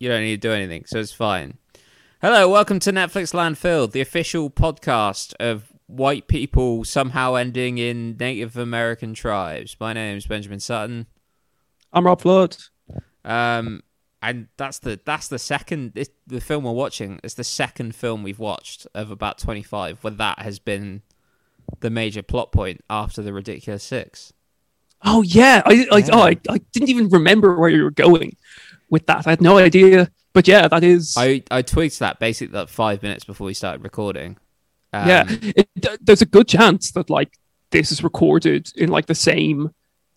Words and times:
You 0.00 0.08
don't 0.08 0.22
need 0.22 0.40
to 0.40 0.48
do 0.48 0.54
anything, 0.54 0.86
so 0.86 0.98
it's 0.98 1.12
fine. 1.12 1.58
Hello, 2.22 2.48
welcome 2.48 2.80
to 2.80 2.90
Netflix 2.90 3.34
Landfill, 3.34 3.92
the 3.92 4.00
official 4.00 4.48
podcast 4.48 5.34
of 5.38 5.70
white 5.88 6.26
people 6.26 6.84
somehow 6.84 7.34
ending 7.34 7.76
in 7.76 8.16
Native 8.16 8.56
American 8.56 9.12
tribes. 9.12 9.76
My 9.78 9.92
name 9.92 10.16
is 10.16 10.26
Benjamin 10.26 10.58
Sutton. 10.58 11.06
I'm 11.92 12.06
Rob 12.06 12.22
Flood. 12.22 12.56
Um, 13.26 13.82
and 14.22 14.48
that's 14.56 14.78
the 14.78 14.98
that's 15.04 15.28
the 15.28 15.38
second 15.38 15.92
it, 15.96 16.08
the 16.26 16.40
film 16.40 16.64
we're 16.64 16.72
watching. 16.72 17.20
It's 17.22 17.34
the 17.34 17.44
second 17.44 17.94
film 17.94 18.22
we've 18.22 18.38
watched 18.38 18.86
of 18.94 19.10
about 19.10 19.36
twenty 19.36 19.62
five 19.62 20.02
where 20.02 20.12
that 20.12 20.38
has 20.38 20.58
been 20.58 21.02
the 21.80 21.90
major 21.90 22.22
plot 22.22 22.52
point 22.52 22.80
after 22.88 23.20
the 23.20 23.34
ridiculous 23.34 23.84
six. 23.84 24.32
Oh 25.04 25.20
yeah, 25.20 25.60
I, 25.66 25.86
I, 25.92 25.98
Yeah. 25.98 26.06
Oh, 26.10 26.22
I, 26.22 26.38
I 26.48 26.58
didn't 26.72 26.88
even 26.88 27.10
remember 27.10 27.58
where 27.58 27.68
you 27.68 27.82
were 27.82 27.90
going 27.90 28.36
with 28.90 29.06
that. 29.06 29.26
I 29.26 29.30
had 29.30 29.40
no 29.40 29.58
idea. 29.58 30.10
But 30.32 30.46
yeah, 30.46 30.68
that 30.68 30.84
is. 30.84 31.14
I 31.16 31.42
I 31.50 31.62
tweeted 31.62 31.98
that 31.98 32.18
basically 32.18 32.56
like 32.56 32.68
five 32.68 33.02
minutes 33.02 33.24
before 33.24 33.46
we 33.46 33.54
started 33.54 33.82
recording. 33.82 34.36
Um, 34.92 35.08
yeah, 35.08 35.24
it, 35.28 35.68
there's 36.00 36.22
a 36.22 36.26
good 36.26 36.48
chance 36.48 36.92
that 36.92 37.10
like 37.10 37.38
this 37.70 37.90
is 37.90 38.04
recorded 38.04 38.70
in 38.76 38.90
like 38.90 39.06
the 39.06 39.14
same. 39.14 39.72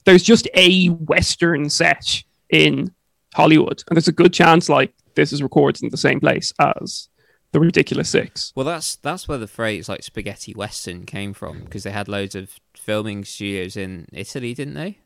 There's 0.05 0.23
just 0.23 0.47
a 0.53 0.87
Western 0.87 1.69
set 1.69 2.23
in 2.49 2.93
Hollywood, 3.33 3.83
and 3.87 3.95
there's 3.95 4.07
a 4.07 4.13
good 4.13 4.33
chance 4.33 4.69
like 4.69 4.93
this 5.15 5.31
is 5.31 5.41
recorded 5.41 5.83
in 5.83 5.89
the 5.89 5.97
same 5.97 6.19
place 6.19 6.51
as 6.59 7.09
the 7.51 7.59
Ridiculous 7.59 8.09
Six. 8.09 8.51
Well, 8.55 8.65
that's 8.65 8.95
that's 8.97 9.27
where 9.27 9.37
the 9.37 9.47
phrase 9.47 9.87
like 9.89 10.03
spaghetti 10.03 10.53
western 10.53 11.05
came 11.05 11.33
from 11.33 11.61
because 11.63 11.83
they 11.83 11.91
had 11.91 12.07
loads 12.07 12.35
of 12.35 12.59
filming 12.75 13.23
studios 13.23 13.77
in 13.77 14.07
Italy, 14.11 14.53
didn't 14.53 14.73
they? 14.73 14.99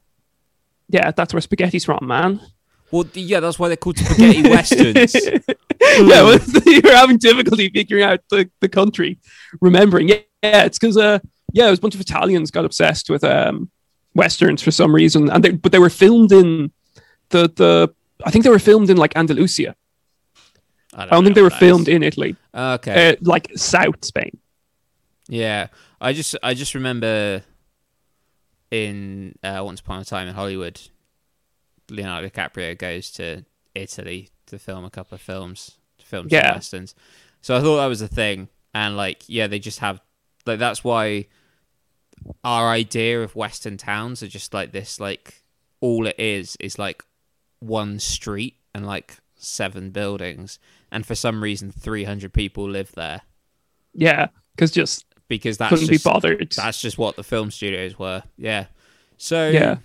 Yeah, 0.89 1.11
that's 1.11 1.33
where 1.33 1.41
spaghetti's 1.41 1.85
from, 1.85 2.07
man. 2.07 2.41
Well, 2.91 3.05
yeah, 3.13 3.39
that's 3.41 3.59
why 3.59 3.67
they're 3.67 3.77
called 3.77 3.97
spaghetti 3.97 4.43
westerns. 4.43 5.13
yeah, 5.81 6.23
well, 6.23 6.39
you're 6.65 6.95
having 6.95 7.17
difficulty 7.17 7.69
figuring 7.69 8.03
out 8.03 8.21
the, 8.29 8.49
the 8.61 8.69
country, 8.69 9.19
remembering. 9.59 10.07
Yeah, 10.07 10.19
yeah 10.41 10.63
it's 10.63 10.79
because 10.79 10.97
uh, 10.97 11.19
yeah, 11.51 11.67
it 11.67 11.69
was 11.69 11.79
a 11.79 11.81
bunch 11.81 11.95
of 11.95 12.01
Italians 12.01 12.51
got 12.51 12.65
obsessed 12.65 13.09
with 13.09 13.23
um 13.23 13.69
westerns 14.13 14.61
for 14.61 14.71
some 14.71 14.95
reason, 14.95 15.29
and 15.29 15.43
they, 15.43 15.51
but 15.51 15.71
they 15.71 15.79
were 15.79 15.89
filmed 15.89 16.31
in 16.31 16.71
the 17.29 17.51
the 17.55 17.93
I 18.25 18.31
think 18.31 18.43
they 18.43 18.49
were 18.49 18.59
filmed 18.59 18.89
in 18.89 18.97
like 18.97 19.15
Andalusia. 19.17 19.75
I 20.93 21.01
don't, 21.01 21.11
I 21.11 21.15
don't 21.15 21.23
think 21.25 21.35
they 21.35 21.41
were 21.41 21.49
that 21.49 21.61
is. 21.61 21.67
filmed 21.69 21.87
in 21.89 22.03
Italy, 22.03 22.35
Okay. 22.55 23.09
uh, 23.09 23.15
like 23.21 23.51
South 23.55 24.03
Spain. 24.03 24.37
Yeah, 25.27 25.67
I 25.99 26.13
just 26.13 26.35
I 26.41 26.53
just 26.53 26.73
remember 26.73 27.43
in 28.71 29.35
uh, 29.43 29.61
Once 29.63 29.81
Upon 29.81 29.99
a 30.01 30.05
Time 30.05 30.27
in 30.27 30.33
Hollywood, 30.33 30.79
Leonardo 31.89 32.29
DiCaprio 32.29 32.77
goes 32.77 33.11
to 33.11 33.45
Italy 33.75 34.29
to 34.47 34.57
film 34.59 34.85
a 34.85 34.89
couple 34.89 35.15
of 35.15 35.21
films, 35.21 35.77
films 36.03 36.31
Yeah. 36.31 36.53
westerns. 36.53 36.95
So 37.41 37.55
I 37.55 37.61
thought 37.61 37.77
that 37.77 37.85
was 37.87 38.01
a 38.01 38.07
thing, 38.07 38.49
and 38.73 38.97
like 38.97 39.23
yeah, 39.27 39.47
they 39.47 39.59
just 39.59 39.79
have 39.79 40.01
like 40.45 40.59
that's 40.59 40.83
why 40.83 41.27
our 42.43 42.69
idea 42.69 43.21
of 43.21 43.35
western 43.35 43.77
towns 43.77 44.23
are 44.23 44.27
just 44.27 44.53
like 44.53 44.71
this 44.71 44.99
like 44.99 45.43
all 45.81 46.07
it 46.07 46.15
is 46.19 46.57
is 46.59 46.79
like 46.79 47.03
one 47.59 47.99
street 47.99 48.55
and 48.73 48.85
like 48.85 49.17
seven 49.35 49.91
buildings 49.91 50.57
and 50.91 51.05
for 51.05 51.13
some 51.13 51.43
reason 51.43 51.71
300 51.71 52.33
people 52.33 52.67
live 52.67 52.91
there 52.93 53.21
Yeah, 53.93 54.27
because 54.55 54.71
just 54.71 55.05
because 55.27 55.57
that's 55.59 55.69
couldn't 55.69 55.87
just, 55.89 56.03
be 56.03 56.09
bothered. 56.09 56.51
that's 56.53 56.81
just 56.81 56.97
what 56.97 57.15
the 57.17 57.23
film 57.23 57.51
studios 57.51 57.99
were. 57.99 58.23
Yeah. 58.37 58.65
So 59.17 59.49
Yeah. 59.49 59.77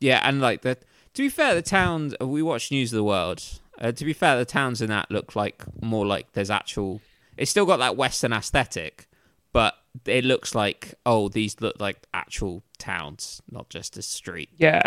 yeah, 0.00 0.20
and 0.24 0.40
like 0.40 0.62
the 0.62 0.78
to 1.16 1.22
be 1.22 1.28
fair, 1.30 1.54
the 1.54 1.62
towns 1.62 2.14
we 2.20 2.42
watched 2.42 2.70
News 2.70 2.92
of 2.92 2.98
the 2.98 3.04
World. 3.04 3.42
Uh, 3.78 3.90
to 3.90 4.04
be 4.04 4.12
fair, 4.12 4.36
the 4.36 4.44
towns 4.44 4.82
in 4.82 4.88
that 4.90 5.10
look 5.10 5.34
like 5.34 5.64
more 5.82 6.06
like 6.06 6.32
there's 6.32 6.50
actual. 6.50 7.00
It's 7.38 7.50
still 7.50 7.66
got 7.66 7.78
that 7.78 7.96
Western 7.96 8.32
aesthetic, 8.32 9.08
but 9.52 9.74
it 10.04 10.24
looks 10.24 10.54
like 10.54 10.94
oh, 11.06 11.28
these 11.28 11.58
look 11.60 11.80
like 11.80 12.06
actual 12.12 12.62
towns, 12.78 13.42
not 13.50 13.70
just 13.70 13.96
a 13.96 14.02
street. 14.02 14.50
Yeah, 14.56 14.82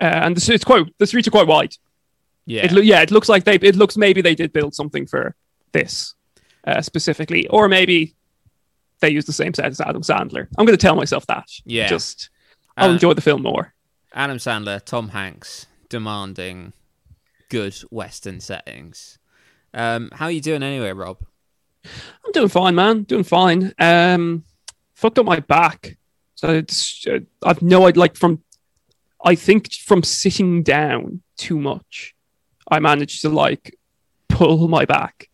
uh, 0.00 0.04
and 0.04 0.36
the, 0.36 0.52
it's 0.52 0.64
quite 0.64 0.86
the 0.98 1.06
streets 1.06 1.28
are 1.28 1.32
quite 1.32 1.46
wide. 1.46 1.76
Yeah, 2.44 2.64
It 2.64 2.72
loo- 2.72 2.82
yeah, 2.82 3.02
it 3.02 3.12
looks 3.12 3.28
like 3.28 3.44
they. 3.44 3.54
It 3.54 3.76
looks 3.76 3.96
maybe 3.96 4.20
they 4.20 4.34
did 4.34 4.52
build 4.52 4.74
something 4.74 5.06
for 5.06 5.36
this 5.70 6.14
uh, 6.66 6.82
specifically, 6.82 7.46
or 7.48 7.68
maybe 7.68 8.16
they 8.98 9.10
used 9.10 9.28
the 9.28 9.32
same 9.32 9.54
set 9.54 9.66
as 9.66 9.80
Adam 9.80 10.02
Sandler. 10.02 10.48
I'm 10.58 10.66
going 10.66 10.76
to 10.76 10.86
tell 10.86 10.96
myself 10.96 11.24
that. 11.28 11.46
Yeah. 11.64 11.86
just 11.86 12.30
I'll 12.76 12.90
enjoy 12.90 13.14
the 13.14 13.20
film 13.20 13.42
more. 13.42 13.72
Adam 14.14 14.36
Sandler, 14.36 14.84
Tom 14.84 15.08
Hanks, 15.08 15.66
demanding 15.88 16.72
good 17.48 17.74
Western 17.90 18.40
settings. 18.40 19.18
Um, 19.74 20.10
how 20.12 20.26
are 20.26 20.30
you 20.30 20.40
doing 20.40 20.62
anyway, 20.62 20.92
Rob? 20.92 21.18
I'm 21.84 22.32
doing 22.32 22.48
fine, 22.48 22.74
man. 22.74 23.02
Doing 23.02 23.24
fine. 23.24 23.72
Um, 23.78 24.44
fucked 24.94 25.18
up 25.18 25.26
my 25.26 25.40
back, 25.40 25.96
so 26.34 26.50
it's, 26.50 27.06
uh, 27.06 27.20
I've 27.42 27.62
no 27.62 27.86
idea. 27.86 28.00
Like 28.00 28.16
from, 28.16 28.42
I 29.24 29.34
think 29.34 29.72
from 29.72 30.02
sitting 30.02 30.62
down 30.62 31.22
too 31.36 31.58
much, 31.58 32.14
I 32.70 32.80
managed 32.80 33.22
to 33.22 33.28
like 33.28 33.76
pull 34.28 34.68
my 34.68 34.84
back, 34.84 35.28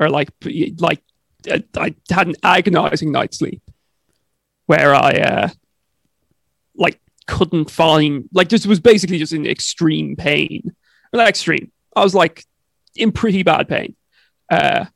or 0.00 0.08
like 0.08 0.30
like 0.78 1.02
uh, 1.50 1.58
I 1.76 1.94
had 2.10 2.28
an 2.28 2.34
agonizing 2.42 3.12
night's 3.12 3.38
sleep, 3.38 3.62
where 4.66 4.94
I 4.94 5.10
uh, 5.12 5.48
like 6.74 7.00
couldn't 7.26 7.70
find 7.70 8.28
like 8.32 8.48
just 8.48 8.66
was 8.66 8.80
basically 8.80 9.18
just 9.18 9.32
in 9.32 9.46
extreme 9.46 10.16
pain. 10.16 10.74
Not 11.12 11.28
extreme. 11.28 11.70
I 11.96 12.02
was 12.02 12.14
like 12.14 12.44
in 12.96 13.12
pretty 13.12 13.42
bad 13.42 13.68
pain. 13.68 13.94
Uh, 14.50 14.86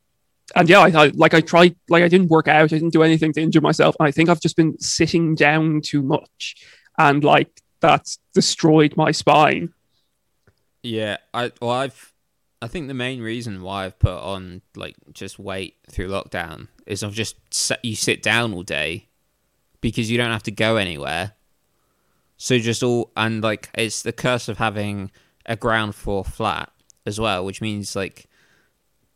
and 0.57 0.69
yeah, 0.69 0.81
I, 0.81 0.89
I 0.89 1.07
like 1.15 1.35
I 1.35 1.41
tried 1.41 1.77
like 1.89 2.03
I 2.03 2.09
didn't 2.09 2.29
work 2.29 2.49
out, 2.49 2.65
I 2.65 2.67
didn't 2.67 2.91
do 2.91 3.03
anything 3.03 3.33
to 3.35 3.41
injure 3.41 3.61
myself. 3.61 3.95
I 4.01 4.11
think 4.11 4.29
I've 4.29 4.41
just 4.41 4.57
been 4.57 4.79
sitting 4.81 5.35
down 5.35 5.81
too 5.83 6.03
much, 6.03 6.57
and 6.99 7.23
like 7.23 7.51
that's 7.81 8.19
destroyed 8.35 8.97
my 8.97 9.11
spine. 9.11 9.73
Yeah, 10.83 11.19
I 11.35 11.53
well, 11.61 11.71
I've 11.71 12.13
I 12.61 12.67
think 12.67 12.89
the 12.89 12.95
main 12.95 13.21
reason 13.21 13.63
why 13.63 13.85
I've 13.85 13.99
put 13.99 14.19
on 14.19 14.63
like 14.75 14.97
just 15.13 15.39
weight 15.39 15.77
through 15.91 16.09
lockdown 16.09 16.69
is 16.87 17.03
I've 17.03 17.13
just 17.13 17.37
you 17.83 17.95
sit 17.95 18.23
down 18.23 18.53
all 18.53 18.63
day 18.63 19.09
because 19.81 20.11
you 20.11 20.19
don't 20.19 20.33
have 20.33 20.43
to 20.45 20.51
go 20.51 20.77
anywhere. 20.77 21.33
So 22.39 22.59
just 22.59 22.83
all 22.83 23.11
and 23.17 23.43
like 23.43 23.69
it's 23.75 24.03
the 24.03 24.13
curse 24.13 24.49
of 24.49 24.59
having 24.59 25.11
a 25.45 25.57
ground 25.57 25.95
floor 25.95 26.25
flat 26.25 26.71
as 27.05 27.19
well, 27.21 27.45
which 27.45 27.61
means 27.61 27.97
like 27.97 28.27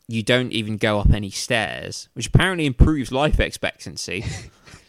you 0.09 0.23
don't 0.23 0.53
even 0.53 0.77
go 0.77 0.99
up 0.99 1.13
any 1.13 1.31
stairs, 1.31 2.09
which 2.15 2.27
apparently 2.27 2.67
improves 2.67 3.13
life 3.13 3.39
expectancy. 3.39 4.25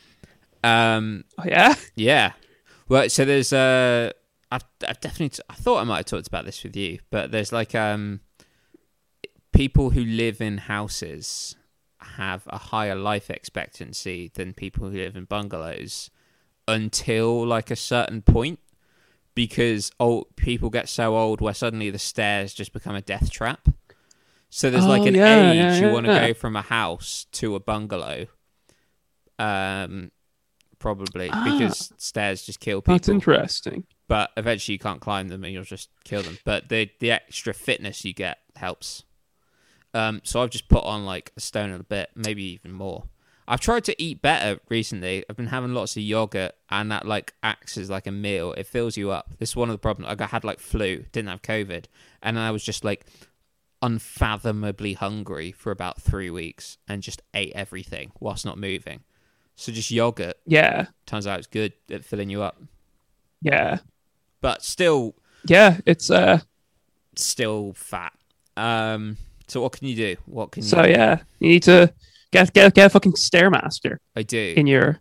um, 0.63 1.23
Oh, 1.37 1.43
yeah, 1.45 1.75
yeah. 1.95 2.33
Well, 2.89 3.07
so 3.07 3.23
there's 3.23 3.53
uh 3.53 4.11
I've, 4.51 4.65
I've 4.87 4.99
definitely 4.99 5.43
I 5.49 5.53
thought 5.53 5.79
I 5.79 5.83
might 5.83 5.97
have 5.97 6.05
talked 6.05 6.27
about 6.27 6.45
this 6.45 6.63
with 6.63 6.75
you, 6.75 6.99
but 7.11 7.31
there's 7.31 7.53
like 7.53 7.75
um 7.75 8.21
people 9.51 9.91
who 9.91 10.03
live 10.03 10.41
in 10.41 10.57
houses 10.57 11.55
have 11.99 12.43
a 12.47 12.57
higher 12.57 12.95
life 12.95 13.29
expectancy 13.29 14.31
than 14.33 14.53
people 14.53 14.89
who 14.89 14.97
live 14.97 15.15
in 15.15 15.25
bungalows 15.25 16.09
until 16.67 17.45
like 17.45 17.69
a 17.71 17.75
certain 17.75 18.21
point 18.21 18.59
because 19.35 19.91
old 19.99 20.35
people 20.35 20.69
get 20.69 20.87
so 20.87 21.17
old 21.17 21.41
where 21.41 21.53
suddenly 21.53 21.89
the 21.89 21.99
stairs 21.99 22.53
just 22.53 22.71
become 22.73 22.95
a 22.95 23.01
death 23.01 23.29
trap. 23.31 23.67
So 24.49 24.69
there's 24.69 24.85
like 24.85 25.01
Oh, 25.01 25.05
an 25.07 25.15
yeah, 25.15 25.51
age 25.51 25.55
yeah, 25.57 25.75
you 25.77 25.87
yeah, 25.87 25.91
want 25.93 26.05
to 26.05 26.13
go 26.13 26.33
from 26.35 26.55
a 26.55 26.61
house 26.61 27.25
to 27.33 27.55
a 27.55 27.59
bungalow. 27.59 28.27
Um 29.39 30.11
probably 30.79 31.29
Ah. 31.31 31.43
because 31.57 31.91
stairs 31.97 32.43
just 32.45 32.59
kill 32.59 32.81
people 32.81 32.95
that's 32.95 33.07
interesting. 33.09 33.85
but 34.07 34.31
eventually 34.35 34.73
you 34.73 34.79
can't 34.79 34.99
climb 34.99 35.29
them 35.29 35.43
and 35.43 35.53
you'll 35.53 35.63
just 35.63 35.89
kill 36.03 36.21
them. 36.21 36.37
But 36.45 36.69
the 36.69 36.89
the 36.99 37.11
extra 37.11 37.53
fitness 37.53 38.03
you 38.05 38.13
get 38.13 38.39
helps. 38.55 39.03
Um, 39.95 40.21
so 40.23 40.41
I've 40.41 40.49
just 40.49 40.67
put 40.69 40.83
on 40.83 41.05
like 41.05 41.31
a 41.37 41.39
stone 41.39 41.69
and 41.69 41.79
a 41.81 41.83
bit, 41.83 42.09
maybe 42.15 42.43
even 42.43 42.71
more. 42.73 43.03
I've 43.47 43.59
tried 43.59 43.83
to 43.85 44.01
eat 44.01 44.21
better 44.21 44.59
recently. 44.69 45.23
I've 45.29 45.37
been 45.37 45.47
having 45.47 45.73
lots 45.73 45.97
of 45.97 46.03
yogurt, 46.03 46.53
and 46.69 46.91
that 46.91 47.05
like 47.07 47.33
acts 47.43 47.77
as 47.77 47.89
like 47.89 48.07
a 48.07 48.11
meal. 48.11 48.53
It 48.53 48.67
fills 48.67 48.97
you 48.97 49.11
up. 49.11 49.31
This 49.39 49.49
is 49.51 49.55
one 49.55 49.69
of 49.69 49.73
the 49.73 49.79
problems. 49.79 50.09
Like, 50.09 50.21
I 50.21 50.27
had 50.27 50.43
like 50.43 50.59
flu, 50.59 51.05
didn't 51.11 51.29
have 51.29 51.41
COVID, 51.41 51.85
and 52.21 52.39
I 52.39 52.51
was 52.51 52.63
just 52.63 52.83
like 52.83 53.05
unfathomably 53.81 54.93
hungry 54.93 55.51
for 55.51 55.71
about 55.71 56.01
three 56.01 56.29
weeks, 56.29 56.77
and 56.87 57.01
just 57.03 57.21
ate 57.33 57.51
everything 57.53 58.11
whilst 58.19 58.45
not 58.45 58.57
moving. 58.57 59.01
So 59.55 59.71
just 59.71 59.91
yogurt 59.91 60.37
Yeah, 60.45 60.87
turns 61.05 61.27
out 61.27 61.39
it's 61.39 61.47
good 61.47 61.73
at 61.91 62.05
filling 62.05 62.29
you 62.29 62.41
up, 62.41 62.57
yeah, 63.41 63.79
but 64.41 64.63
still 64.63 65.15
yeah. 65.45 65.77
It's 65.85 66.09
uh. 66.09 66.39
still 67.15 67.73
fat. 67.73 68.13
Um, 68.57 69.17
so 69.47 69.61
what 69.61 69.73
can 69.73 69.87
you 69.87 69.95
do? 69.95 70.15
What 70.25 70.51
can 70.51 70.67
So 70.67 70.83
you? 70.83 70.85
yeah, 70.85 71.21
you 71.39 71.49
need 71.49 71.63
to 71.63 71.93
get 72.33 72.53
get 72.53 72.73
get 72.73 72.87
a 72.87 72.89
fucking 72.89 73.13
stairmaster 73.13 73.97
I 74.15 74.23
do. 74.23 74.53
in 74.57 74.67
your 74.67 74.99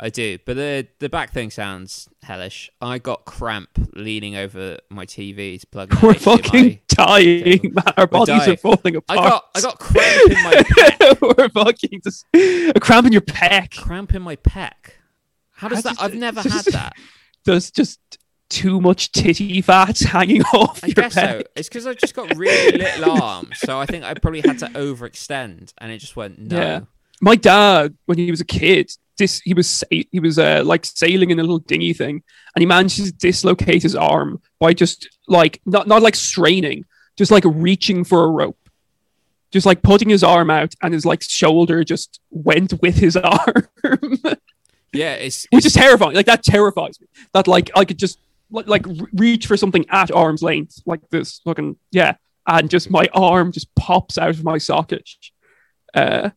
I 0.00 0.08
do. 0.08 0.38
But 0.44 0.56
the 0.56 0.88
the 0.98 1.08
back 1.08 1.32
thing 1.32 1.50
sounds 1.50 2.08
hellish. 2.22 2.68
I 2.80 2.98
got 2.98 3.24
cramp 3.24 3.70
leaning 3.94 4.34
over 4.34 4.78
my 4.90 5.06
TV 5.06 5.60
to 5.60 5.66
plug 5.68 5.92
in 5.92 5.98
We're 6.02 6.14
fucking 6.14 6.80
dying, 6.88 7.60
man. 7.74 7.94
Our 7.96 8.08
bodies 8.08 8.38
dying. 8.38 8.50
are 8.50 8.56
falling 8.56 8.96
apart. 8.96 9.20
I 9.20 9.28
got 9.28 9.44
I 9.54 9.60
got 9.60 9.78
cramp 9.78 10.30
in 10.30 10.42
my 10.42 10.54
pec. 10.54 11.36
We're 11.38 11.48
fucking 11.50 12.00
just 12.02 12.26
a 12.34 12.80
cramp 12.80 13.06
in 13.06 13.12
your 13.12 13.22
pec. 13.22 13.76
cramp 13.76 14.12
in 14.14 14.22
my 14.22 14.34
pec. 14.36 14.72
How 15.52 15.68
does 15.68 15.84
that? 15.84 15.96
does 15.96 16.02
I've 16.02 16.14
never 16.16 16.40
had 16.40 16.64
that. 16.72 16.94
There's 17.44 17.70
just 17.70 18.00
too 18.52 18.80
much 18.80 19.10
titty 19.12 19.62
fat 19.62 19.98
hanging 20.06 20.42
off 20.52 20.84
I 20.84 20.88
your 20.88 20.94
guess 20.94 21.14
so. 21.14 21.42
It's 21.56 21.68
because 21.68 21.86
I've 21.86 21.96
just 21.96 22.14
got 22.14 22.36
really 22.36 22.78
little 22.78 23.22
arms, 23.22 23.58
so 23.58 23.80
I 23.80 23.86
think 23.86 24.04
I 24.04 24.12
probably 24.14 24.42
had 24.42 24.58
to 24.58 24.66
overextend, 24.66 25.72
and 25.78 25.90
it 25.90 25.98
just 25.98 26.16
went 26.16 26.38
no. 26.38 26.56
Yeah. 26.56 26.80
My 27.20 27.34
dad, 27.34 27.96
when 28.06 28.18
he 28.18 28.30
was 28.30 28.40
a 28.40 28.44
kid, 28.44 28.90
this 29.16 29.40
he 29.40 29.54
was 29.54 29.82
he 29.90 30.20
was 30.20 30.38
uh, 30.38 30.62
like 30.64 30.84
sailing 30.84 31.30
in 31.30 31.38
a 31.38 31.42
little 31.42 31.60
dinghy 31.60 31.94
thing, 31.94 32.22
and 32.54 32.62
he 32.62 32.66
managed 32.66 32.96
to 32.96 33.12
dislocate 33.12 33.82
his 33.82 33.96
arm 33.96 34.40
by 34.60 34.74
just 34.74 35.08
like 35.28 35.60
not 35.64 35.88
not 35.88 36.02
like 36.02 36.14
straining, 36.14 36.84
just 37.16 37.30
like 37.30 37.44
reaching 37.46 38.04
for 38.04 38.24
a 38.24 38.28
rope, 38.28 38.58
just 39.50 39.64
like 39.64 39.82
putting 39.82 40.10
his 40.10 40.22
arm 40.22 40.50
out, 40.50 40.74
and 40.82 40.92
his 40.92 41.06
like 41.06 41.22
shoulder 41.22 41.84
just 41.84 42.20
went 42.30 42.74
with 42.82 42.96
his 42.96 43.16
arm, 43.16 43.68
Yeah, 44.92 45.14
it's, 45.14 45.46
which 45.50 45.64
is 45.64 45.72
terrifying. 45.72 46.14
Like 46.14 46.26
that 46.26 46.42
terrifies 46.42 47.00
me. 47.00 47.06
That 47.32 47.48
like 47.48 47.70
I 47.74 47.86
could 47.86 47.98
just 47.98 48.18
like, 48.52 48.68
like 48.68 48.86
reach 49.14 49.46
for 49.46 49.56
something 49.56 49.84
at 49.90 50.10
arm's 50.12 50.42
length, 50.42 50.80
like 50.86 51.00
this 51.10 51.40
fucking 51.44 51.76
yeah, 51.90 52.14
and 52.46 52.70
just 52.70 52.90
my 52.90 53.08
arm 53.14 53.50
just 53.52 53.74
pops 53.74 54.18
out 54.18 54.30
of 54.30 54.44
my 54.44 54.58
socket. 54.58 55.08
Uh, 55.94 56.30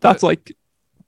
that's 0.00 0.22
like 0.22 0.52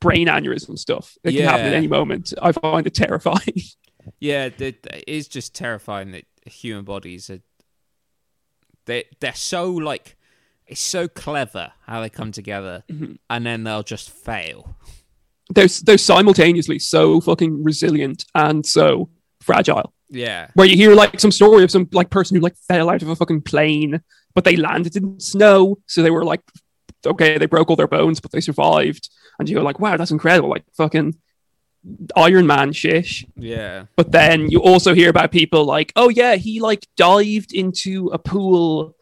brain 0.01 0.27
aneurysm 0.29 0.79
stuff. 0.79 1.17
It 1.25 1.33
can 1.33 1.45
happen 1.45 1.67
at 1.67 1.73
any 1.75 1.89
moment. 1.89 2.33
I 2.43 2.53
find 2.53 2.87
it 2.87 2.95
terrifying. 2.95 3.55
yeah, 4.21 4.51
it 4.59 4.87
is 5.07 5.29
just 5.29 5.55
terrifying 5.55 6.11
that 6.13 6.25
human 6.47 6.85
bodies 6.85 7.31
are 7.31 7.41
they 8.87 9.05
they're 9.21 9.35
so 9.35 9.71
like 9.73 10.17
it's 10.67 10.81
so 10.81 11.09
clever 11.09 11.73
how 11.87 12.01
they 12.01 12.11
come 12.11 12.33
together, 12.33 12.85
Mm-hmm. 12.91 13.15
and 13.31 13.47
then 13.47 13.65
they'll 13.65 13.83
just 13.83 14.11
fail. 14.11 14.77
they're 15.51 15.69
they're 15.85 15.99
simultaneously 15.99 16.79
so 16.79 17.21
fucking 17.21 17.63
resilient 17.65 18.25
and 18.35 18.65
so 18.65 19.09
fragile. 19.41 19.93
Yeah, 20.11 20.49
Where 20.55 20.67
you 20.67 20.77
hear 20.77 20.95
like 20.95 21.19
some 21.19 21.33
story 21.33 21.65
of 21.65 21.71
some 21.71 21.89
like 21.93 22.11
person 22.11 22.37
who 22.37 22.43
like 22.43 22.57
fell 22.69 22.91
out 22.91 23.03
of 23.03 23.09
a 23.09 23.17
fucking 23.17 23.43
plane, 23.43 24.03
but 24.35 24.45
they 24.45 24.57
landed 24.57 24.97
in 24.97 25.19
snow, 25.19 25.79
so 25.87 26.03
they 26.03 26.11
were 26.11 26.25
like, 26.25 26.43
okay, 27.07 27.39
they 27.39 27.47
broke 27.47 27.71
all 27.71 27.77
their 27.77 27.89
bones, 27.89 28.21
but 28.21 28.31
they 28.31 28.41
survived. 28.41 29.09
And 29.39 29.49
you 29.49 29.57
go 29.57 29.63
like, 29.63 29.81
wow, 29.81 29.97
that's 29.97 30.11
incredible, 30.13 30.51
like 30.51 30.65
fucking 30.77 31.17
Iron 32.17 32.47
Man 32.47 32.73
shish. 32.73 33.27
yeah, 33.37 33.87
But 33.97 34.13
then 34.13 34.51
you 34.51 34.63
also 34.63 34.95
hear 34.95 35.11
about 35.11 35.33
people 35.33 35.65
like, 35.65 35.93
oh 35.97 36.09
yeah, 36.09 36.37
he 36.37 36.61
like 36.61 36.87
dived 36.97 37.53
into 37.53 38.09
a 38.13 38.19
pool 38.19 38.97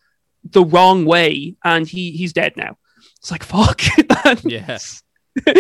the 0.44 0.64
wrong 0.64 1.04
way 1.04 1.54
and 1.62 1.86
he 1.86 2.12
he's 2.12 2.32
dead 2.32 2.56
now. 2.56 2.76
It's 3.18 3.30
like 3.30 3.44
fuck. 3.44 3.82
yes. 4.44 5.02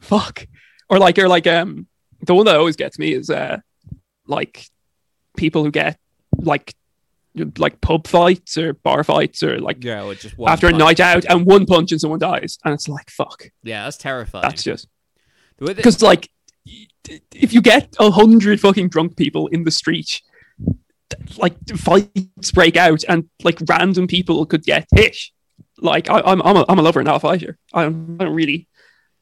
fuck. 0.00 0.46
Or 0.88 0.98
like 0.98 1.18
or 1.18 1.28
like 1.28 1.46
um 1.46 1.87
the 2.28 2.34
one 2.34 2.44
that 2.44 2.56
always 2.56 2.76
gets 2.76 2.98
me 2.98 3.12
is 3.12 3.30
uh 3.30 3.58
like 4.26 4.66
people 5.36 5.64
who 5.64 5.72
get 5.72 5.98
like 6.36 6.74
like 7.56 7.80
pub 7.80 8.06
fights 8.06 8.56
or 8.58 8.74
bar 8.74 9.02
fights 9.02 9.42
or 9.42 9.58
like 9.58 9.82
Yeah, 9.82 10.04
or 10.04 10.14
just 10.14 10.34
after 10.46 10.68
a 10.68 10.72
night 10.72 11.00
out 11.00 11.24
and 11.24 11.46
one 11.46 11.66
punch 11.66 11.90
and 11.90 12.00
someone 12.00 12.18
dies 12.18 12.58
and 12.64 12.74
it's 12.74 12.88
like 12.88 13.10
fuck. 13.10 13.50
Yeah, 13.62 13.84
that's 13.84 13.96
terrifying. 13.96 14.42
That's 14.42 14.62
just 14.62 14.88
because 15.58 16.02
like 16.02 16.30
if 17.34 17.52
you 17.52 17.62
get 17.62 17.96
a 17.98 18.10
hundred 18.10 18.60
fucking 18.60 18.90
drunk 18.90 19.16
people 19.16 19.46
in 19.48 19.64
the 19.64 19.70
street 19.70 20.20
like 21.38 21.56
fights 21.76 22.52
break 22.52 22.76
out 22.76 23.02
and 23.08 23.30
like 23.42 23.58
random 23.66 24.06
people 24.06 24.44
could 24.44 24.62
get 24.62 24.86
hit 24.94 25.16
like 25.78 26.10
I, 26.10 26.20
i'm 26.20 26.42
I'm 26.42 26.56
a, 26.56 26.64
I'm 26.68 26.78
a 26.78 26.82
lover 26.82 27.02
not 27.02 27.16
a 27.16 27.20
fighter 27.20 27.56
I 27.72 27.84
don't, 27.84 28.20
I 28.20 28.24
don't 28.24 28.34
really 28.34 28.68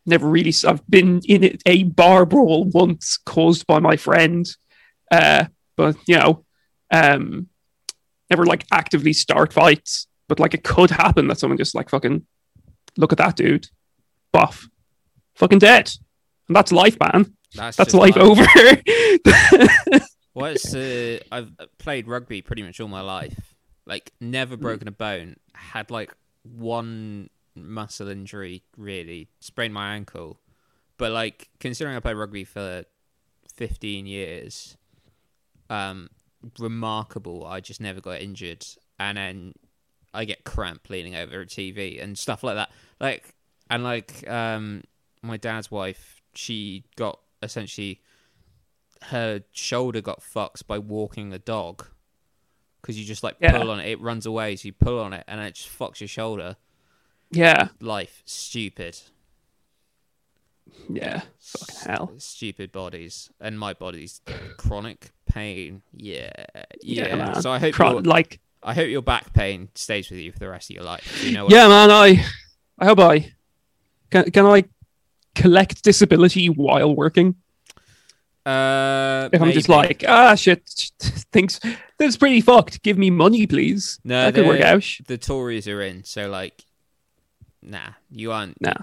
never 0.07 0.29
really 0.29 0.55
I've 0.67 0.87
been 0.89 1.21
in 1.27 1.59
a 1.67 1.83
bar 1.85 2.25
brawl 2.25 2.65
once 2.65 3.19
caused 3.19 3.67
by 3.67 3.79
my 3.81 3.97
friend 3.97 4.47
uh 5.11 5.47
but 5.77 5.97
you 6.07 6.17
know 6.17 6.45
um 6.91 7.49
never 8.31 8.47
like 8.47 8.65
actively 8.73 9.13
start 9.13 9.53
fights 9.53 10.07
but 10.29 10.41
like 10.41 10.55
it 10.55 10.65
could 10.65 10.91
happen 10.91 11.29
that 11.29 11.39
someone 11.39 11.59
just 11.59 11.75
like 11.75 11.91
fucking 11.91 12.27
look 12.97 13.13
at 13.13 13.19
that 13.19 13.37
dude 13.37 13.69
buff 14.33 14.69
fucking 15.35 15.59
dead 15.59 15.91
and 16.49 16.57
that's 16.57 16.73
life 16.73 16.97
man 17.01 17.35
that's, 17.55 17.77
that's 17.77 17.95
life 17.95 18.17
like- 18.17 18.25
over. 18.25 18.47
Well, 20.37 20.53
it's, 20.53 20.75
uh, 20.75 21.19
I've 21.33 21.51
played 21.79 22.07
rugby 22.07 22.43
pretty 22.43 22.63
much 22.63 22.79
all 22.79 22.89
my 22.89 23.01
life. 23.01 23.55
Like, 23.87 24.13
never 24.21 24.59
broken 24.59 24.87
a 24.87 24.91
bone. 24.91 25.37
Had 25.55 25.91
like 25.91 26.15
one 26.43 27.31
muscle 27.57 28.09
injury, 28.09 28.63
really. 28.77 29.29
Sprained 29.41 29.75
my 29.75 29.95
ankle. 29.95 30.41
But 30.99 31.13
like, 31.13 31.49
considering 31.61 31.97
I 31.97 32.01
played 32.01 32.17
rugby 32.17 32.45
for 32.45 32.85
15 33.57 34.07
years, 34.07 34.77
um, 35.71 36.09
remarkable. 36.59 37.45
I 37.47 37.61
just 37.61 37.81
never 37.81 38.01
got 38.01 38.21
injured. 38.21 38.65
And 38.99 39.19
then 39.19 39.53
I 40.15 40.25
get 40.25 40.45
cramp 40.45 40.89
leaning 40.89 41.15
over 41.15 41.41
a 41.41 41.47
TV 41.47 42.03
and 42.03 42.17
stuff 42.17 42.43
like 42.43 42.55
that. 42.57 42.71
Like, 43.01 43.35
and 43.69 43.83
like, 43.85 44.29
um, 44.29 44.85
my 45.23 45.37
dad's 45.37 45.71
wife, 45.71 46.23
she 46.35 46.85
got 46.97 47.19
essentially 47.43 48.01
her 49.03 49.43
shoulder 49.53 50.01
got 50.01 50.23
fucked 50.23 50.67
by 50.67 50.79
walking 50.79 51.33
a 51.33 51.39
dog 51.39 51.87
because 52.81 52.99
you 52.99 53.05
just 53.05 53.23
like 53.23 53.37
Yeah. 53.41 53.59
pull 53.59 53.71
on 53.71 53.81
it, 53.81 53.89
it 53.91 54.01
runs 54.01 54.25
away, 54.27 54.57
so 54.57 54.67
you 54.67 54.73
pull 54.73 54.99
on 55.01 55.13
it, 55.13 55.25
and 55.29 55.41
it 55.41 55.55
just 55.55 55.69
fucks 55.69 56.01
your 56.01 56.09
shoulder. 56.09 56.57
Yeah, 57.31 57.69
Life, 57.81 58.23
stupid, 58.25 58.99
yeah, 60.89 61.23
fucking 61.39 61.91
hell. 61.91 62.13
stupid 62.19 62.73
bodies, 62.73 63.31
and 63.41 63.59
my 63.59 63.73
body's 63.73 64.21
chronic 64.57 65.11
pain. 65.27 65.83
Yeah, 65.93 66.31
yeah. 66.83 67.15
man. 67.17 67.43
so 67.43 67.51
I 67.51 67.59
hope 67.59 67.79
your, 67.79 68.03
like, 68.03 68.41
I 68.63 68.75
hope 68.75 68.89
your 68.89 69.03
back 69.03 69.33
pain 69.33 69.69
stays 69.75 70.11
with 70.11 70.21
you 70.21 70.33
for 70.33 70.39
the 70.39 70.49
rest 70.49 70.71
of 70.71 70.75
your 70.77 70.85
life. 70.85 71.25
You 71.25 71.33
know 71.33 71.49
yeah, 71.49 71.69
man. 71.69 71.91
I, 71.91 72.25
I 72.79 72.85
hope 72.87 72.99
I 73.01 73.33
can. 74.11 74.31
Can 74.31 74.47
I 74.47 74.65
collect 75.35 75.83
disability 75.83 76.49
while 76.49 76.95
working? 76.95 77.37
Uh, 78.45 79.29
If 79.33 79.43
I'm 79.43 79.51
just 79.51 79.69
like, 79.69 80.05
ah, 80.07 80.37
shit, 80.37 80.63
things 81.33 81.59
that's 81.99 82.17
pretty 82.17 82.41
fucked. 82.41 82.81
Give 82.83 82.97
me 82.97 83.11
money, 83.11 83.45
please. 83.47 83.99
no, 84.05 84.23
that 84.25 84.35
could 84.35 84.47
work 84.47 84.61
out. 84.61 84.85
The 85.09 85.19
Tories 85.19 85.67
are 85.67 85.83
in, 85.83 86.05
so 86.05 86.29
like, 86.29 86.65
nah, 87.67 87.91
you 88.11 88.33
aren't. 88.33 88.61
Nah. 88.61 88.75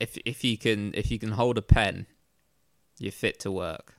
If 0.00 0.16
if 0.24 0.44
you 0.44 0.56
can 0.56 0.92
if 0.94 1.10
you 1.10 1.18
can 1.18 1.32
hold 1.32 1.58
a 1.58 1.62
pen, 1.62 2.06
you're 2.98 3.12
fit 3.12 3.40
to 3.40 3.50
work. 3.50 3.94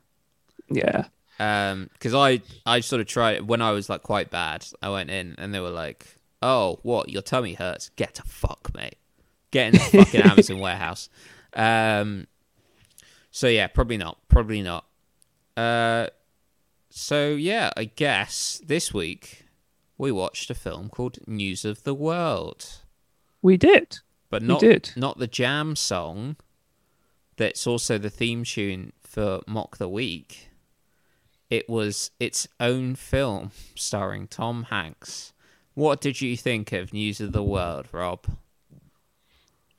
Yeah, 0.69 1.05
Um, 1.39 1.89
because 1.93 2.13
I 2.13 2.41
I 2.65 2.79
sort 2.81 3.01
of 3.01 3.07
tried 3.07 3.47
when 3.47 3.61
I 3.61 3.71
was 3.71 3.89
like 3.89 4.03
quite 4.03 4.29
bad. 4.29 4.65
I 4.81 4.89
went 4.89 5.09
in 5.09 5.35
and 5.37 5.53
they 5.53 5.59
were 5.59 5.71
like, 5.71 6.05
"Oh, 6.41 6.79
what? 6.83 7.09
Your 7.09 7.21
tummy 7.21 7.55
hurts? 7.55 7.89
Get 7.95 8.15
to 8.15 8.23
fuck, 8.23 8.71
mate. 8.75 8.97
Get 9.51 9.67
in 9.67 9.73
the 9.73 9.79
fucking 10.05 10.21
Amazon 10.21 10.59
warehouse." 10.59 11.09
Um, 11.53 12.27
so 13.31 13.47
yeah, 13.47 13.67
probably 13.67 13.97
not. 13.97 14.19
Probably 14.27 14.61
not. 14.61 14.85
Uh, 15.57 16.07
so 16.89 17.29
yeah, 17.31 17.71
I 17.75 17.85
guess 17.85 18.61
this 18.65 18.93
week 18.93 19.45
we 19.97 20.11
watched 20.11 20.49
a 20.49 20.55
film 20.55 20.89
called 20.89 21.17
News 21.27 21.65
of 21.65 21.83
the 21.83 21.93
World, 21.93 22.79
we 23.41 23.57
did. 23.57 23.97
But 24.29 24.41
not 24.43 24.93
not 24.95 25.17
the 25.17 25.27
jam 25.27 25.75
song. 25.75 26.35
That's 27.37 27.65
also 27.65 27.97
the 27.97 28.09
theme 28.09 28.43
tune 28.43 28.91
for 29.01 29.41
Mock 29.47 29.77
the 29.77 29.87
Week. 29.89 30.49
It 31.49 31.67
was 31.69 32.11
its 32.19 32.47
own 32.59 32.95
film 32.95 33.51
starring 33.75 34.27
Tom 34.27 34.63
Hanks. 34.69 35.33
What 35.73 36.01
did 36.01 36.19
you 36.21 36.35
think 36.35 36.73
of 36.73 36.93
News 36.93 37.21
of 37.21 37.31
the 37.31 37.41
World, 37.43 37.87
Rob? 37.91 38.25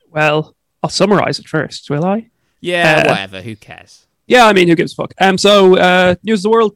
Well, 0.09 0.55
I'll 0.83 0.89
summarize 0.89 1.39
it 1.39 1.47
first, 1.47 1.89
will 1.89 2.03
I? 2.03 2.29
Yeah, 2.59 3.03
Uh, 3.05 3.09
whatever. 3.11 3.41
Who 3.41 3.55
cares? 3.55 4.07
Yeah, 4.27 4.47
I 4.47 4.53
mean, 4.53 4.67
who 4.67 4.75
gives 4.75 4.93
a 4.93 4.95
fuck? 4.95 5.13
Um, 5.21 5.37
so 5.37 5.77
uh, 5.77 6.15
News 6.23 6.39
of 6.39 6.43
the 6.43 6.49
World, 6.49 6.75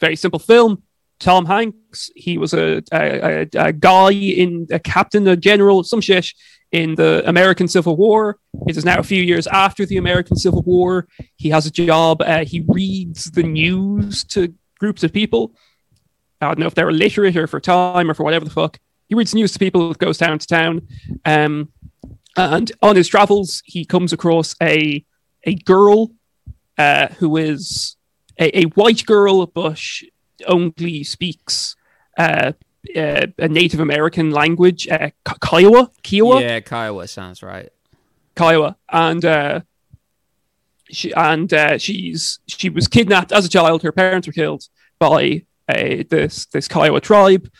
very 0.00 0.16
simple 0.16 0.38
film. 0.38 0.82
Tom 1.22 1.46
Hanks, 1.46 2.10
he 2.16 2.36
was 2.36 2.52
a, 2.52 2.82
a, 2.92 3.48
a, 3.54 3.72
guy 3.72 4.10
in 4.10 4.66
a 4.72 4.80
captain, 4.80 5.26
a 5.28 5.36
general, 5.36 5.84
some 5.84 6.00
shit 6.00 6.26
in 6.72 6.96
the 6.96 7.22
American 7.26 7.68
Civil 7.68 7.96
War. 7.96 8.38
It 8.66 8.76
is 8.76 8.84
now 8.84 8.98
a 8.98 9.04
few 9.04 9.22
years 9.22 9.46
after 9.46 9.86
the 9.86 9.98
American 9.98 10.36
Civil 10.36 10.62
War. 10.62 11.06
He 11.36 11.50
has 11.50 11.64
a 11.64 11.70
job. 11.70 12.22
Uh, 12.22 12.44
he 12.44 12.64
reads 12.66 13.30
the 13.30 13.44
news 13.44 14.24
to 14.24 14.52
groups 14.80 15.04
of 15.04 15.12
people. 15.12 15.54
I 16.40 16.48
don't 16.48 16.58
know 16.58 16.66
if 16.66 16.74
they're 16.74 16.90
illiterate 16.90 17.36
or 17.36 17.46
for 17.46 17.60
time 17.60 18.10
or 18.10 18.14
for 18.14 18.24
whatever 18.24 18.44
the 18.44 18.50
fuck. 18.50 18.80
He 19.08 19.14
reads 19.14 19.32
news 19.32 19.52
to 19.52 19.60
people, 19.60 19.94
goes 19.94 20.18
town 20.18 20.40
to 20.40 20.46
town. 20.46 20.88
Um, 21.24 21.68
and 22.36 22.72
on 22.82 22.96
his 22.96 23.06
travels, 23.06 23.62
he 23.64 23.84
comes 23.84 24.12
across 24.12 24.56
a 24.60 25.04
a 25.44 25.54
girl 25.54 26.10
uh, 26.78 27.08
who 27.18 27.36
is 27.36 27.96
a, 28.40 28.58
a 28.58 28.64
white 28.70 29.06
girl, 29.06 29.46
but 29.46 29.80
only 30.46 31.04
speaks 31.04 31.76
uh, 32.18 32.52
uh, 32.96 33.26
a 33.38 33.48
Native 33.48 33.80
American 33.80 34.30
language, 34.30 34.88
uh, 34.88 35.10
Ki- 35.26 35.34
Kiowa, 35.40 35.90
Kiowa, 36.02 36.40
Yeah, 36.40 36.60
Kiowa 36.60 37.06
sounds 37.08 37.42
right. 37.42 37.70
Kiowa, 38.36 38.76
and 38.90 39.24
uh, 39.24 39.60
she 40.90 41.12
and 41.14 41.52
uh, 41.52 41.78
she's 41.78 42.38
she 42.46 42.68
was 42.68 42.88
kidnapped 42.88 43.32
as 43.32 43.44
a 43.44 43.48
child. 43.48 43.82
Her 43.82 43.92
parents 43.92 44.26
were 44.26 44.32
killed 44.32 44.68
by 44.98 45.44
uh, 45.68 46.04
this 46.08 46.46
this 46.46 46.68
Kiowa 46.68 47.00
tribe. 47.00 47.50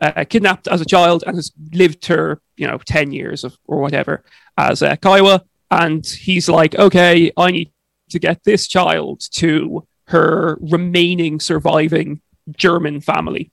Uh, 0.00 0.24
kidnapped 0.24 0.66
as 0.68 0.80
a 0.80 0.84
child 0.84 1.24
and 1.26 1.36
has 1.36 1.52
lived 1.72 2.06
her 2.06 2.40
you 2.56 2.66
know 2.66 2.78
ten 2.78 3.12
years 3.12 3.44
of, 3.44 3.58
or 3.66 3.80
whatever 3.80 4.24
as 4.56 4.82
a 4.82 4.96
Kiowa. 4.96 5.44
And 5.72 6.04
he's 6.04 6.48
like, 6.48 6.74
okay, 6.74 7.30
I 7.36 7.50
need 7.50 7.70
to 8.10 8.18
get 8.18 8.42
this 8.44 8.66
child 8.66 9.20
to 9.32 9.86
her 10.06 10.58
remaining 10.60 11.38
surviving 11.38 12.20
German 12.56 13.00
family. 13.00 13.50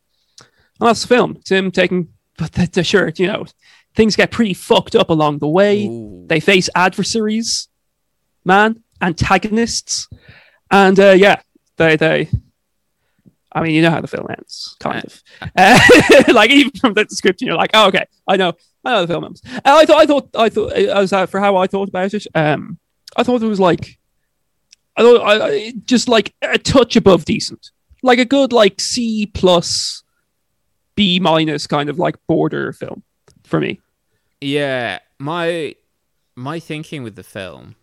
And 0.79 0.87
that's 0.87 1.01
the 1.01 1.07
film. 1.07 1.37
It's 1.39 1.51
him 1.51 1.71
taking, 1.71 2.09
but 2.37 2.53
the, 2.53 2.67
the 2.67 2.83
shirt, 2.83 3.19
you 3.19 3.27
know, 3.27 3.45
things 3.95 4.15
get 4.15 4.31
pretty 4.31 4.53
fucked 4.53 4.95
up 4.95 5.09
along 5.09 5.39
the 5.39 5.47
way. 5.47 5.87
Ooh. 5.87 6.25
They 6.27 6.39
face 6.39 6.69
adversaries, 6.75 7.67
man, 8.45 8.83
antagonists, 9.01 10.07
and 10.71 10.99
uh, 10.99 11.11
yeah, 11.11 11.41
they 11.77 11.95
they. 11.95 12.29
I 13.51 13.61
mean, 13.61 13.73
you 13.73 13.81
know 13.81 13.89
how 13.89 14.01
the 14.01 14.07
film 14.07 14.27
ends, 14.29 14.75
kind 14.79 15.03
of. 15.03 15.23
Uh, 15.57 15.79
like 16.33 16.51
even 16.51 16.71
from 16.79 16.93
the 16.93 17.05
description, 17.05 17.47
you're 17.47 17.57
like, 17.57 17.71
oh, 17.73 17.87
okay, 17.87 18.05
I 18.27 18.37
know, 18.37 18.53
I 18.85 18.91
know 18.91 19.01
the 19.05 19.13
film 19.13 19.25
ends. 19.25 19.41
And 19.45 19.61
I 19.65 19.85
thought, 19.85 19.97
I 19.97 20.05
thought, 20.05 20.29
I 20.35 20.49
thought, 20.49 20.73
as 20.73 21.13
uh, 21.13 21.25
for 21.25 21.39
how 21.39 21.55
I 21.57 21.65
thought 21.65 21.89
about 21.89 22.13
it, 22.13 22.27
um, 22.35 22.77
I 23.15 23.23
thought 23.23 23.41
it 23.41 23.47
was 23.47 23.59
like, 23.59 23.97
I 24.95 25.01
thought, 25.01 25.21
I, 25.21 25.47
I 25.47 25.73
just 25.85 26.07
like 26.07 26.35
a 26.41 26.57
touch 26.59 26.95
above 26.95 27.25
decent, 27.25 27.71
like 28.03 28.19
a 28.19 28.25
good 28.25 28.53
like 28.53 28.79
C 28.79 29.25
plus, 29.25 30.03
B 30.95 31.19
minus 31.19 31.67
kind 31.67 31.89
of 31.89 31.99
like 31.99 32.15
border 32.27 32.71
film 32.73 33.03
for 33.43 33.59
me. 33.59 33.79
Yeah, 34.41 34.99
my 35.19 35.75
my 36.35 36.59
thinking 36.59 37.03
with 37.03 37.15
the 37.15 37.23
film 37.23 37.75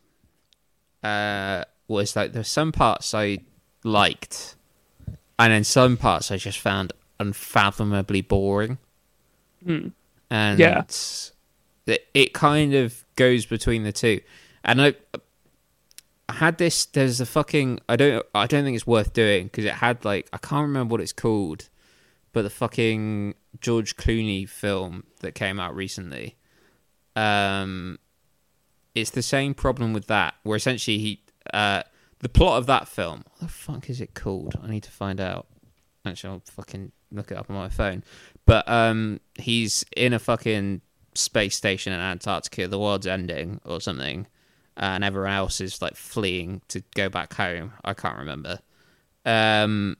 uh, 1.02 1.64
was 1.88 2.16
like 2.16 2.32
there's 2.32 2.48
some 2.48 2.72
parts 2.72 3.14
I 3.14 3.38
liked, 3.82 4.56
and 5.38 5.52
then 5.52 5.64
some 5.64 5.96
parts 5.96 6.30
I 6.30 6.36
just 6.36 6.58
found 6.58 6.92
unfathomably 7.20 8.20
boring. 8.22 8.78
Hmm. 9.64 9.88
And 10.30 10.58
Yeah. 10.58 10.82
it, 11.86 12.06
it 12.14 12.32
kind 12.32 12.74
of 12.74 13.04
goes 13.16 13.46
between 13.46 13.82
the 13.84 13.92
two. 13.92 14.20
And 14.64 14.80
I, 14.80 14.94
I 16.28 16.34
had 16.34 16.58
this. 16.58 16.86
There's 16.86 17.20
a 17.20 17.26
fucking. 17.26 17.80
I 17.88 17.96
don't. 17.96 18.24
I 18.34 18.46
don't 18.46 18.64
think 18.64 18.74
it's 18.74 18.86
worth 18.86 19.12
doing 19.12 19.44
because 19.44 19.64
it 19.64 19.74
had 19.74 20.04
like 20.04 20.28
I 20.32 20.38
can't 20.38 20.62
remember 20.62 20.92
what 20.92 21.00
it's 21.00 21.12
called, 21.12 21.68
but 22.32 22.42
the 22.42 22.50
fucking 22.50 23.34
George 23.60 23.96
Clooney 23.96 24.48
film 24.48 25.04
that 25.20 25.34
came 25.34 25.60
out 25.60 25.74
recently. 25.74 26.36
Um, 27.16 27.98
it's 28.94 29.10
the 29.10 29.22
same 29.22 29.54
problem 29.54 29.92
with 29.92 30.06
that, 30.06 30.34
where 30.42 30.56
essentially 30.56 30.98
he, 30.98 31.22
uh, 31.52 31.82
the 32.20 32.28
plot 32.28 32.58
of 32.58 32.66
that 32.66 32.88
film. 32.88 33.24
What 33.32 33.40
the 33.40 33.48
fuck 33.48 33.90
is 33.90 34.00
it 34.00 34.14
called? 34.14 34.54
I 34.62 34.68
need 34.68 34.84
to 34.84 34.90
find 34.90 35.20
out. 35.20 35.46
Actually, 36.06 36.34
I'll 36.34 36.42
fucking 36.46 36.92
look 37.10 37.30
it 37.30 37.38
up 37.38 37.50
on 37.50 37.56
my 37.56 37.68
phone. 37.68 38.04
But 38.46 38.68
um, 38.68 39.20
he's 39.38 39.84
in 39.96 40.12
a 40.12 40.18
fucking 40.18 40.80
space 41.14 41.56
station 41.56 41.92
in 41.92 42.00
Antarctica. 42.00 42.68
The 42.68 42.78
world's 42.78 43.06
ending 43.06 43.60
or 43.64 43.80
something, 43.80 44.26
and 44.76 45.04
everyone 45.04 45.32
else 45.32 45.60
is 45.60 45.80
like 45.80 45.96
fleeing 45.96 46.62
to 46.68 46.82
go 46.94 47.08
back 47.08 47.34
home. 47.34 47.72
I 47.84 47.94
can't 47.94 48.18
remember. 48.18 48.58
Um, 49.24 49.96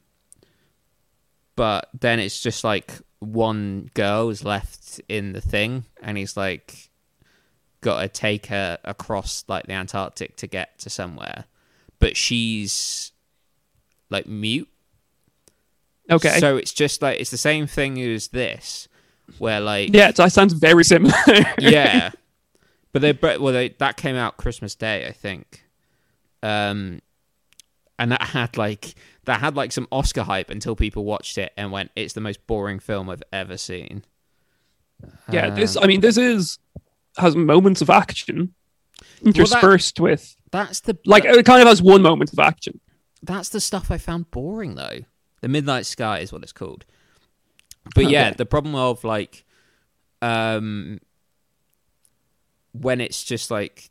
but 1.57 1.89
then 1.99 2.19
it's 2.19 2.41
just 2.41 2.65
like 2.65 2.93
one 3.21 3.91
girl 3.95 4.31
is 4.31 4.45
left 4.45 5.01
in 5.09 5.33
the 5.33 5.41
thing, 5.41 5.85
and 6.03 6.19
he's 6.19 6.37
like 6.37 6.91
got 7.81 8.01
to 8.01 8.09
take 8.09 8.47
her 8.47 8.79
across 8.85 9.45
like 9.47 9.67
the 9.67 9.73
Antarctic 9.73 10.37
to 10.37 10.47
get 10.47 10.79
to 10.81 10.91
somewhere, 10.91 11.45
but 11.99 12.17
she's 12.17 13.13
like 14.11 14.27
mute. 14.27 14.69
Okay. 16.11 16.39
So 16.41 16.57
it's 16.57 16.73
just 16.73 17.03
like 17.03 17.21
it's 17.21 17.31
the 17.31 17.37
same 17.39 17.67
thing 17.67 18.01
as 18.01 18.29
this, 18.29 18.89
where 19.39 19.61
like 19.61 19.95
yeah, 19.95 20.09
it 20.09 20.33
sounds 20.33 20.53
very 20.53 20.85
similar. 20.85 21.15
yeah, 21.59 22.11
but 22.95 23.03
they 23.03 23.13
well 23.13 23.53
they 23.53 23.71
that 23.81 23.97
came 23.97 24.15
out 24.15 24.37
Christmas 24.37 24.77
Day 24.77 25.05
I 25.07 25.11
think, 25.11 25.65
um, 26.45 27.03
and 27.99 28.13
that 28.13 28.23
had 28.23 28.57
like 28.57 28.95
that 29.25 29.41
had 29.41 29.57
like 29.57 29.73
some 29.73 29.89
Oscar 29.91 30.23
hype 30.23 30.49
until 30.49 30.77
people 30.77 31.05
watched 31.05 31.37
it 31.37 31.53
and 31.57 31.73
went 31.73 31.91
it's 31.97 32.15
the 32.15 32.21
most 32.21 32.47
boring 32.47 32.79
film 32.79 33.11
I've 33.11 33.23
ever 33.33 33.57
seen. 33.57 34.05
Yeah, 35.31 35.51
this 35.51 35.77
Um, 35.77 35.83
I 35.83 35.87
mean 35.89 36.01
this 36.03 36.17
is 36.17 36.61
has 37.19 37.35
moments 37.35 37.83
of 37.83 37.91
action 37.91 38.55
interspersed 39.25 39.99
with 39.99 40.37
that's 40.53 40.81
the 40.81 40.97
like 41.05 41.25
it 41.25 41.45
kind 41.45 41.61
of 41.61 41.67
has 41.67 41.83
one 41.83 42.01
moment 42.01 42.33
of 42.33 42.39
action. 42.39 42.81
that's 43.25 43.49
the 43.49 43.61
stuff 43.61 43.91
I 43.91 43.99
found 43.99 44.31
boring 44.31 44.77
though. 44.77 45.01
The 45.41 45.49
Midnight 45.49 45.87
Sky 45.87 46.21
is 46.21 46.33
what 46.33 46.45
it's 46.45 46.53
called. 46.53 46.85
But 47.97 48.09
yeah, 48.09 48.33
the 48.33 48.47
problem 48.47 48.77
of 48.77 49.03
like 49.03 49.45
um 50.23 51.01
when 52.79 53.01
it's 53.01 53.23
just 53.25 53.51
like 53.51 53.91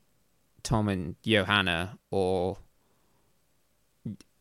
Tom 0.61 0.87
and 0.89 1.15
Johanna 1.23 1.97
or 2.11 2.57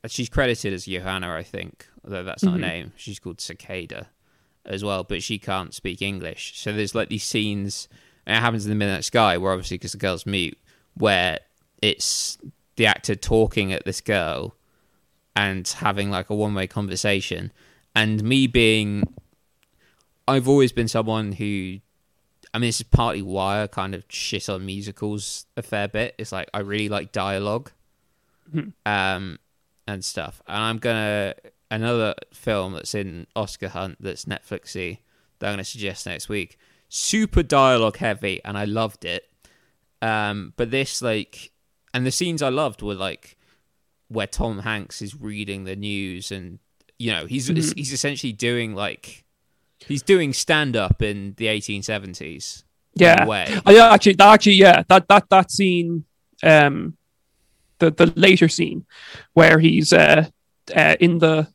she's 0.06 0.28
credited 0.28 0.72
as 0.72 0.86
Johanna, 0.86 1.32
I 1.34 1.42
think, 1.42 1.86
although 2.04 2.24
that's 2.24 2.42
not 2.42 2.54
Mhm. 2.54 2.58
a 2.58 2.60
name. 2.60 2.92
She's 2.96 3.18
called 3.20 3.40
Cicada 3.40 4.08
as 4.64 4.82
well, 4.84 5.04
but 5.04 5.22
she 5.22 5.38
can't 5.38 5.72
speak 5.74 6.02
English. 6.02 6.58
So 6.58 6.72
there's 6.72 6.94
like 6.94 7.08
these 7.08 7.24
scenes, 7.24 7.88
and 8.26 8.36
it 8.36 8.40
happens 8.40 8.64
in 8.66 8.70
the 8.70 8.74
Midnight 8.76 9.04
Sky, 9.04 9.38
where 9.38 9.52
obviously 9.52 9.76
because 9.78 9.92
the 9.92 9.98
girl's 9.98 10.26
mute, 10.26 10.58
where 10.94 11.38
it's 11.80 12.38
the 12.76 12.86
actor 12.86 13.14
talking 13.14 13.72
at 13.72 13.84
this 13.84 14.00
girl 14.00 14.56
and 15.36 15.66
having 15.68 16.10
like 16.10 16.30
a 16.30 16.34
one 16.34 16.54
way 16.54 16.66
conversation, 16.66 17.52
and 17.94 18.22
me 18.24 18.46
being, 18.46 19.04
I've 20.26 20.48
always 20.48 20.72
been 20.72 20.88
someone 20.88 21.32
who. 21.32 21.78
I 22.54 22.58
mean, 22.58 22.68
this 22.68 22.80
is 22.80 22.86
partly 22.86 23.22
why 23.22 23.62
I 23.62 23.66
kind 23.66 23.94
of 23.94 24.04
shit 24.08 24.48
on 24.48 24.66
musicals 24.66 25.46
a 25.56 25.62
fair 25.62 25.88
bit. 25.88 26.14
It's 26.18 26.32
like 26.32 26.48
I 26.52 26.58
really 26.60 26.88
like 26.88 27.10
dialogue, 27.12 27.70
Mhm. 28.54 28.72
um, 28.84 29.38
and 29.86 30.04
stuff. 30.04 30.42
And 30.46 30.58
I'm 30.58 30.78
gonna 30.78 31.34
another 31.70 32.14
film 32.32 32.74
that's 32.74 32.94
in 32.94 33.26
Oscar 33.34 33.68
Hunt 33.68 33.96
that's 34.00 34.26
Netflixy 34.26 34.98
that 35.38 35.46
I'm 35.48 35.52
gonna 35.54 35.64
suggest 35.64 36.04
next 36.06 36.28
week. 36.28 36.58
Super 36.88 37.42
dialogue 37.42 37.96
heavy, 37.96 38.40
and 38.44 38.58
I 38.58 38.64
loved 38.66 39.04
it. 39.06 39.30
Um, 40.02 40.52
but 40.56 40.70
this 40.70 41.00
like, 41.00 41.52
and 41.94 42.04
the 42.04 42.10
scenes 42.10 42.42
I 42.42 42.48
loved 42.50 42.82
were 42.82 42.94
like 42.94 43.36
where 44.08 44.26
Tom 44.26 44.58
Hanks 44.58 45.00
is 45.00 45.14
reading 45.18 45.64
the 45.64 45.74
news, 45.76 46.30
and 46.30 46.58
you 46.98 47.10
know 47.10 47.24
he's 47.24 47.48
Mhm. 47.48 47.74
he's 47.78 47.92
essentially 47.94 48.32
doing 48.34 48.74
like 48.74 49.24
he's 49.88 50.02
doing 50.02 50.32
stand 50.32 50.76
up 50.76 51.02
in 51.02 51.34
the 51.36 51.46
1870s. 51.46 52.64
Yeah. 52.94 53.24
Oh, 53.66 53.72
yeah, 53.72 53.90
actually, 53.92 54.14
that 54.14 54.28
actually, 54.34 54.54
yeah, 54.54 54.82
that 54.88 55.08
that 55.08 55.28
that 55.30 55.50
scene, 55.50 56.04
um, 56.42 56.96
the 57.78 57.90
the 57.90 58.12
later 58.16 58.48
scene 58.48 58.84
where 59.32 59.58
he's 59.58 59.92
uh, 59.92 60.26
uh 60.76 60.96
in 61.00 61.18
the 61.18 61.48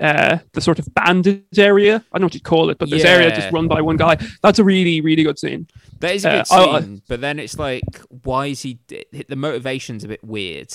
uh 0.00 0.38
the 0.52 0.60
sort 0.60 0.78
of 0.78 0.86
bandit 0.94 1.44
area. 1.58 1.96
I 1.96 2.18
don't 2.18 2.22
know 2.22 2.26
what 2.26 2.34
you'd 2.34 2.44
call 2.44 2.70
it, 2.70 2.78
but 2.78 2.88
this 2.88 3.02
area 3.04 3.30
just 3.34 3.52
run 3.52 3.68
by 3.68 3.80
one 3.82 3.96
guy. 3.96 4.16
That's 4.42 4.58
a 4.58 4.64
really 4.64 5.00
really 5.00 5.22
good 5.22 5.38
scene. 5.38 5.66
That 6.00 6.14
is 6.14 6.24
a 6.24 6.30
good 6.30 6.46
Uh, 6.50 6.54
I- 6.54 6.76
I- 6.76 6.80
scene, 6.80 7.02
but 7.08 7.20
then 7.20 7.38
it's 7.38 7.58
like, 7.58 7.84
why 8.08 8.46
is 8.46 8.62
he? 8.62 8.78
The 9.28 9.36
motivation's 9.36 10.04
a 10.04 10.08
bit 10.08 10.22
weird. 10.24 10.72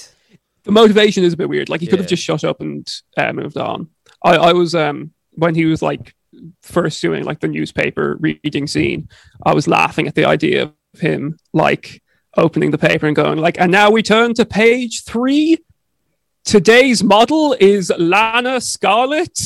The 0.65 0.71
motivation 0.71 1.23
is 1.23 1.33
a 1.33 1.37
bit 1.37 1.49
weird. 1.49 1.67
Like 1.69 1.81
he 1.81 1.87
could 1.87 1.99
have 1.99 2.07
just 2.07 2.23
shut 2.23 2.43
up 2.43 2.61
and 2.61 2.87
uh, 3.17 3.33
moved 3.33 3.57
on. 3.57 3.89
I 4.23 4.35
I 4.35 4.53
was 4.53 4.75
um 4.75 5.11
when 5.31 5.55
he 5.55 5.65
was 5.65 5.81
like 5.81 6.13
first 6.61 7.01
doing 7.01 7.23
like 7.23 7.39
the 7.39 7.47
newspaper 7.47 8.17
reading 8.19 8.67
scene, 8.67 9.07
I 9.45 9.53
was 9.53 9.67
laughing 9.67 10.07
at 10.07 10.15
the 10.15 10.25
idea 10.25 10.63
of 10.63 10.99
him 10.99 11.37
like 11.53 12.01
opening 12.37 12.71
the 12.71 12.77
paper 12.77 13.05
and 13.07 13.15
going 13.15 13.37
like, 13.39 13.59
and 13.59 13.71
now 13.71 13.89
we 13.91 14.01
turn 14.03 14.33
to 14.35 14.45
page 14.45 15.03
three. 15.03 15.57
Today's 16.45 17.03
model 17.03 17.55
is 17.59 17.91
Lana 17.97 18.59
Scarlett. 18.59 19.39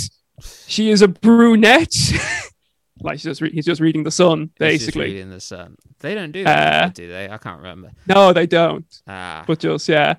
She 0.67 0.89
is 0.89 1.01
a 1.01 1.07
brunette. 1.07 1.95
like 3.01 3.15
he's 3.15 3.23
just, 3.23 3.41
re- 3.41 3.51
he's 3.51 3.65
just 3.65 3.81
reading 3.81 4.03
the 4.03 4.11
sun, 4.11 4.49
basically. 4.57 5.05
reading 5.05 5.29
the 5.29 5.39
sun. 5.39 5.75
They 5.99 6.15
don't 6.15 6.31
do 6.31 6.43
that, 6.43 6.83
Uh, 6.83 6.89
do 6.89 7.07
they? 7.07 7.29
I 7.29 7.37
can't 7.37 7.57
remember. 7.57 7.91
No, 8.07 8.33
they 8.33 8.47
don't. 8.47 8.85
Ah, 9.07 9.43
But 9.45 9.59
just 9.59 9.87
yeah, 9.89 10.15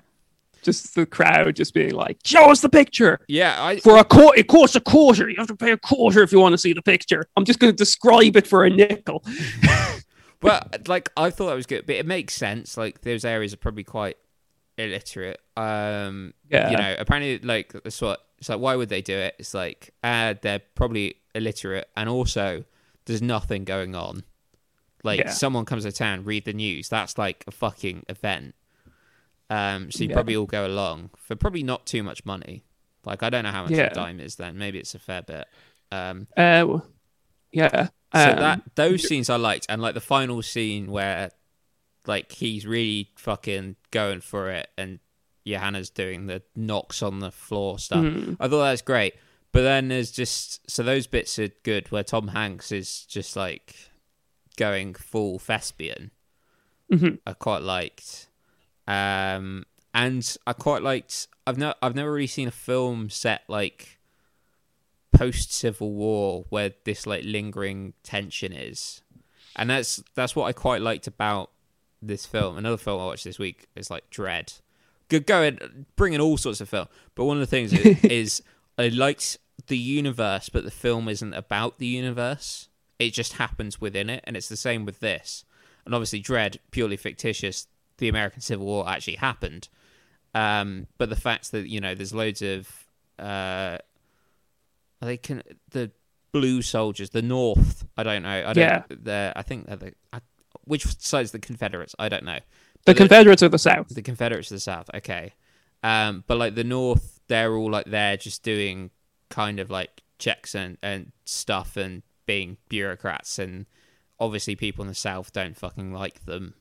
just 0.63 0.95
the 0.95 1.05
crowd 1.05 1.55
just 1.55 1.73
being 1.73 1.91
like, 1.93 2.17
"Show 2.25 2.51
us 2.51 2.61
the 2.61 2.69
picture." 2.69 3.19
yeah, 3.27 3.55
I 3.63 3.79
For 3.79 3.97
a 3.97 4.03
quarter, 4.03 4.39
it 4.39 4.47
costs 4.47 4.75
a 4.75 4.79
quarter. 4.81 5.29
You 5.29 5.35
have 5.37 5.47
to 5.47 5.55
pay 5.55 5.71
a 5.71 5.77
quarter 5.77 6.21
if 6.23 6.31
you 6.31 6.39
want 6.39 6.53
to 6.53 6.57
see 6.57 6.73
the 6.73 6.81
picture. 6.81 7.25
I'm 7.37 7.45
just 7.45 7.59
going 7.59 7.71
to 7.71 7.77
describe 7.77 8.35
it 8.37 8.47
for 8.47 8.63
a 8.65 8.69
nickel. 8.69 9.23
but 10.39 10.87
like 10.87 11.09
I 11.17 11.29
thought 11.29 11.47
that 11.47 11.55
was 11.55 11.65
good, 11.65 11.85
but 11.85 11.95
it 11.95 12.05
makes 12.05 12.33
sense. 12.33 12.77
Like 12.77 13.01
those 13.01 13.25
areas 13.25 13.53
are 13.53 13.57
probably 13.57 13.83
quite 13.83 14.17
illiterate. 14.77 15.39
Um, 15.57 16.33
Yeah. 16.49 16.69
you 16.71 16.77
know, 16.77 16.95
apparently, 16.97 17.39
like 17.39 17.73
that's 17.83 18.01
what 18.01 18.19
it's 18.37 18.49
like. 18.49 18.59
Why 18.59 18.75
would 18.75 18.89
they 18.89 19.01
do 19.01 19.17
it? 19.17 19.35
It's 19.39 19.53
like, 19.53 19.93
uh, 20.03 20.35
they're 20.41 20.61
probably 20.75 21.15
illiterate, 21.35 21.89
and 21.97 22.09
also 22.09 22.63
there's 23.05 23.21
nothing 23.21 23.63
going 23.65 23.95
on. 23.95 24.23
Like 25.03 25.19
Yeah. 25.19 25.29
someone 25.31 25.65
comes 25.65 25.83
to 25.83 25.91
town, 25.91 26.23
read 26.25 26.45
the 26.45 26.53
news. 26.53 26.89
That's 26.89 27.17
like 27.17 27.43
a 27.47 27.51
fucking 27.51 28.05
event. 28.09 28.55
Um, 29.49 29.91
so 29.91 30.03
you 30.03 30.09
Yeah. 30.09 30.13
probably 30.15 30.35
all 30.35 30.45
go 30.45 30.65
along 30.67 31.09
for 31.17 31.35
probably 31.35 31.63
not 31.63 31.85
too 31.87 32.03
much 32.03 32.23
money. 32.25 32.63
Like 33.05 33.23
I 33.23 33.29
don't 33.29 33.43
know 33.43 33.51
how 33.51 33.63
much 33.63 33.71
Yeah. 33.71 33.87
a 33.91 33.93
dime 33.93 34.19
is 34.19 34.35
then. 34.35 34.57
Maybe 34.57 34.77
it's 34.79 34.93
a 34.95 34.99
fair 34.99 35.21
bit. 35.23 35.47
Um, 35.91 36.27
Uh, 36.37 36.79
yeah. 37.51 37.87
so 38.13 38.29
Um, 38.31 38.35
that 38.39 38.61
those 38.75 39.07
scenes 39.07 39.29
I 39.29 39.37
liked, 39.37 39.65
and 39.69 39.81
like 39.81 39.93
the 39.95 40.01
final 40.01 40.41
scene 40.41 40.91
where 40.91 41.31
like 42.05 42.31
he's 42.31 42.65
really 42.65 43.09
fucking 43.17 43.75
going 43.91 44.21
for 44.21 44.49
it, 44.51 44.69
and 44.77 44.99
Johanna's 45.45 45.89
doing 45.89 46.27
the 46.27 46.43
knocks 46.55 47.01
on 47.01 47.19
the 47.19 47.31
floor 47.31 47.79
stuff. 47.79 48.03
mm, 48.05 48.37
I 48.39 48.47
thought 48.47 48.63
that 48.63 48.71
was 48.71 48.81
great. 48.83 49.15
But 49.51 49.63
then 49.63 49.87
there's 49.87 50.11
just 50.11 50.69
so 50.69 50.83
those 50.83 51.07
bits 51.07 51.39
are 51.39 51.47
good 51.63 51.91
where 51.91 52.03
Tom 52.03 52.27
Hanks 52.29 52.71
is 52.71 53.03
just 53.05 53.35
like 53.35 53.75
going 54.57 54.93
full 54.93 55.39
thespian. 55.39 56.11
mhm. 56.91 57.19
I 57.25 57.33
quite 57.33 57.63
liked, 57.63 58.28
um, 58.89 59.65
and 59.93 60.37
I 60.47 60.53
quite 60.53 60.81
liked. 60.81 61.27
I've 61.45 61.57
no, 61.57 61.73
I've 61.81 61.95
never 61.95 62.11
really 62.11 62.27
seen 62.27 62.47
a 62.47 62.51
film 62.51 63.09
set 63.09 63.43
like 63.47 63.99
post 65.11 65.53
Civil 65.53 65.91
War 65.91 66.45
where 66.49 66.71
this 66.85 67.05
like 67.05 67.23
lingering 67.23 67.93
tension 68.03 68.51
is, 68.51 69.01
and 69.55 69.69
that's 69.69 70.03
that's 70.15 70.35
what 70.35 70.45
I 70.45 70.53
quite 70.53 70.81
liked 70.81 71.05
about 71.05 71.51
this 72.01 72.25
film. 72.25 72.57
Another 72.57 72.77
film 72.77 72.99
I 72.99 73.05
watched 73.05 73.25
this 73.25 73.37
week 73.37 73.67
is 73.75 73.91
like 73.91 74.09
Dredd. 74.09 74.59
Good 75.07 75.27
going, 75.27 75.85
bringing 75.95 76.19
all 76.19 76.37
sorts 76.37 76.61
of 76.61 76.69
film. 76.69 76.87
But 77.15 77.25
one 77.25 77.37
of 77.37 77.41
the 77.41 77.47
things 77.47 77.73
is, 77.73 78.03
is 78.03 78.43
I 78.77 78.87
liked 78.87 79.37
the 79.67 79.77
universe, 79.77 80.49
but 80.49 80.63
the 80.63 80.71
film 80.71 81.07
isn't 81.07 81.33
about 81.33 81.77
the 81.77 81.87
universe. 81.87 82.69
It 82.97 83.13
just 83.13 83.33
happens 83.33 83.79
within 83.79 84.09
it, 84.09 84.23
and 84.25 84.35
it's 84.35 84.49
the 84.49 84.57
same 84.57 84.83
with 84.83 84.99
this. 84.99 85.45
And 85.85 85.93
obviously, 85.93 86.21
Dredd, 86.21 86.57
purely 86.71 86.97
fictitious. 86.97 87.67
The 87.99 88.09
American 88.09 88.41
Civil 88.41 88.65
War 88.65 88.87
actually 88.87 89.17
happened, 89.17 89.69
um, 90.33 90.87
but 90.97 91.09
the 91.09 91.15
fact 91.15 91.51
that 91.51 91.67
you 91.67 91.79
know 91.79 91.95
there's 91.95 92.13
loads 92.13 92.41
of 92.41 92.67
uh, 93.17 93.77
they 95.01 95.17
can 95.17 95.43
the 95.71 95.91
blue 96.31 96.61
soldiers, 96.61 97.09
the 97.11 97.21
North. 97.21 97.85
I 97.97 98.03
don't 98.03 98.23
know. 98.23 98.29
I 98.29 98.53
don't. 98.53 98.57
Yeah. 98.57 98.83
The 98.89 99.33
I 99.35 99.41
think 99.41 99.67
they're 99.67 99.77
the 99.77 99.93
I, 100.13 100.19
which 100.65 100.85
side's 100.99 101.31
the 101.31 101.39
Confederates? 101.39 101.95
I 101.97 102.09
don't 102.09 102.23
know. 102.23 102.39
the 102.85 102.93
Confederates 102.93 103.43
are 103.43 103.49
the 103.49 103.59
South. 103.59 103.89
the 103.89 104.01
Confederates 104.01 104.51
of 104.51 104.55
the 104.55 104.61
South. 104.61 104.89
Okay. 104.93 105.33
Um, 105.81 106.23
but 106.27 106.37
like 106.37 106.55
the 106.55 106.63
North, 106.63 107.21
they're 107.27 107.55
all 107.55 107.71
like 107.71 107.85
they're 107.85 108.17
just 108.17 108.43
doing 108.43 108.91
kind 109.29 109.59
of 109.59 109.69
like 109.69 110.01
checks 110.17 110.53
and, 110.53 110.77
and 110.83 111.11
stuff 111.25 111.77
and 111.77 112.03
being 112.25 112.57
bureaucrats 112.67 113.39
and 113.39 113.65
obviously 114.19 114.55
people 114.55 114.81
in 114.83 114.89
the 114.89 114.95
South 114.95 115.31
don't 115.31 115.57
fucking 115.57 115.93
like 115.93 116.25
them 116.25 116.53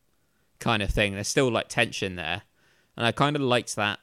kind 0.60 0.82
of 0.82 0.90
thing. 0.90 1.14
There's 1.14 1.28
still 1.28 1.50
like 1.50 1.68
tension 1.68 2.16
there. 2.16 2.42
And 2.96 3.06
I 3.06 3.12
kind 3.12 3.36
of 3.36 3.42
liked 3.42 3.76
that 3.76 4.00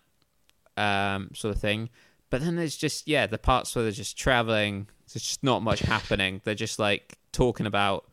um, 0.78 1.30
sort 1.34 1.56
of 1.56 1.62
thing. 1.62 1.90
But 2.30 2.42
then 2.42 2.56
there's 2.56 2.78
just 2.78 3.08
yeah, 3.08 3.28
the 3.28 3.38
parts 3.38 3.76
where 3.76 3.84
they're 3.84 3.92
just 3.92 4.18
traveling, 4.18 4.88
there's 5.14 5.24
just 5.24 5.44
not 5.44 5.62
much 5.62 5.80
happening. 5.94 6.42
They're 6.44 6.56
just 6.56 6.80
like 6.80 7.18
talking 7.32 7.66
about 7.66 8.06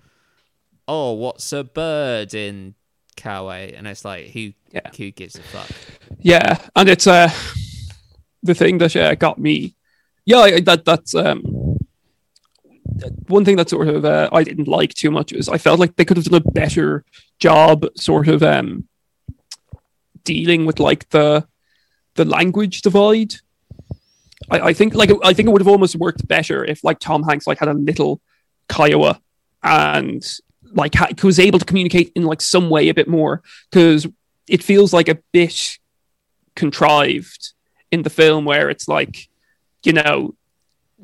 oh, 0.89 1.13
what's 1.13 1.53
a 1.53 1.63
bird 1.65 2.35
in 2.35 2.75
Kiowa? 3.17 3.57
And 3.57 3.87
it's 3.87 4.05
like 4.05 4.29
who 4.31 4.53
Yeah. 4.73 4.91
who 4.97 5.11
gives 5.11 5.37
a 5.37 5.43
fuck? 5.43 5.71
Yeah, 6.19 6.59
and 6.77 6.89
it's 6.89 7.07
uh 7.07 7.31
the 8.43 8.55
thing 8.55 8.79
that 8.79 8.97
uh, 8.97 9.15
got 9.15 9.39
me. 9.39 9.77
Yeah, 10.25 10.61
that 10.61 10.85
that's 10.85 11.15
um 11.15 11.43
one 13.29 13.45
thing 13.45 13.57
that 13.57 13.71
sort 13.71 13.89
of 13.89 14.05
uh, 14.05 14.29
I 14.33 14.45
didn't 14.45 14.69
like 14.69 14.95
too 14.95 15.11
much 15.11 15.33
is 15.33 15.49
I 15.49 15.59
felt 15.59 15.81
like 15.81 15.97
they 15.97 16.05
could 16.05 16.17
have 16.17 16.27
done 16.27 16.43
a 16.47 16.51
better 16.51 17.05
job, 17.39 17.87
sort 17.97 18.29
of 18.29 18.43
um 18.43 18.89
dealing 20.25 20.67
with 20.67 20.81
like 20.81 21.09
the 21.11 21.47
the 22.15 22.25
language 22.25 22.83
divide. 22.83 23.35
I, 24.51 24.61
I 24.61 24.73
think 24.73 24.95
like 24.95 25.11
I 25.23 25.33
think 25.33 25.49
it 25.49 25.53
would 25.53 25.61
have 25.61 25.69
almost 25.69 25.97
worked 25.97 26.27
better 26.27 26.65
if 26.65 26.85
like 26.85 26.99
Tom 26.99 27.23
Hanks 27.23 27.47
like 27.47 27.59
had 27.59 27.69
a 27.69 27.75
little 27.75 28.21
Kiowa 28.69 29.21
and 29.63 30.25
like 30.75 30.95
ha- 30.95 31.09
was 31.23 31.39
able 31.39 31.59
to 31.59 31.65
communicate 31.65 32.13
in 32.15 32.25
like 32.25 32.41
some 32.41 32.71
way 32.71 32.89
a 32.89 32.95
bit 32.95 33.09
more 33.09 33.43
because 33.71 34.07
it 34.49 34.63
feels 34.63 34.93
like 34.93 35.09
a 35.09 35.19
bit 35.33 35.79
contrived 36.57 37.53
in 37.91 38.03
the 38.03 38.11
film 38.11 38.45
where 38.45 38.71
it's 38.71 38.89
like 38.89 39.29
you 39.85 39.93
know 39.93 40.35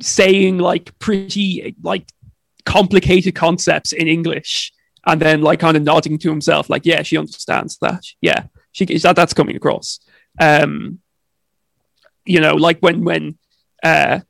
saying 0.01 0.59
like 0.59 0.97
pretty 0.99 1.77
like 1.83 2.09
complicated 2.65 3.35
concepts 3.35 3.93
in 3.93 4.07
english 4.09 4.73
and 5.09 5.21
then 5.21 5.41
like 5.41 5.59
kind 5.59 5.77
of 5.77 5.83
nodding 5.83 6.19
to 6.19 6.29
himself 6.29 6.69
like 6.71 6.85
yeah 6.85 7.03
she 7.03 7.17
understands 7.17 7.79
that. 7.81 8.05
Yeah 8.21 8.45
she 8.73 8.85
that 8.85 9.17
that's 9.17 9.35
coming 9.35 9.57
across. 9.57 10.01
Um 10.39 11.01
you 12.25 12.41
know 12.41 12.55
like 12.55 12.79
when 12.81 13.05
when 13.05 13.39
uh 13.83 14.21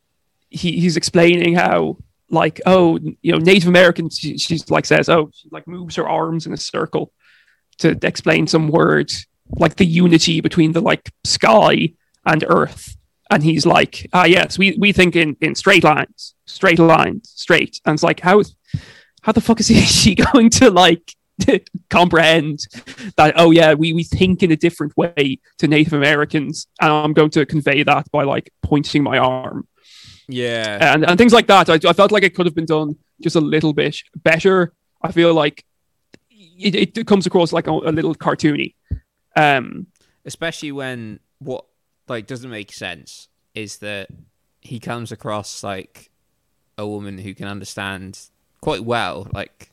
he, 0.50 0.80
he's 0.80 0.96
explaining 0.96 1.54
how 1.54 1.98
like 2.30 2.60
oh 2.64 2.98
you 3.22 3.32
know 3.32 3.38
native 3.38 3.68
americans 3.68 4.18
she, 4.18 4.38
she's 4.38 4.70
like 4.70 4.86
says 4.86 5.08
oh 5.08 5.30
she 5.34 5.48
like 5.50 5.66
moves 5.66 5.96
her 5.96 6.08
arms 6.08 6.46
in 6.46 6.52
a 6.52 6.56
circle 6.56 7.12
to 7.78 7.98
explain 8.02 8.46
some 8.46 8.68
word 8.68 9.10
like 9.56 9.76
the 9.76 9.86
unity 9.86 10.40
between 10.40 10.72
the 10.72 10.80
like 10.80 11.10
sky 11.24 11.92
and 12.24 12.44
earth 12.48 12.96
and 13.30 13.42
he's 13.42 13.66
like 13.66 14.08
ah 14.12 14.24
yes 14.24 14.58
we 14.58 14.76
we 14.78 14.92
think 14.92 15.14
in 15.16 15.36
in 15.40 15.54
straight 15.54 15.84
lines 15.84 16.34
straight 16.46 16.78
lines 16.78 17.32
straight 17.36 17.80
and 17.84 17.94
it's 17.94 18.02
like 18.02 18.20
how 18.20 18.42
how 19.22 19.32
the 19.32 19.40
fuck 19.40 19.60
is 19.60 19.68
he, 19.74 19.80
she 19.80 20.14
going 20.14 20.50
to 20.50 20.70
like 20.70 21.14
comprehend 21.90 22.58
that 23.16 23.32
oh 23.36 23.50
yeah 23.50 23.72
we 23.74 23.92
we 23.92 24.02
think 24.02 24.42
in 24.42 24.50
a 24.50 24.56
different 24.56 24.96
way 24.96 25.38
to 25.58 25.68
native 25.68 25.92
americans 25.92 26.66
and 26.80 26.90
i'm 26.90 27.12
going 27.12 27.30
to 27.30 27.46
convey 27.46 27.82
that 27.82 28.10
by 28.10 28.24
like 28.24 28.50
pointing 28.62 29.02
my 29.02 29.18
arm 29.18 29.66
Yeah. 30.28 30.92
and, 30.92 31.04
and 31.08 31.16
things 31.16 31.32
like 31.32 31.46
that. 31.46 31.70
I, 31.70 31.78
I 31.88 31.94
felt 31.94 32.12
like 32.12 32.22
it 32.22 32.34
could 32.34 32.44
have 32.46 32.54
been 32.54 32.66
done 32.66 32.96
just 33.22 33.36
a 33.36 33.40
little 33.40 33.72
bit 33.72 33.96
better. 34.14 34.72
I 35.00 35.10
feel 35.12 35.32
like 35.32 35.64
it, 36.30 36.74
it 36.98 37.06
comes 37.06 37.24
across 37.26 37.50
like 37.52 37.66
a, 37.66 37.72
a 37.72 37.92
little 37.92 38.14
cartoony. 38.14 38.74
Um, 39.36 39.86
especially 40.26 40.72
when 40.72 41.20
what 41.38 41.64
like 42.08 42.26
doesn't 42.26 42.50
make 42.50 42.72
sense 42.72 43.28
is 43.54 43.78
that 43.78 44.08
he 44.60 44.78
comes 44.80 45.12
across 45.12 45.62
like 45.62 46.10
a 46.76 46.86
woman 46.86 47.18
who 47.18 47.34
can 47.34 47.46
understand 47.48 48.18
quite 48.60 48.84
well 48.84 49.26
like 49.32 49.72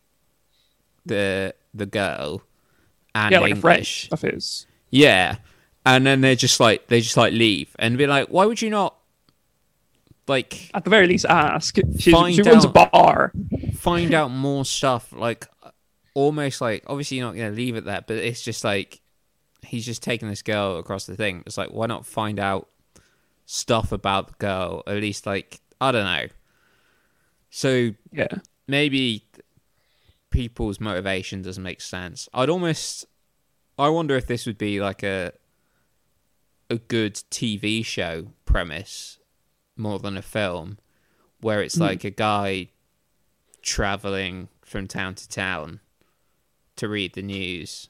the 1.06 1.54
the 1.74 1.86
girl 1.86 2.41
and 3.13 3.32
yeah, 3.32 3.39
like 3.39 3.56
English. 3.56 4.10
of 4.12 4.21
his. 4.21 4.65
Yeah. 4.89 5.38
And 5.86 6.06
then 6.06 6.21
they're 6.21 6.36
just 6.36 6.60
like 6.60 6.88
they 6.88 7.02
just 7.02 7.17
like 7.17 7.32
leave 7.34 7.76
and 7.78 7.98
be 7.98 8.08
like, 8.08 8.28
why 8.30 8.45
would 8.45 8.62
you 8.62 8.69
not 8.69 8.95
like 10.28 10.71
At 10.74 10.84
the 10.84 10.89
very 10.89 11.06
least, 11.08 11.26
ask. 11.30 11.78
She, 12.00 12.12
Find 12.12 12.34
she 12.36 12.41
runs 12.41 12.65
a 12.65 12.67
out- 12.80 12.91
bar. 12.91 13.32
find 13.76 14.13
out 14.13 14.32
more 14.32 14.65
stuff 14.65 15.13
like 15.13 15.48
almost 16.15 16.62
like 16.62 16.84
obviously 16.88 17.17
you're 17.17 17.28
not 17.28 17.36
gonna 17.36 17.52
leave 17.52 17.76
it 17.76 17.86
there, 17.86 18.04
but 18.06 18.17
it's 18.17 18.41
just 18.41 18.63
like 18.63 19.00
he's 19.65 19.86
just 19.86 20.04
taking 20.04 20.30
this 20.30 20.41
girl 20.41 20.78
across 20.78 21.06
the 21.06 21.15
thing. 21.15 21.43
It's 21.45 21.58
like 21.58 21.69
why 21.69 21.88
not 21.88 22.06
find 22.06 22.39
out 22.39 22.69
stuff 23.45 23.91
about 23.91 24.28
the 24.30 24.34
girl? 24.39 24.84
At 24.88 24.95
least 24.97 25.25
like 25.25 25.60
I 25.82 25.91
don't 25.91 26.06
know. 26.06 26.28
So 27.49 27.91
Yeah, 28.12 28.28
maybe 28.67 29.25
people's 30.30 30.80
motivation 30.80 31.41
doesn't 31.41 31.63
make 31.63 31.82
sense. 31.82 32.28
I'd 32.34 32.49
almost 32.49 33.06
I 33.78 33.89
wonder 33.89 34.15
if 34.15 34.28
this 34.28 34.45
would 34.45 34.58
be 34.58 34.80
like 34.82 35.04
a 35.04 35.32
a 36.69 36.78
good 36.78 37.15
TV 37.30 37.86
show 37.86 38.28
premise 38.45 39.19
more 39.78 39.99
than 39.99 40.17
a 40.17 40.21
film 40.21 40.78
where 41.41 41.62
it's 41.62 41.75
Hmm. 41.75 41.82
like 41.84 42.04
a 42.04 42.10
guy 42.10 42.69
traveling 43.62 44.47
from 44.63 44.88
town 44.88 45.15
to 45.15 45.30
town 45.30 45.80
to 46.75 46.88
read 46.88 47.13
the 47.13 47.21
news 47.21 47.89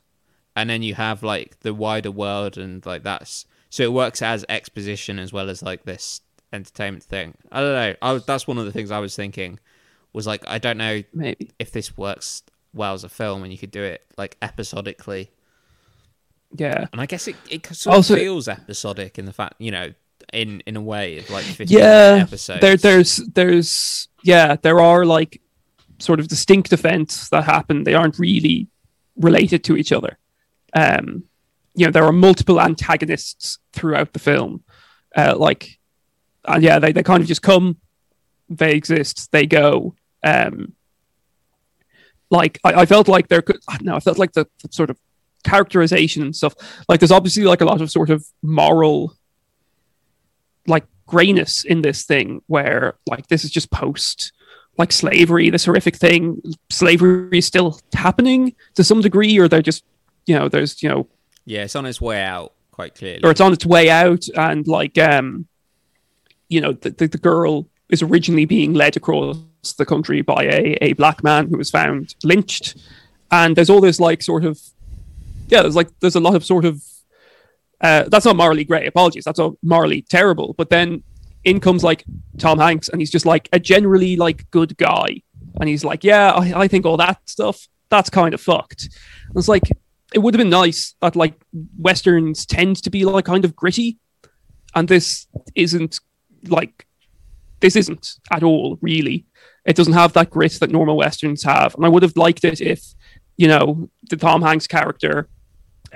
and 0.56 0.70
then 0.70 0.84
you 0.84 0.96
have 0.96 1.24
like 1.24 1.60
the 1.62 1.74
wider 1.74 2.12
world 2.12 2.58
and 2.58 2.86
like 2.86 3.04
that's 3.04 3.46
so 3.70 3.84
it 3.84 3.91
works 3.94 4.22
as 4.22 4.46
exposition 4.48 5.20
as 5.20 5.34
well 5.34 5.50
as 5.50 5.62
like 5.62 5.84
this 5.84 6.22
entertainment 6.54 7.04
thing. 7.04 7.34
I 7.52 7.60
don't 7.62 7.74
know. 7.74 7.96
I 8.02 8.13
was, 8.13 8.26
that's 8.26 8.48
one 8.48 8.58
of 8.58 8.65
the 8.65 8.72
things 8.72 8.91
I 8.91 9.00
was 9.00 9.15
thinking 9.15 9.60
was 10.13 10.26
like 10.26 10.44
I 10.48 10.58
don't 10.58 10.78
know 10.78 11.04
maybe. 11.13 11.52
if 11.60 11.72
this 11.72 11.98
works 11.98 12.44
well 12.74 12.94
as 12.94 13.04
a 13.04 13.10
film 13.10 13.44
and 13.44 13.52
you 13.52 13.58
could 13.58 13.72
do 13.72 13.84
it 13.84 14.06
like 14.18 14.38
episodically. 14.41 15.32
Yeah, 16.58 16.88
And 16.94 17.02
I 17.02 17.06
guess 17.06 17.28
it 17.28 17.36
it 17.50 17.65
sort 17.76 17.96
Also- 17.96 18.13
of 18.13 18.20
feels 18.20 18.48
episodic 18.48 19.20
in 19.20 19.26
the 19.26 19.34
fact 19.34 19.56
you 19.60 19.72
know 19.72 19.94
in 20.34 20.62
in 20.65 20.76
a 20.76 20.82
way 20.82 21.18
of 21.18 21.30
like 21.30 21.44
15 21.44 21.78
yeah. 21.78 22.20
episodes. 22.22 22.62
There, 22.62 22.78
there's, 22.78 23.18
there's, 23.18 24.08
yeah, 24.24 24.56
there 24.62 24.80
are 24.80 25.06
like 25.06 25.41
sort 26.00 26.20
of 26.20 26.28
distinct 26.28 26.74
events 26.74 27.30
that 27.30 27.44
happen. 27.44 27.84
They 27.84 27.94
aren't 27.94 28.18
really 28.20 28.68
related 29.18 29.63
to 29.65 29.78
each 29.78 29.91
other. 29.91 30.18
Um, 30.75 31.23
you 31.73 31.85
know, 31.85 31.91
there 31.91 32.03
are 32.03 32.11
multiple 32.11 32.61
antagonists 32.61 33.57
throughout 33.73 34.13
the 34.13 34.19
film. 34.19 34.63
Uh, 35.15 35.35
like, 35.35 35.79
and 36.45 36.61
yeah, 36.61 36.79
they, 36.79 36.91
they 36.91 37.01
kind 37.01 37.21
of 37.21 37.27
just 37.27 37.41
come, 37.41 37.77
they 38.49 38.73
exist, 38.73 39.31
they 39.31 39.45
go. 39.45 39.95
Um, 40.21 40.73
like, 42.29 42.59
I, 42.63 42.81
I 42.81 42.85
felt 42.85 43.07
like 43.07 43.29
there 43.29 43.41
could, 43.41 43.57
no 43.81 43.95
I 43.95 43.99
felt 43.99 44.19
like 44.19 44.33
the, 44.33 44.47
the 44.61 44.69
sort 44.71 44.89
of 44.89 44.99
characterization 45.43 46.21
and 46.21 46.35
stuff. 46.35 46.55
Like, 46.89 46.99
there's 46.99 47.11
obviously 47.11 47.43
like 47.43 47.61
a 47.61 47.65
lot 47.65 47.81
of 47.81 47.89
sort 47.89 48.09
of 48.09 48.25
moral, 48.43 49.15
like, 50.67 50.85
grayness 51.07 51.63
in 51.63 51.81
this 51.81 52.03
thing 52.03 52.41
where, 52.47 52.95
like, 53.07 53.27
this 53.27 53.43
is 53.43 53.51
just 53.51 53.71
post 53.71 54.33
like 54.77 54.91
slavery, 54.91 55.49
this 55.49 55.65
horrific 55.65 55.95
thing. 55.95 56.41
Slavery 56.69 57.38
is 57.38 57.45
still 57.45 57.79
happening 57.93 58.55
to 58.73 58.83
some 58.83 59.01
degree, 59.01 59.38
or 59.39 59.47
they're 59.47 59.61
just, 59.61 59.85
you 60.25 60.38
know, 60.38 60.49
there's, 60.49 60.81
you 60.83 60.89
know, 60.89 61.07
Yeah, 61.45 61.63
it's 61.63 61.75
on 61.75 61.85
its 61.85 62.01
way 62.01 62.21
out 62.23 62.53
quite 62.71 62.95
clearly. 62.95 63.21
or 63.23 63.31
it's 63.31 63.41
on 63.41 63.53
its 63.53 63.65
way 63.65 63.89
out, 63.89 64.25
and 64.35 64.67
like, 64.67 64.97
um, 64.97 65.47
you 66.49 66.61
know, 66.61 66.73
the, 66.73 66.89
the, 66.91 67.07
the 67.07 67.17
girl 67.17 67.67
is 67.89 68.01
originally 68.01 68.45
being 68.45 68.73
led 68.73 68.97
across 68.97 69.38
the 69.77 69.85
country 69.85 70.21
by 70.21 70.43
a, 70.45 70.77
a 70.81 70.93
black 70.93 71.23
man 71.23 71.47
who 71.49 71.57
was 71.57 71.69
found 71.69 72.15
lynched, 72.23 72.75
and 73.31 73.55
there's 73.55 73.69
all 73.69 73.81
this 73.81 73.99
like 73.99 74.21
sort 74.21 74.43
of, 74.45 74.59
yeah, 75.47 75.61
there's 75.61 75.75
like 75.75 75.89
there's 75.99 76.15
a 76.15 76.19
lot 76.19 76.35
of 76.35 76.43
sort 76.45 76.65
of, 76.65 76.83
uh, 77.81 78.03
that's 78.09 78.25
not 78.25 78.35
morally 78.35 78.63
great. 78.63 78.88
Apologies, 78.88 79.23
that's 79.25 79.39
not 79.39 79.53
morally 79.61 80.01
terrible. 80.01 80.53
But 80.57 80.69
then 80.69 81.03
in 81.43 81.59
comes 81.59 81.83
like 81.83 82.03
Tom 82.39 82.57
Hanks, 82.59 82.89
and 82.89 82.99
he's 83.01 83.11
just 83.11 83.25
like 83.25 83.47
a 83.53 83.59
generally 83.59 84.15
like 84.15 84.49
good 84.51 84.75
guy, 84.77 85.21
and 85.59 85.69
he's 85.69 85.83
like, 85.83 86.03
yeah, 86.03 86.31
I, 86.31 86.61
I 86.63 86.67
think 86.67 86.85
all 86.85 86.97
that 86.97 87.19
stuff 87.29 87.67
that's 87.89 88.09
kind 88.09 88.33
of 88.33 88.41
fucked. 88.41 88.89
And 89.27 89.38
it's 89.38 89.47
like 89.47 89.69
it 90.15 90.19
would 90.19 90.34
have 90.34 90.39
been 90.39 90.49
nice 90.49 90.95
that 91.01 91.17
like 91.17 91.34
westerns 91.78 92.45
tend 92.45 92.82
to 92.84 92.89
be 92.89 93.04
like 93.04 93.25
kind 93.25 93.43
of 93.43 93.56
gritty, 93.56 93.99
and 94.73 94.88
this 94.88 95.28
isn't 95.56 95.99
like 96.47 96.88
this 97.60 97.75
isn't 97.75 98.13
at 98.32 98.41
all 98.41 98.80
really. 98.82 99.25
It 99.65 99.75
doesn't 99.75 99.93
have 99.93 100.13
that 100.13 100.30
grit 100.30 100.54
that 100.54 100.71
normal 100.71 100.95
westerns 100.95 101.43
have, 101.43 101.75
and 101.75 101.86
I 101.86 101.89
would 101.89 102.04
have 102.04 102.15
liked 102.15 102.45
it 102.45 102.62
if 102.62 102.82
you 103.36 103.49
know 103.49 103.89
the 104.10 104.15
Tom 104.15 104.41
Hanks 104.41 104.67
character 104.67 105.28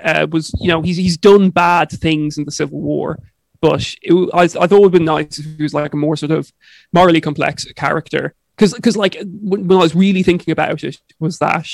uh, 0.04 0.26
was 0.30 0.52
you 0.60 0.68
know 0.68 0.82
he's 0.82 0.98
he's 0.98 1.16
done 1.16 1.48
bad 1.48 1.90
things 1.90 2.36
in 2.36 2.44
the 2.44 2.52
Civil 2.52 2.82
War, 2.82 3.18
but 3.62 3.94
it, 4.02 4.30
I, 4.34 4.42
I 4.42 4.48
thought 4.48 4.72
it 4.72 4.82
would 4.82 4.92
been 4.92 5.06
nice 5.06 5.38
if 5.38 5.46
he 5.46 5.62
was 5.62 5.72
like 5.72 5.94
a 5.94 5.96
more 5.96 6.16
sort 6.16 6.32
of 6.32 6.52
morally 6.92 7.22
complex 7.22 7.64
character. 7.72 8.34
Because, 8.54 8.74
because 8.74 8.94
like 8.94 9.16
when, 9.24 9.66
when 9.66 9.78
I 9.78 9.80
was 9.80 9.94
really 9.94 10.22
thinking 10.22 10.52
about 10.52 10.84
it, 10.84 10.98
was 11.18 11.38
that 11.38 11.66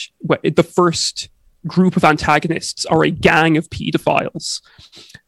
the 0.45 0.63
first 0.63 1.31
group 1.67 1.97
of 1.97 2.05
antagonists 2.05 2.85
are 2.87 3.05
a 3.05 3.11
gang 3.11 3.57
of 3.57 3.69
pedophiles, 3.71 4.61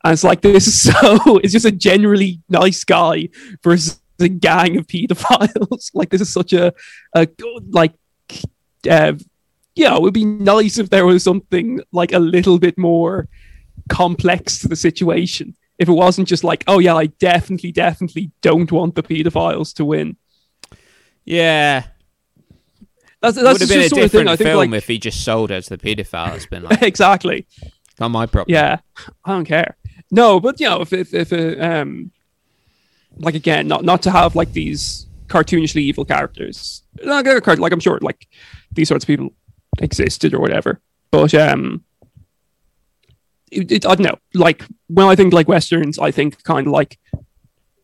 and 0.04 0.12
it's 0.12 0.24
like 0.24 0.40
this 0.40 0.66
is 0.66 0.82
so. 0.92 1.38
It's 1.38 1.52
just 1.52 1.66
a 1.66 1.72
generally 1.72 2.40
nice 2.48 2.84
guy 2.84 3.28
versus 3.62 4.00
a 4.20 4.28
gang 4.28 4.76
of 4.78 4.86
pedophiles. 4.86 5.90
like 5.94 6.10
this 6.10 6.20
is 6.20 6.32
such 6.32 6.52
a, 6.52 6.72
a 7.14 7.28
like, 7.70 7.94
uh, 8.90 9.12
yeah, 9.74 9.94
it 9.94 10.02
would 10.02 10.14
be 10.14 10.24
nice 10.24 10.78
if 10.78 10.90
there 10.90 11.06
was 11.06 11.22
something 11.22 11.80
like 11.92 12.12
a 12.12 12.18
little 12.18 12.58
bit 12.58 12.76
more 12.78 13.28
complex 13.88 14.58
to 14.58 14.68
the 14.68 14.76
situation 14.76 15.56
if 15.78 15.88
it 15.88 15.92
wasn't 15.92 16.28
just 16.28 16.44
like, 16.44 16.64
oh 16.66 16.80
yeah, 16.80 16.96
I 16.96 17.06
definitely, 17.06 17.72
definitely 17.72 18.32
don't 18.40 18.70
want 18.70 18.96
the 18.96 19.02
pedophiles 19.02 19.72
to 19.74 19.84
win. 19.84 20.16
yeah, 21.24 21.84
That's 23.20 23.36
would 23.36 23.46
that's 23.46 23.60
have 23.60 23.68
just 23.68 23.70
been 23.70 23.80
a 23.80 23.82
the 23.82 23.88
sort 23.88 24.02
of 24.04 24.10
thing 24.12 24.18
different 24.20 24.28
I 24.28 24.36
think 24.36 24.46
film 24.48 24.70
like 24.70 24.78
if 24.78 24.86
he 24.86 24.98
just 24.98 25.24
sold 25.24 25.50
her 25.50 25.60
to 25.60 25.70
the 25.70 25.78
paedophile. 25.78 26.36
It's 26.36 26.46
been 26.46 26.62
like, 26.70 26.82
exactly. 26.82 27.46
not 27.98 28.10
my 28.10 28.26
problem. 28.26 28.54
Yeah, 28.54 28.78
I 29.24 29.32
don't 29.32 29.44
care. 29.44 29.76
No, 30.10 30.40
but 30.40 30.60
you 30.60 30.68
know, 30.68 30.80
if 30.82 30.92
if 30.92 31.12
if 31.14 31.32
uh, 31.32 31.60
um, 31.62 32.12
like 33.18 33.34
again, 33.34 33.66
not 33.66 33.84
not 33.84 34.02
to 34.02 34.10
have 34.10 34.36
like 34.36 34.52
these 34.52 35.06
cartoonishly 35.26 35.80
evil 35.82 36.04
characters. 36.04 36.82
Cart- 37.04 37.58
Like 37.58 37.72
I'm 37.72 37.80
sure, 37.80 37.98
like 38.00 38.26
these 38.72 38.88
sorts 38.88 39.04
of 39.04 39.06
people 39.06 39.30
existed 39.80 40.34
or 40.34 40.40
whatever. 40.40 40.80
But 41.10 41.34
um, 41.34 41.84
it, 43.50 43.70
it, 43.72 43.86
I 43.86 43.94
don't 43.94 44.06
know. 44.06 44.18
Like 44.34 44.64
when 44.88 45.06
I 45.06 45.16
think 45.16 45.32
like 45.32 45.48
westerns, 45.48 45.98
I 45.98 46.10
think 46.10 46.42
kind 46.44 46.66
of 46.66 46.72
like 46.72 46.98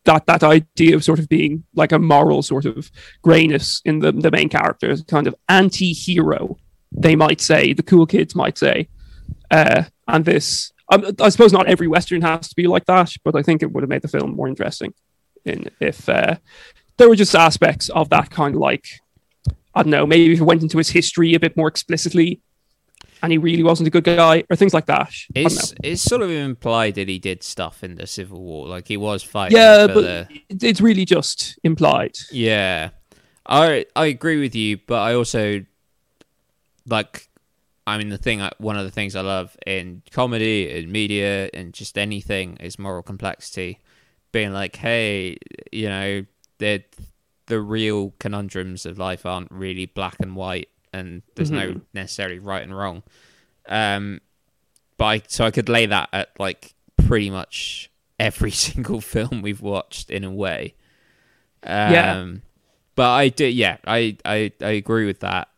that 0.05 0.25
that 0.25 0.43
idea 0.43 0.95
of 0.95 1.03
sort 1.03 1.19
of 1.19 1.29
being 1.29 1.63
like 1.75 1.91
a 1.91 1.99
moral 1.99 2.41
sort 2.41 2.65
of 2.65 2.89
grayness 3.21 3.81
in 3.85 3.99
the 3.99 4.11
the 4.11 4.31
main 4.31 4.49
characters, 4.49 5.03
kind 5.03 5.27
of 5.27 5.35
anti-hero. 5.49 6.57
They 6.91 7.15
might 7.15 7.41
say 7.41 7.73
the 7.73 7.83
cool 7.83 8.05
kids 8.05 8.35
might 8.35 8.57
say, 8.57 8.87
uh, 9.51 9.83
and 10.07 10.25
this. 10.25 10.71
Um, 10.91 11.03
I 11.19 11.29
suppose 11.29 11.51
not 11.51 11.65
every 11.65 11.87
western 11.87 12.21
has 12.21 12.47
to 12.49 12.55
be 12.55 12.67
like 12.67 12.85
that, 12.85 13.11
but 13.23 13.35
I 13.35 13.41
think 13.41 13.63
it 13.63 13.71
would 13.71 13.81
have 13.81 13.89
made 13.89 14.03
the 14.03 14.07
film 14.07 14.35
more 14.35 14.47
interesting 14.47 14.93
in 15.43 15.67
if 15.79 16.07
uh, 16.07 16.35
there 16.97 17.09
were 17.09 17.15
just 17.15 17.35
aspects 17.35 17.89
of 17.89 18.09
that 18.09 18.29
kind 18.29 18.53
of 18.53 18.61
like 18.61 18.85
I 19.75 19.83
don't 19.83 19.91
know, 19.91 20.05
maybe 20.05 20.33
if 20.33 20.39
it 20.39 20.43
went 20.43 20.63
into 20.63 20.77
his 20.77 20.89
history 20.89 21.33
a 21.33 21.39
bit 21.39 21.57
more 21.57 21.67
explicitly, 21.67 22.41
and 23.21 23.31
he 23.31 23.37
really 23.37 23.63
wasn't 23.63 23.87
a 23.87 23.89
good 23.91 24.03
guy, 24.03 24.43
or 24.49 24.55
things 24.55 24.73
like 24.73 24.85
that. 24.87 25.11
It's 25.33 25.73
it's 25.83 26.01
sort 26.01 26.21
of 26.21 26.29
implied 26.31 26.95
that 26.95 27.07
he 27.07 27.19
did 27.19 27.43
stuff 27.43 27.83
in 27.83 27.95
the 27.95 28.07
Civil 28.07 28.41
War, 28.41 28.67
like 28.67 28.87
he 28.87 28.97
was 28.97 29.23
fighting. 29.23 29.57
Yeah, 29.57 29.87
for 29.87 29.93
but 29.93 30.01
the- 30.01 30.67
it's 30.67 30.81
really 30.81 31.05
just 31.05 31.57
implied. 31.63 32.17
Yeah, 32.31 32.89
I 33.45 33.85
I 33.95 34.05
agree 34.07 34.39
with 34.39 34.55
you, 34.55 34.77
but 34.85 34.99
I 35.01 35.13
also 35.15 35.65
like. 36.87 37.29
I 37.87 37.99
mean, 37.99 38.09
the 38.09 38.17
thing, 38.17 38.41
I- 38.41 38.51
one 38.57 38.77
of 38.77 38.83
the 38.83 38.89
things 38.89 39.15
I 39.15 39.21
love 39.21 39.55
in 39.67 40.01
comedy, 40.09 40.71
in 40.71 40.91
media, 40.91 41.51
and 41.53 41.71
just 41.71 41.99
anything 41.99 42.57
is 42.57 42.79
moral 42.79 43.03
complexity. 43.03 43.77
Being 44.31 44.53
like, 44.53 44.75
hey, 44.77 45.37
you 45.71 45.87
know, 45.87 46.25
the 46.57 46.83
the 47.45 47.61
real 47.61 48.15
conundrums 48.19 48.87
of 48.87 48.97
life 48.97 49.23
aren't 49.23 49.51
really 49.51 49.85
black 49.85 50.15
and 50.19 50.35
white, 50.35 50.69
and 50.99 51.21
there's 51.35 51.51
no 51.51 51.81
necessarily 51.93 52.39
right 52.39 52.63
and 52.63 52.75
wrong. 52.75 53.03
Um, 53.67 54.21
but 54.97 55.05
I, 55.05 55.21
so 55.27 55.45
I 55.45 55.51
could 55.51 55.69
lay 55.69 55.85
that 55.87 56.09
at 56.13 56.29
like 56.39 56.73
pretty 56.97 57.29
much 57.29 57.89
every 58.19 58.51
single 58.67 59.01
film 59.01 59.41
we've 59.41 59.61
watched 59.61 60.09
in 60.09 60.23
a 60.23 60.31
way. 60.31 60.75
Um, 61.63 61.93
Yeah. 61.93 62.33
But 62.95 63.09
I 63.11 63.27
do, 63.29 63.45
yeah, 63.45 63.77
I, 63.85 64.15
I, 64.23 64.53
I 64.61 64.69
agree 64.69 65.05
with 65.05 65.19
that. 65.19 65.49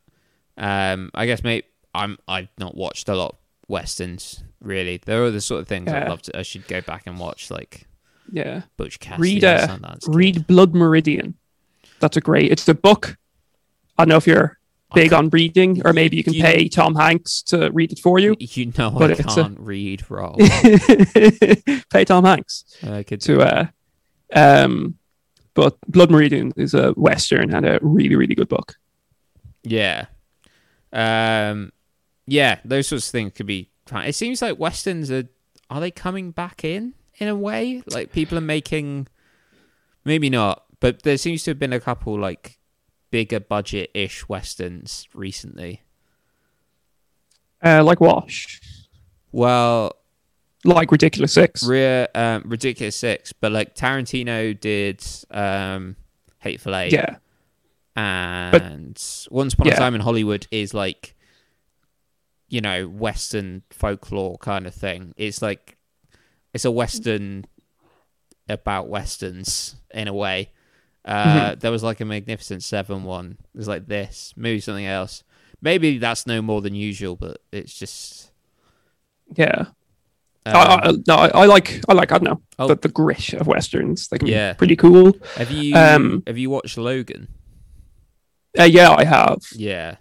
Um, 0.58 1.12
I 1.14 1.28
guess 1.28 1.44
maybe 1.44 1.68
I'm 1.94 2.18
I've 2.28 2.48
not 2.58 2.76
watched 2.76 3.10
a 3.10 3.16
lot 3.16 3.34
of 3.34 3.38
westerns 3.68 4.44
really. 4.60 4.98
There 5.06 5.24
are 5.24 5.30
the 5.30 5.42
sort 5.42 5.62
of 5.62 5.68
things 5.68 5.92
I'd 5.92 6.10
love 6.10 6.24
to. 6.24 6.40
I 6.40 6.42
should 6.42 6.68
go 6.68 6.82
back 6.82 7.04
and 7.06 7.20
watch 7.20 7.52
like 7.52 7.84
Yeah. 8.32 8.64
Butch 8.76 9.00
Cassidy. 9.00 9.36
Read 9.36 9.44
uh, 9.44 9.78
read 10.08 10.48
Blood 10.48 10.74
Meridian. 10.74 11.36
That's 12.00 12.18
a 12.18 12.22
great. 12.22 12.52
It's 12.52 12.68
a 12.68 12.74
book. 12.74 13.18
I 14.00 14.04
don't 14.06 14.10
know 14.10 14.18
if 14.18 14.26
you're 14.26 14.57
big 14.94 15.12
on 15.14 15.30
reading, 15.30 15.82
or 15.86 15.94
maybe 15.94 16.18
you 16.18 16.24
can 16.24 16.34
You- 16.34 16.44
pay 16.44 16.70
Tom 16.70 16.96
Hanks 16.96 17.42
to 17.44 17.70
read 17.72 17.92
it 17.92 18.00
for 18.00 18.20
you. 18.20 18.36
You 18.40 18.72
know 18.78 18.92
but 18.92 19.12
I 19.12 19.14
a- 19.14 19.24
can't 19.24 19.60
read, 19.60 20.10
Rob. 20.10 20.38
pay 21.92 22.06
Tom 22.06 22.24
Hanks 22.26 22.64
I 22.84 23.04
could 23.04 23.22
to 23.22 23.42
uh 23.42 23.66
um 24.34 24.96
but 25.54 25.78
Blood 25.88 26.12
Meridian 26.12 26.54
is 26.56 26.74
a 26.74 26.92
western 26.92 27.54
and 27.54 27.66
a 27.66 27.80
really 27.82 28.16
really 28.16 28.36
good 28.36 28.50
book. 28.50 28.76
Yeah. 29.64 30.06
Um 30.94 31.72
yeah, 32.26 32.60
those 32.66 32.88
sorts 32.88 33.08
of 33.08 33.12
things 33.12 33.34
could 33.34 33.46
be 33.46 33.70
fun. 33.86 34.06
It 34.06 34.16
seems 34.16 34.42
like 34.42 34.60
westerns 34.60 35.12
are 35.12 35.28
are 35.70 35.80
they 35.82 35.92
coming 35.92 36.32
back 36.32 36.64
in 36.64 36.94
in 37.20 37.28
a 37.28 37.36
way? 37.36 37.84
Like 37.92 38.12
people 38.12 38.38
are 38.38 38.42
making 38.42 39.08
maybe 40.06 40.30
not, 40.30 40.64
but 40.80 41.04
there 41.04 41.18
seems 41.18 41.44
to 41.44 41.52
have 41.52 41.60
been 41.60 41.74
a 41.74 41.80
couple 41.80 42.18
like 42.20 42.57
bigger 43.12 43.40
budget 43.40 43.90
ish 43.94 44.28
westerns 44.28 45.08
recently. 45.14 45.82
Uh 47.64 47.84
like 47.84 48.00
Wash. 48.00 48.62
Well, 49.32 49.94
Like 50.64 50.92
Ridiculous 50.92 51.34
Six. 51.34 51.64
Rear 51.66 52.08
um, 52.16 52.44
Ridiculous 52.46 52.96
Six, 52.96 53.34
but 53.34 53.52
like 53.52 53.76
Tarantino 53.76 54.60
did 54.60 55.04
um 55.32 55.96
Hateful 56.40 56.76
Eight. 56.76 56.94
yeah. 56.94 57.18
and 57.96 59.02
Once 59.32 59.54
Upon 59.54 59.68
a 59.68 59.76
Time 59.76 59.96
in 59.96 60.02
Hollywood 60.02 60.48
is 60.52 60.74
like, 60.74 61.16
you 62.48 62.62
know, 62.62 62.88
Western 62.88 63.64
folklore 63.72 64.38
kind 64.38 64.68
of 64.68 64.74
thing. 64.74 65.14
It's 65.18 65.42
like, 65.42 65.78
it's 66.54 66.64
a 66.66 66.72
Western 66.72 67.46
about 68.48 68.88
Westerns 68.88 69.76
in 69.94 70.08
a 70.08 70.14
way. 70.14 70.52
Uh, 71.06 71.24
Mm-hmm. 71.52 71.60
There 71.60 71.72
was 71.72 71.84
like 71.84 72.02
a 72.02 72.06
Magnificent 72.06 72.64
Seven 72.64 73.04
one. 73.04 73.38
It 73.54 73.58
was 73.58 73.68
like 73.68 73.88
this, 73.88 74.34
maybe 74.36 74.60
something 74.60 74.86
else. 74.86 75.24
Maybe 75.62 75.98
that's 75.98 76.28
no 76.28 76.42
more 76.42 76.62
than 76.62 76.76
usual, 76.76 77.16
but 77.16 77.38
it's 77.52 77.74
just. 77.78 78.32
Yeah. 79.36 79.66
Um, 80.46 80.56
I, 80.56 80.80
I, 80.84 80.92
no, 81.08 81.16
I, 81.16 81.28
I 81.30 81.46
like 81.46 81.82
I 81.90 81.94
like 81.94 82.12
I 82.12 82.18
don't 82.20 82.24
know 82.30 82.42
Oh. 82.60 82.68
the, 82.68 82.76
the 82.76 82.88
grit 82.90 83.34
of 83.34 83.48
westerns. 83.48 84.08
They 84.08 84.18
can 84.18 84.28
Yeah. 84.28 84.54
be 84.54 84.58
pretty 84.58 84.76
cool. 84.78 85.14
have 85.36 85.52
you 85.52 85.76
um, 85.76 86.24
have 86.28 86.38
you 86.38 86.50
watched 86.50 86.78
Logan? 86.78 87.28
Uh, 88.58 88.64
yeah, 88.64 88.92
I 88.92 89.04
have. 89.04 89.40
Yeah, 89.54 89.96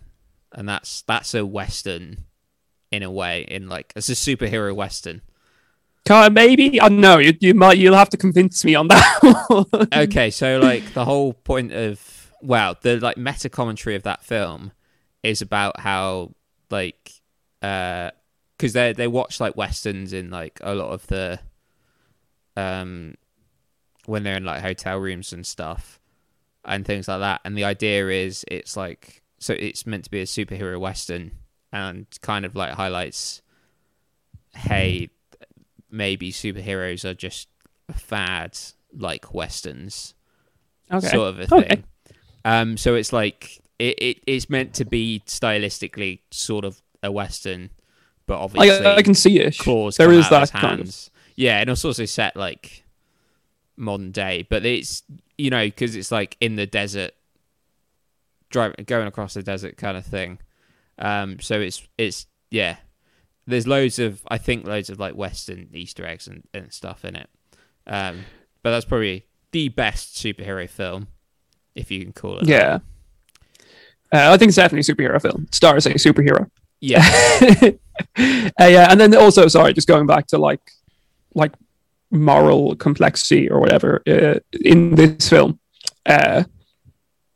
and 0.52 0.68
that's 0.68 1.02
that's 1.02 1.34
a 1.34 1.44
western 1.44 2.24
in 2.92 3.02
a 3.02 3.10
way. 3.10 3.42
In 3.42 3.68
like 3.68 3.92
it's 3.96 4.08
a 4.08 4.12
superhero 4.12 4.74
western. 4.74 5.20
Kind 6.06 6.34
maybe 6.34 6.80
I 6.80 6.88
don't 6.88 7.00
know. 7.00 7.18
You, 7.18 7.36
you 7.40 7.54
might 7.54 7.78
you'll 7.78 7.96
have 7.96 8.10
to 8.10 8.16
convince 8.16 8.64
me 8.64 8.74
on 8.74 8.88
that. 8.88 9.88
okay, 9.92 10.30
so 10.30 10.58
like 10.58 10.94
the 10.94 11.04
whole 11.04 11.32
point 11.32 11.72
of 11.72 12.32
well, 12.40 12.76
the 12.80 13.00
like 13.00 13.16
meta 13.16 13.48
commentary 13.48 13.96
of 13.96 14.04
that 14.04 14.22
film 14.22 14.72
is 15.22 15.42
about 15.42 15.80
how 15.80 16.32
like 16.70 17.12
uh 17.62 18.10
because 18.56 18.72
they 18.72 18.92
they 18.92 19.08
watch 19.08 19.40
like 19.40 19.56
westerns 19.56 20.12
in 20.12 20.30
like 20.30 20.60
a 20.62 20.74
lot 20.74 20.90
of 20.90 21.06
the 21.08 21.38
um 22.56 23.14
when 24.06 24.22
they're 24.22 24.36
in 24.36 24.44
like 24.44 24.62
hotel 24.62 24.98
rooms 24.98 25.32
and 25.32 25.46
stuff 25.46 26.00
and 26.64 26.84
things 26.84 27.08
like 27.08 27.20
that 27.20 27.40
and 27.44 27.56
the 27.56 27.64
idea 27.64 28.08
is 28.08 28.44
it's 28.48 28.76
like 28.76 29.22
so 29.38 29.52
it's 29.54 29.86
meant 29.86 30.04
to 30.04 30.10
be 30.10 30.20
a 30.20 30.24
superhero 30.24 30.78
western 30.78 31.32
and 31.72 32.06
kind 32.22 32.44
of 32.44 32.54
like 32.54 32.72
highlights 32.74 33.42
hey 34.54 35.10
maybe 35.96 36.30
superheroes 36.32 37.04
are 37.04 37.14
just 37.14 37.48
a 37.88 37.92
fad 37.92 38.56
like 38.96 39.32
westerns 39.34 40.14
okay. 40.92 41.08
sort 41.08 41.28
of 41.28 41.40
a 41.40 41.54
Okay. 41.54 41.68
thing 41.68 41.84
um 42.44 42.76
so 42.76 42.94
it's 42.94 43.12
like 43.12 43.60
it, 43.78 43.98
it 44.02 44.18
it's 44.26 44.48
meant 44.50 44.74
to 44.74 44.84
be 44.84 45.22
stylistically 45.26 46.20
sort 46.30 46.64
of 46.64 46.80
a 47.02 47.10
western 47.12 47.70
but 48.26 48.38
obviously 48.40 48.86
I, 48.86 48.96
I 48.96 49.02
can 49.02 49.14
see 49.14 49.38
it. 49.38 49.56
claws 49.58 49.96
There 49.96 50.10
is 50.12 50.26
out 50.26 50.32
of 50.32 50.40
his 50.40 50.50
that 50.50 50.60
kind 50.60 50.80
of- 50.80 51.10
Yeah, 51.36 51.60
and 51.60 51.70
it's 51.70 51.84
also 51.84 52.06
set 52.06 52.34
like 52.36 52.82
modern 53.76 54.10
day, 54.10 54.46
but 54.48 54.64
it's 54.66 55.02
you 55.38 55.50
know 55.50 55.64
because 55.64 55.94
it's 55.94 56.10
like 56.10 56.36
in 56.40 56.56
the 56.56 56.66
desert, 56.66 57.12
driving 58.50 58.84
going 58.86 59.06
across 59.06 59.34
the 59.34 59.42
desert 59.42 59.76
kind 59.76 59.96
of 59.96 60.04
thing. 60.04 60.38
Um, 60.98 61.38
so 61.40 61.60
it's 61.60 61.86
it's 61.98 62.26
yeah. 62.50 62.78
There's 63.46 63.66
loads 63.66 63.98
of 63.98 64.22
I 64.28 64.38
think 64.38 64.66
loads 64.66 64.90
of 64.90 64.98
like 64.98 65.14
Western 65.14 65.68
Easter 65.72 66.06
eggs 66.06 66.26
and, 66.26 66.44
and 66.52 66.72
stuff 66.72 67.04
in 67.04 67.16
it. 67.16 67.28
Um, 67.86 68.24
but 68.62 68.70
that's 68.70 68.84
probably 68.84 69.26
the 69.52 69.68
best 69.68 70.16
superhero 70.16 70.68
film, 70.68 71.08
if 71.74 71.90
you 71.90 72.02
can 72.02 72.12
call 72.12 72.38
it. 72.38 72.48
Yeah. 72.48 72.80
Uh, 74.12 74.32
I 74.32 74.36
think 74.36 74.48
it's 74.48 74.56
definitely 74.56 74.80
a 74.80 74.94
superhero 74.94 75.20
film. 75.20 75.48
Stars 75.50 75.86
a 75.86 75.90
superhero. 75.94 76.50
yeah, 76.80 77.00
uh, 77.60 77.70
yeah, 78.60 78.90
and 78.90 79.00
then 79.00 79.14
also, 79.16 79.48
sorry, 79.48 79.72
just 79.72 79.88
going 79.88 80.06
back 80.06 80.26
to 80.28 80.38
like, 80.38 80.60
like 81.34 81.52
moral 82.10 82.76
complexity 82.76 83.50
or 83.50 83.60
whatever 83.60 84.02
uh, 84.06 84.38
in 84.60 84.94
this 84.94 85.28
film. 85.28 85.58
Uh, 86.04 86.44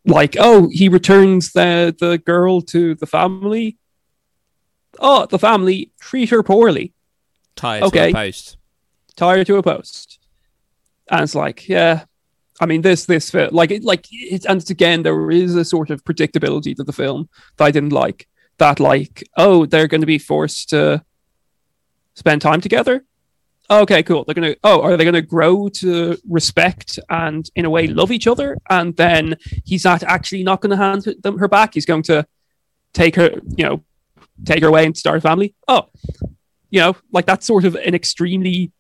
like, 0.05 0.37
oh, 0.38 0.68
he 0.73 0.88
returns 0.88 1.53
the 1.53 1.94
the 1.99 2.18
girl 2.18 2.61
to 2.62 2.94
the 2.94 3.07
family. 3.07 3.77
Oh, 4.98 5.26
the 5.26 5.38
family 5.38 5.92
treat 6.00 6.31
her 6.31 6.42
poorly, 6.42 6.92
tied 7.57 7.83
Okay. 7.85 8.12
to 8.12 8.18
a 8.18 8.26
post. 8.26 8.57
tie 9.16 9.37
her 9.38 9.44
to 9.44 9.57
a 9.57 9.62
post, 9.62 10.18
and 11.11 11.22
it's 11.22 11.35
like, 11.35 11.68
yeah. 11.68 12.05
I 12.62 12.66
mean, 12.66 12.83
this 12.83 13.07
this 13.07 13.31
film, 13.31 13.50
like 13.53 13.70
it, 13.70 13.85
like 13.85 14.07
it, 14.11 14.44
and 14.44 14.61
it's 14.61 14.68
again, 14.70 15.03
there 15.03 15.31
is 15.31 15.55
a 15.57 15.64
sort 15.64 15.88
of 15.90 16.05
predictability 16.05 16.76
to 16.76 16.85
the 16.85 16.92
film 16.92 17.29
that 17.57 17.64
I 17.64 17.70
didn't 17.70 17.92
like. 17.92 18.29
That 18.59 18.79
like, 18.81 19.22
oh, 19.38 19.64
they're 19.64 19.88
going 19.88 20.03
to 20.03 20.07
be 20.07 20.18
forced 20.18 20.68
to 20.70 21.03
spend 22.14 22.42
time 22.42 22.61
together. 22.61 23.05
Okay, 23.70 24.03
cool. 24.03 24.24
They're 24.24 24.35
gonna. 24.35 24.57
Oh, 24.62 24.83
are 24.83 24.96
they 24.98 25.05
gonna 25.07 25.22
grow 25.22 25.68
to 25.70 26.18
respect 26.29 26.98
and 27.09 27.48
in 27.55 27.64
a 27.64 27.70
way 27.70 27.87
love 27.87 28.11
each 28.11 28.26
other? 28.26 28.59
And 28.68 28.94
then 28.96 29.37
he's 29.64 29.85
not 29.85 30.03
actually 30.03 30.42
not 30.42 30.61
going 30.61 30.70
to 30.70 30.76
hand 30.76 31.05
them 31.22 31.38
her 31.38 31.48
back. 31.48 31.74
He's 31.74 31.87
going 31.87 32.03
to 32.05 32.26
take 32.92 33.14
her, 33.16 33.31
you 33.57 33.64
know, 33.64 33.85
take 34.44 34.62
her 34.62 34.68
away 34.68 34.87
and 34.87 34.96
start 34.96 35.18
a 35.18 35.20
family. 35.20 35.55
Oh, 35.68 35.88
you 36.70 36.81
know, 36.81 36.96
like 37.12 37.26
that's 37.26 37.46
sort 37.46 37.64
of 37.64 37.74
an 37.74 37.94
extremely 37.94 38.72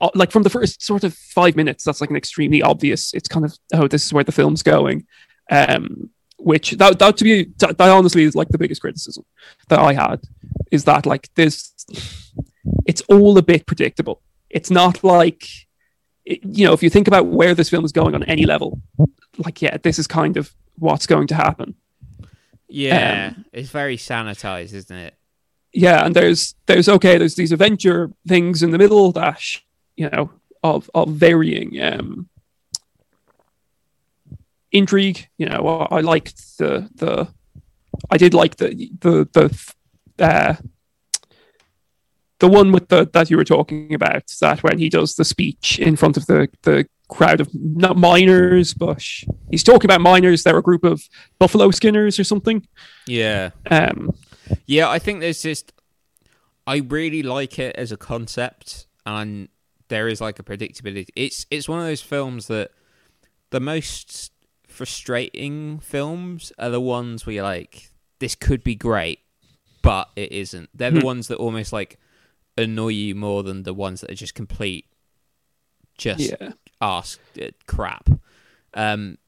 uh, 0.00 0.10
like 0.14 0.30
from 0.30 0.42
the 0.42 0.50
first 0.50 0.82
sort 0.82 1.04
of 1.04 1.14
five 1.14 1.56
minutes, 1.56 1.84
that's 1.84 2.00
like 2.00 2.10
an 2.10 2.16
extremely 2.16 2.62
obvious. 2.62 3.12
It's 3.14 3.28
kind 3.28 3.44
of 3.44 3.56
oh, 3.72 3.88
this 3.88 4.06
is 4.06 4.12
where 4.12 4.24
the 4.24 4.32
film's 4.32 4.62
going. 4.62 5.06
Um, 5.50 6.10
which 6.38 6.72
that 6.72 6.98
that 6.98 7.16
to 7.16 7.24
be 7.24 7.44
that, 7.58 7.78
that 7.78 7.88
honestly 7.88 8.24
is 8.24 8.34
like 8.34 8.48
the 8.48 8.58
biggest 8.58 8.80
criticism 8.80 9.24
that 9.68 9.78
I 9.78 9.94
had 9.94 10.20
is 10.70 10.84
that 10.84 11.06
like 11.06 11.32
this, 11.34 11.72
it's 12.86 13.02
all 13.02 13.38
a 13.38 13.42
bit 13.42 13.66
predictable. 13.66 14.22
It's 14.50 14.70
not 14.70 15.02
like 15.04 15.46
you 16.24 16.66
know 16.66 16.72
if 16.72 16.82
you 16.82 16.90
think 16.90 17.08
about 17.08 17.26
where 17.26 17.54
this 17.54 17.70
film 17.70 17.84
is 17.84 17.92
going 17.92 18.14
on 18.14 18.24
any 18.24 18.46
level, 18.46 18.80
like 19.38 19.62
yeah, 19.62 19.76
this 19.78 19.98
is 19.98 20.06
kind 20.06 20.36
of 20.36 20.54
what's 20.76 21.06
going 21.06 21.28
to 21.28 21.34
happen. 21.34 21.74
Yeah, 22.68 23.32
Um, 23.36 23.44
it's 23.52 23.70
very 23.70 23.96
sanitized, 23.96 24.72
isn't 24.72 24.96
it? 24.96 25.14
yeah, 25.72 26.04
and 26.06 26.14
there's 26.14 26.54
there's 26.66 26.88
okay, 26.88 27.18
there's 27.18 27.34
these 27.34 27.52
adventure 27.52 28.10
things 28.26 28.62
in 28.62 28.70
the 28.70 28.78
middle 28.78 29.12
that 29.12 29.42
you 29.96 30.08
know 30.10 30.30
of 30.62 30.88
of 30.94 31.10
varying 31.10 31.80
um 31.82 32.28
intrigue. 34.72 35.28
You 35.38 35.46
know, 35.46 35.68
I, 35.90 35.96
I 35.96 36.00
liked 36.00 36.58
the 36.58 36.88
the 36.94 37.28
I 38.10 38.16
did 38.16 38.34
like 38.34 38.56
the 38.56 38.90
the 39.00 39.28
the 39.32 40.24
uh 40.24 40.54
the 42.38 42.48
one 42.48 42.72
with 42.72 42.88
the 42.88 43.08
that 43.12 43.30
you 43.30 43.36
were 43.36 43.44
talking 43.44 43.94
about 43.94 44.26
that 44.40 44.62
when 44.62 44.78
he 44.78 44.88
does 44.88 45.14
the 45.14 45.24
speech 45.24 45.78
in 45.78 45.96
front 45.96 46.16
of 46.16 46.26
the 46.26 46.48
the 46.62 46.86
crowd 47.08 47.40
of 47.40 47.48
not 47.54 47.96
miners 47.96 48.72
but 48.74 49.02
he's 49.50 49.62
talking 49.62 49.84
about 49.90 50.00
miners 50.00 50.42
they're 50.42 50.56
a 50.58 50.62
group 50.62 50.84
of 50.84 51.02
buffalo 51.38 51.70
skinners 51.70 52.18
or 52.18 52.24
something 52.24 52.66
Yeah. 53.06 53.50
um 53.70 54.10
Yeah, 54.66 54.88
I 54.90 54.98
think 54.98 55.20
there's 55.20 55.42
just 55.42 55.72
I 56.66 56.76
really 56.78 57.22
like 57.22 57.58
it 57.58 57.76
as 57.76 57.92
a 57.92 57.96
concept 57.96 58.86
and 59.04 59.48
there 59.88 60.08
is 60.08 60.20
like 60.20 60.38
a 60.38 60.42
predictability. 60.42 61.08
It's 61.14 61.44
it's 61.50 61.68
one 61.68 61.78
of 61.78 61.84
those 61.84 62.00
films 62.00 62.46
that 62.46 62.70
the 63.50 63.60
most 63.60 64.32
frustrating 64.66 65.78
films 65.80 66.52
are 66.58 66.70
the 66.70 66.80
ones 66.80 67.26
where 67.26 67.34
you're 67.34 67.44
like 67.44 67.90
this 68.18 68.34
could 68.34 68.64
be 68.64 68.74
great 68.74 69.20
but 69.82 70.08
it 70.16 70.32
isn't. 70.32 70.70
They're 70.74 70.90
the 70.90 71.00
Hmm. 71.00 71.06
ones 71.06 71.28
that 71.28 71.36
almost 71.36 71.70
like 71.72 71.98
annoy 72.56 72.88
you 72.88 73.14
more 73.14 73.42
than 73.42 73.62
the 73.64 73.74
ones 73.74 74.00
that 74.00 74.10
are 74.10 74.14
just 74.14 74.34
complete 74.34 74.86
just 75.98 76.20
yeah 76.40 76.52
uh, 76.84 77.50
crap. 77.66 78.08
Um, 78.74 79.18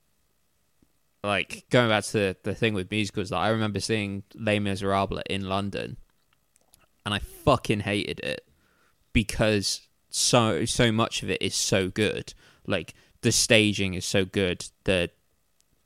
like 1.22 1.64
going 1.70 1.88
back 1.88 2.04
to 2.04 2.12
the, 2.12 2.36
the 2.42 2.54
thing 2.54 2.74
with 2.74 2.90
musicals, 2.90 3.30
like 3.30 3.40
I 3.40 3.48
remember 3.48 3.80
seeing 3.80 4.22
Les 4.34 4.58
Miserables 4.58 5.22
in 5.28 5.48
London, 5.48 5.96
and 7.04 7.14
I 7.14 7.18
fucking 7.18 7.80
hated 7.80 8.20
it 8.20 8.46
because 9.12 9.80
so 10.08 10.64
so 10.64 10.92
much 10.92 11.22
of 11.22 11.30
it 11.30 11.42
is 11.42 11.54
so 11.54 11.88
good. 11.88 12.32
Like 12.66 12.94
the 13.22 13.32
staging 13.32 13.94
is 13.94 14.04
so 14.04 14.24
good. 14.24 14.66
The 14.84 15.10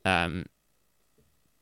um, 0.04 0.46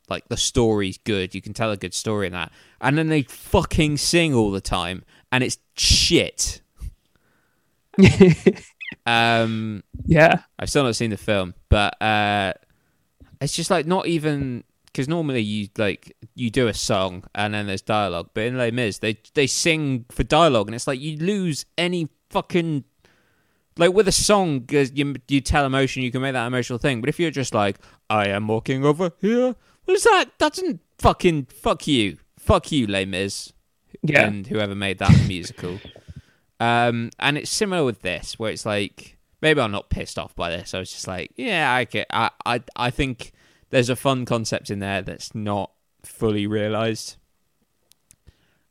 like 0.08 0.28
the 0.28 0.36
story's 0.36 0.98
good. 0.98 1.34
You 1.34 1.42
can 1.42 1.54
tell 1.54 1.70
a 1.70 1.76
good 1.76 1.94
story 1.94 2.26
in 2.26 2.32
that, 2.32 2.50
and 2.80 2.98
then 2.98 3.08
they 3.08 3.22
fucking 3.22 3.98
sing 3.98 4.34
all 4.34 4.50
the 4.50 4.60
time, 4.60 5.04
and 5.30 5.44
it's 5.44 5.58
shit. 5.76 6.62
Um. 9.06 9.82
yeah 10.06 10.42
I've 10.58 10.70
still 10.70 10.84
not 10.84 10.96
seen 10.96 11.10
the 11.10 11.16
film, 11.16 11.54
but 11.68 12.00
uh, 12.02 12.52
it's 13.40 13.54
just 13.54 13.70
like 13.70 13.86
not 13.86 14.06
even 14.06 14.64
because 14.86 15.08
normally 15.08 15.40
you 15.42 15.68
like 15.76 16.16
you 16.34 16.50
do 16.50 16.68
a 16.68 16.74
song 16.74 17.24
and 17.34 17.54
then 17.54 17.66
there's 17.66 17.82
dialogue, 17.82 18.30
but 18.34 18.44
in 18.44 18.58
Les 18.58 18.70
Mis 18.70 18.98
they 18.98 19.18
they 19.34 19.46
sing 19.46 20.04
for 20.10 20.24
dialogue 20.24 20.68
and 20.68 20.74
it's 20.74 20.86
like 20.86 21.00
you 21.00 21.16
lose 21.18 21.64
any 21.76 22.08
fucking 22.30 22.84
like 23.76 23.92
with 23.92 24.08
a 24.08 24.12
song 24.12 24.64
you 24.70 25.14
you 25.28 25.40
tell 25.40 25.64
emotion 25.64 26.02
you 26.02 26.10
can 26.10 26.20
make 26.20 26.32
that 26.32 26.46
emotional 26.46 26.78
thing, 26.78 27.00
but 27.00 27.08
if 27.08 27.20
you're 27.20 27.30
just 27.30 27.54
like 27.54 27.78
I 28.10 28.28
am 28.28 28.48
walking 28.48 28.84
over 28.84 29.12
here, 29.20 29.54
what 29.84 29.94
is 29.94 30.04
that? 30.04 30.26
That 30.38 30.54
doesn't 30.54 30.80
fucking 30.98 31.46
fuck 31.46 31.86
you, 31.86 32.18
fuck 32.38 32.72
you, 32.72 32.86
Les 32.86 33.04
Mis 33.04 33.52
yeah 34.02 34.26
and 34.26 34.46
whoever 34.46 34.74
made 34.74 34.98
that 34.98 35.16
musical. 35.28 35.78
Um, 36.60 37.10
and 37.18 37.38
it's 37.38 37.50
similar 37.50 37.84
with 37.84 38.02
this, 38.02 38.38
where 38.38 38.50
it's 38.50 38.66
like 38.66 39.16
maybe 39.40 39.60
I'm 39.60 39.70
not 39.70 39.90
pissed 39.90 40.18
off 40.18 40.34
by 40.34 40.50
this. 40.50 40.74
I 40.74 40.78
was 40.80 40.90
just 40.90 41.06
like, 41.06 41.30
yeah, 41.36 41.72
I 41.72 41.84
get, 41.84 42.06
I, 42.10 42.30
I, 42.44 42.62
I 42.74 42.90
think 42.90 43.32
there's 43.70 43.88
a 43.88 43.94
fun 43.96 44.24
concept 44.24 44.68
in 44.70 44.80
there 44.80 45.00
that's 45.02 45.34
not 45.34 45.70
fully 46.02 46.46
realized. 46.46 47.16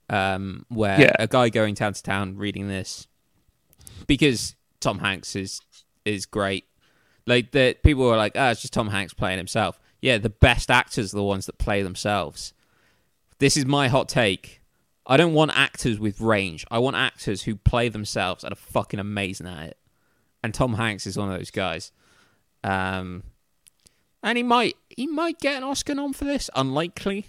Um, 0.10 0.66
where 0.70 1.00
Yeah. 1.02 1.14
a 1.20 1.28
guy 1.28 1.50
going 1.50 1.76
town 1.76 1.94
to 1.94 2.02
town 2.02 2.38
reading 2.38 2.70
this 2.70 3.08
because 4.08 4.56
Tom 4.80 5.00
Hanks 5.00 5.36
is 5.36 5.60
is 6.06 6.26
great. 6.26 6.64
Like 7.26 7.52
the 7.52 7.76
people 7.84 8.06
were 8.06 8.16
like, 8.16 8.32
"Ah, 8.36 8.52
it's 8.52 8.62
just 8.62 8.72
Tom 8.72 8.88
Hanks 8.88 9.14
playing 9.14 9.38
himself." 9.38 9.80
Yeah, 10.02 10.18
the 10.18 10.30
best 10.30 10.72
actors 10.72 11.14
are 11.14 11.18
the 11.18 11.24
ones 11.24 11.46
that 11.48 11.58
play 11.58 11.82
themselves. 11.82 12.54
This 13.40 13.58
is 13.58 13.66
my 13.66 13.90
hot 13.90 14.08
take. 14.08 14.57
I 15.08 15.16
don't 15.18 15.34
want 15.34 15.52
actors 15.56 16.00
with 16.00 16.20
range. 16.20 16.66
I 16.70 16.80
want 16.80 16.96
actors 16.98 17.44
who 17.44 17.56
play 17.56 17.88
themselves 17.90 18.44
and 18.44 18.52
are 18.52 18.58
fucking 18.58 19.00
amazing 19.00 19.48
at 19.48 19.68
it. 19.70 19.78
And 20.44 20.54
Tom 20.54 20.74
Hanks 20.74 21.08
is 21.08 21.18
one 21.18 21.32
of 21.32 21.38
those 21.38 21.50
guys. 21.52 21.92
Um, 22.64 23.24
and 24.22 24.38
he 24.38 24.44
might 24.44 24.76
he 24.90 25.08
might 25.08 25.40
get 25.40 25.56
an 25.58 25.64
Oscar 25.64 25.96
nom 25.96 26.12
for 26.14 26.26
this. 26.26 26.50
Unlikely, 26.56 27.28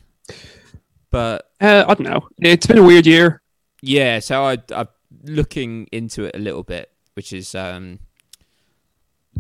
but 1.11 1.51
Uh, 1.61 1.85
I 1.87 1.95
don't 1.95 2.09
know. 2.09 2.29
It's 2.41 2.67
been 2.67 2.79
a 2.79 2.83
weird 2.83 3.07
year. 3.07 3.43
yeah. 3.83 4.19
So 4.19 4.43
I 4.45 4.59
I'm 4.75 4.89
looking 5.25 5.87
into 5.93 6.25
it 6.25 6.35
a 6.35 6.39
little 6.39 6.65
bit, 6.65 6.91
which 7.15 7.33
is 7.33 7.55
um. 7.55 8.01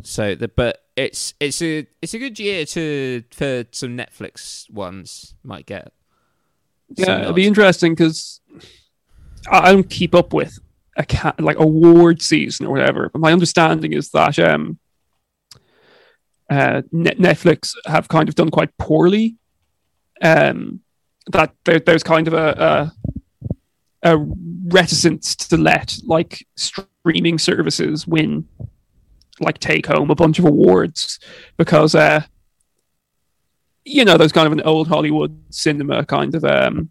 So 0.02 0.34
the 0.36 0.46
but 0.48 0.84
it's 0.96 1.34
it's 1.40 1.60
a 1.60 1.86
it's 2.00 2.14
a 2.14 2.18
good 2.18 2.38
year 2.38 2.64
to 2.66 3.24
for 3.32 3.64
some 3.72 3.96
Netflix 3.96 4.70
ones 4.70 5.34
might 5.42 5.66
get. 5.66 5.92
Yeah, 6.96 7.20
it'll 7.20 7.32
be 7.32 7.46
interesting 7.46 7.92
because 7.92 8.40
I 9.50 9.72
don't 9.72 9.88
keep 9.88 10.14
up 10.14 10.32
with 10.32 10.58
a 10.96 11.34
like 11.38 11.58
award 11.58 12.22
season 12.22 12.66
or 12.66 12.72
whatever. 12.72 13.10
But 13.12 13.20
my 13.20 13.32
understanding 13.32 13.92
is 13.92 14.10
that 14.10 14.38
um, 14.38 14.78
uh, 16.50 16.82
Netflix 16.92 17.74
have 17.86 18.08
kind 18.08 18.28
of 18.28 18.34
done 18.34 18.50
quite 18.50 18.76
poorly. 18.78 19.36
Um, 20.20 20.80
that 21.30 21.54
there, 21.64 21.78
there's 21.78 22.02
kind 22.02 22.26
of 22.26 22.34
a, 22.34 22.92
a 22.92 22.92
a 24.02 24.16
reticence 24.68 25.34
to 25.34 25.56
let 25.56 25.98
like 26.04 26.46
streaming 26.56 27.38
services 27.38 28.06
win 28.06 28.46
like 29.40 29.58
take 29.58 29.86
home 29.86 30.10
a 30.10 30.14
bunch 30.14 30.38
of 30.38 30.44
awards 30.44 31.18
because 31.56 31.94
uh 31.94 32.22
you 33.88 34.04
know 34.04 34.16
there's 34.16 34.32
kind 34.32 34.46
of 34.46 34.52
an 34.52 34.62
old 34.62 34.88
hollywood 34.88 35.36
cinema 35.50 36.04
kind 36.04 36.34
of 36.34 36.44
um 36.44 36.90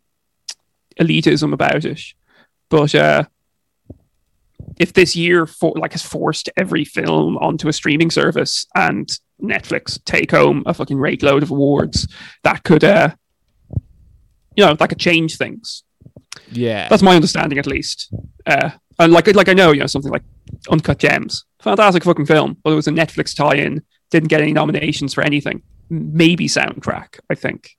elitism 1.00 1.54
about 1.54 1.86
it 1.86 2.02
but 2.70 2.94
uh 2.96 3.24
if 4.78 4.94
this 4.94 5.16
year 5.16 5.46
for 5.46 5.74
like 5.76 5.94
has 5.94 6.04
forced 6.04 6.50
every 6.58 6.84
film 6.84 7.38
onto 7.38 7.68
a 7.68 7.74
streaming 7.74 8.12
service 8.12 8.66
and 8.76 9.20
netflix 9.42 10.04
take 10.06 10.32
home 10.32 10.64
a 10.66 10.74
fucking 10.74 10.98
rate 10.98 11.22
load 11.22 11.44
of 11.44 11.52
awards 11.52 12.08
that 12.44 12.64
could 12.64 12.84
uh 12.84 13.10
you 14.56 14.66
know 14.66 14.74
that 14.74 14.90
could 14.90 15.00
change 15.00 15.38
things 15.38 15.84
Yeah, 16.52 16.88
that's 16.88 17.04
my 17.04 17.16
understanding, 17.16 17.60
at 17.60 17.68
least. 17.68 18.14
Uh, 18.46 18.72
and 19.00 19.14
like, 19.14 19.28
like 19.36 19.50
I 19.50 19.54
know, 19.54 19.72
you 19.72 19.82
know, 19.82 19.88
something 19.88 20.12
like 20.12 20.24
Uncut 20.70 21.00
Gems, 21.00 21.46
fantastic 21.60 22.04
fucking 22.04 22.26
film, 22.26 22.58
but 22.64 22.72
it 22.72 22.76
was 22.76 22.88
a 22.88 22.92
Netflix 22.92 23.36
tie-in. 23.36 23.84
Didn't 24.12 24.30
get 24.30 24.42
any 24.42 24.54
nominations 24.54 25.14
for 25.14 25.24
anything. 25.24 25.62
Maybe 25.90 26.48
soundtrack, 26.48 27.20
I 27.30 27.36
think. 27.36 27.78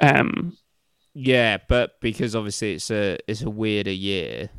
Um, 0.00 0.56
Yeah, 1.14 1.58
but 1.68 2.00
because 2.00 2.34
obviously 2.34 2.74
it's 2.74 2.90
a 2.90 3.18
it's 3.28 3.42
a 3.42 3.50
weirder 3.50 3.92
year. 3.92 4.50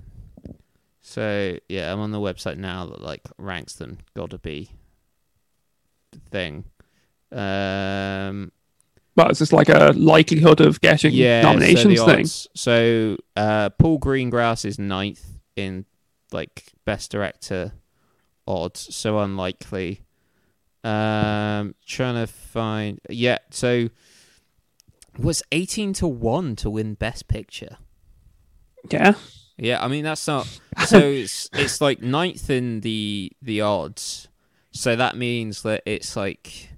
So 1.01 1.57
yeah, 1.69 1.91
I'm 1.91 1.99
on 1.99 2.11
the 2.11 2.19
website 2.19 2.57
now 2.57 2.85
that 2.87 3.01
like 3.01 3.21
ranks 3.37 3.73
them. 3.73 3.99
Gotta 4.15 4.39
be 4.39 4.69
thing. 6.31 6.65
Um, 7.31 8.51
but 9.15 9.29
it's 9.29 9.39
just 9.39 9.53
like 9.53 9.69
a 9.69 9.93
likelihood 9.95 10.61
of 10.61 10.81
getting 10.81 11.13
yeah, 11.13 11.41
nominations 11.41 11.99
so 11.99 12.05
thing. 12.05 12.25
So 12.55 13.17
uh, 13.35 13.69
Paul 13.71 13.99
Greengrass 13.99 14.65
is 14.65 14.79
ninth 14.79 15.39
in 15.55 15.85
like 16.31 16.65
best 16.85 17.11
director 17.11 17.73
odds. 18.47 18.95
So 18.95 19.19
unlikely. 19.19 20.01
Um, 20.85 21.73
trying 21.85 22.15
to 22.15 22.27
find 22.27 22.99
yeah. 23.09 23.39
So 23.49 23.89
was 25.17 25.41
eighteen 25.51 25.93
to 25.93 26.07
one 26.07 26.55
to 26.57 26.69
win 26.69 26.93
best 26.93 27.27
picture. 27.27 27.77
Yeah, 28.91 29.15
Yeah, 29.57 29.83
I 29.83 29.87
mean 29.87 30.03
that's 30.03 30.27
not 30.27 30.45
so 30.85 30.99
it's 30.99 31.49
it's 31.53 31.81
like 31.81 32.01
ninth 32.01 32.49
in 32.49 32.81
the 32.81 33.31
the 33.41 33.61
odds. 33.61 34.27
So 34.71 34.95
that 34.95 35.15
means 35.17 35.63
that 35.63 35.81
it's 35.85 36.15
like 36.15 36.69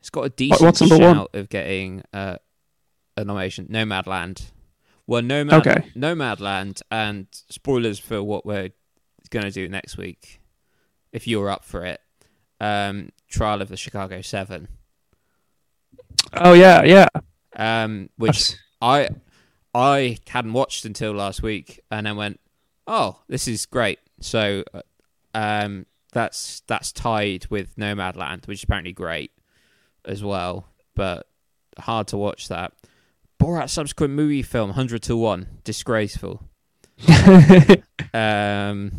it's 0.00 0.10
got 0.10 0.22
a 0.22 0.28
decent 0.30 0.62
what's 0.62 0.80
number 0.80 0.98
one? 0.98 1.26
of 1.34 1.48
getting 1.48 2.02
uh, 2.12 2.36
a 3.16 3.24
nomination. 3.24 3.66
Nomadland. 3.66 4.50
Well, 5.06 5.22
Nomad 5.22 5.66
Okay. 5.66 5.90
Nomadland 5.96 6.80
and 6.90 7.26
spoilers 7.50 7.98
for 7.98 8.22
what 8.22 8.46
we're 8.46 8.70
gonna 9.30 9.50
do 9.50 9.68
next 9.68 9.96
week, 9.98 10.40
if 11.12 11.26
you're 11.26 11.50
up 11.50 11.64
for 11.64 11.84
it. 11.84 12.00
Um, 12.62 13.08
Trial 13.28 13.60
of 13.60 13.68
the 13.68 13.76
Chicago 13.76 14.20
Seven. 14.20 14.68
Oh 16.32 16.52
yeah, 16.52 16.84
yeah. 16.84 17.08
Um, 17.56 18.08
which 18.16 18.54
I 18.80 19.08
I 19.74 20.18
hadn't 20.28 20.52
watched 20.52 20.84
until 20.84 21.12
last 21.12 21.42
week, 21.42 21.80
and 21.90 22.06
then 22.06 22.16
went, 22.16 22.40
"Oh, 22.86 23.20
this 23.28 23.48
is 23.48 23.66
great." 23.66 23.98
So, 24.20 24.62
uh, 24.72 24.82
um, 25.34 25.86
that's 26.12 26.62
that's 26.68 26.92
tied 26.92 27.46
with 27.50 27.76
Nomadland, 27.76 28.46
which 28.46 28.60
is 28.60 28.64
apparently 28.64 28.92
great 28.92 29.32
as 30.04 30.22
well, 30.22 30.68
but 30.94 31.26
hard 31.80 32.06
to 32.08 32.16
watch 32.16 32.48
that. 32.48 32.72
Borat 33.40 33.70
subsequent 33.70 34.14
movie 34.14 34.42
film, 34.42 34.70
hundred 34.70 35.02
to 35.04 35.16
one, 35.16 35.48
disgraceful. 35.64 36.48
Um, 38.14 38.92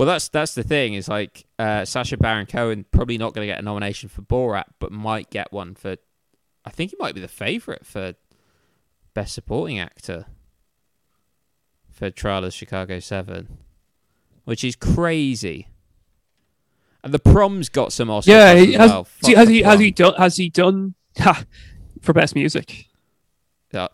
well, 0.00 0.06
that's 0.06 0.28
that's 0.28 0.54
the 0.54 0.62
thing 0.62 0.94
is 0.94 1.08
like 1.08 1.44
uh, 1.58 1.84
Sacha 1.84 2.16
Baron 2.16 2.46
Cohen 2.46 2.86
probably 2.90 3.18
not 3.18 3.34
going 3.34 3.46
to 3.46 3.52
get 3.52 3.58
a 3.58 3.62
nomination 3.62 4.08
for 4.08 4.22
Borat, 4.22 4.64
but 4.78 4.90
might 4.90 5.28
get 5.28 5.52
one 5.52 5.74
for. 5.74 5.96
I 6.64 6.70
think 6.70 6.92
he 6.92 6.96
might 6.98 7.14
be 7.14 7.20
the 7.20 7.28
favorite 7.28 7.84
for 7.84 8.14
best 9.12 9.34
supporting 9.34 9.78
actor 9.78 10.24
for 11.90 12.08
Trial 12.08 12.46
of 12.46 12.54
Chicago 12.54 12.98
Seven, 12.98 13.58
which 14.44 14.64
is 14.64 14.74
crazy. 14.74 15.68
And 17.04 17.12
the 17.12 17.18
prom's 17.18 17.68
got 17.68 17.92
some 17.92 18.08
Oscar 18.08 18.30
yeah, 18.30 18.54
he- 18.54 18.72
has, 18.72 18.90
well. 18.90 19.06
see, 19.22 19.34
has 19.34 19.50
he 19.50 19.60
has 19.60 19.80
he 19.80 19.90
done 19.90 20.14
has 20.14 20.38
he 20.38 20.48
done 20.48 20.94
ha, 21.18 21.44
for 22.00 22.14
best 22.14 22.34
music, 22.34 22.86
Uh, 23.74 23.88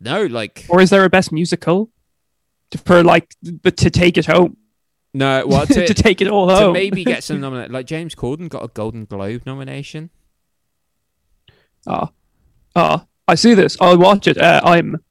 no, 0.00 0.26
like 0.26 0.66
or 0.68 0.82
is 0.82 0.90
there 0.90 1.04
a 1.06 1.08
best 1.08 1.32
musical 1.32 1.88
for 2.84 3.02
like 3.02 3.34
to 3.62 3.88
take 3.88 4.18
it 4.18 4.26
home 4.26 4.58
no. 5.16 5.46
Well, 5.46 5.66
to, 5.66 5.86
to, 5.86 5.94
take 5.94 6.20
it 6.20 6.28
all 6.28 6.48
home. 6.48 6.58
to 6.58 6.64
home? 6.66 6.72
maybe 6.72 7.04
get 7.04 7.24
some 7.24 7.40
nomination. 7.40 7.72
Like 7.72 7.86
James 7.86 8.14
Corden 8.14 8.48
got 8.48 8.64
a 8.64 8.68
Golden 8.68 9.04
Globe 9.04 9.42
nomination. 9.46 10.10
Oh, 11.86 12.10
oh, 12.74 13.06
I 13.28 13.34
see 13.34 13.54
this. 13.54 13.76
I'll 13.80 13.98
watch 13.98 14.26
it. 14.26 14.38
Uh, 14.38 14.60
I'm. 14.64 15.02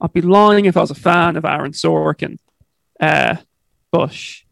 I'd 0.00 0.12
be 0.12 0.22
lying 0.22 0.64
if 0.64 0.76
I 0.76 0.80
was 0.80 0.90
a 0.90 0.94
fan 0.94 1.36
of 1.36 1.44
Aaron 1.44 1.72
Sorkin. 1.72 2.38
Uh, 3.00 3.36
Bush, 3.90 4.44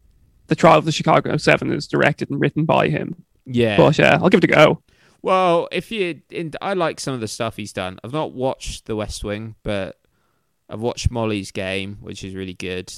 the 0.47 0.55
Trial 0.55 0.77
of 0.77 0.85
the 0.85 0.91
Chicago 0.91 1.35
Seven 1.37 1.71
is 1.71 1.87
directed 1.87 2.29
and 2.29 2.39
written 2.39 2.65
by 2.65 2.87
him. 2.87 3.25
Yeah. 3.45 3.77
But 3.77 3.99
uh, 3.99 4.19
I'll 4.21 4.29
give 4.29 4.43
it 4.43 4.49
a 4.49 4.55
go. 4.55 4.81
Well, 5.21 5.67
if 5.71 5.91
you, 5.91 6.21
in, 6.29 6.51
I 6.61 6.73
like 6.73 6.99
some 6.99 7.13
of 7.13 7.21
the 7.21 7.27
stuff 7.27 7.55
he's 7.55 7.73
done. 7.73 7.99
I've 8.03 8.13
not 8.13 8.33
watched 8.33 8.85
The 8.85 8.95
West 8.95 9.23
Wing, 9.23 9.55
but 9.63 9.99
I've 10.69 10.81
watched 10.81 11.11
Molly's 11.11 11.51
Game, 11.51 11.97
which 12.01 12.23
is 12.23 12.35
really 12.35 12.53
good. 12.53 12.93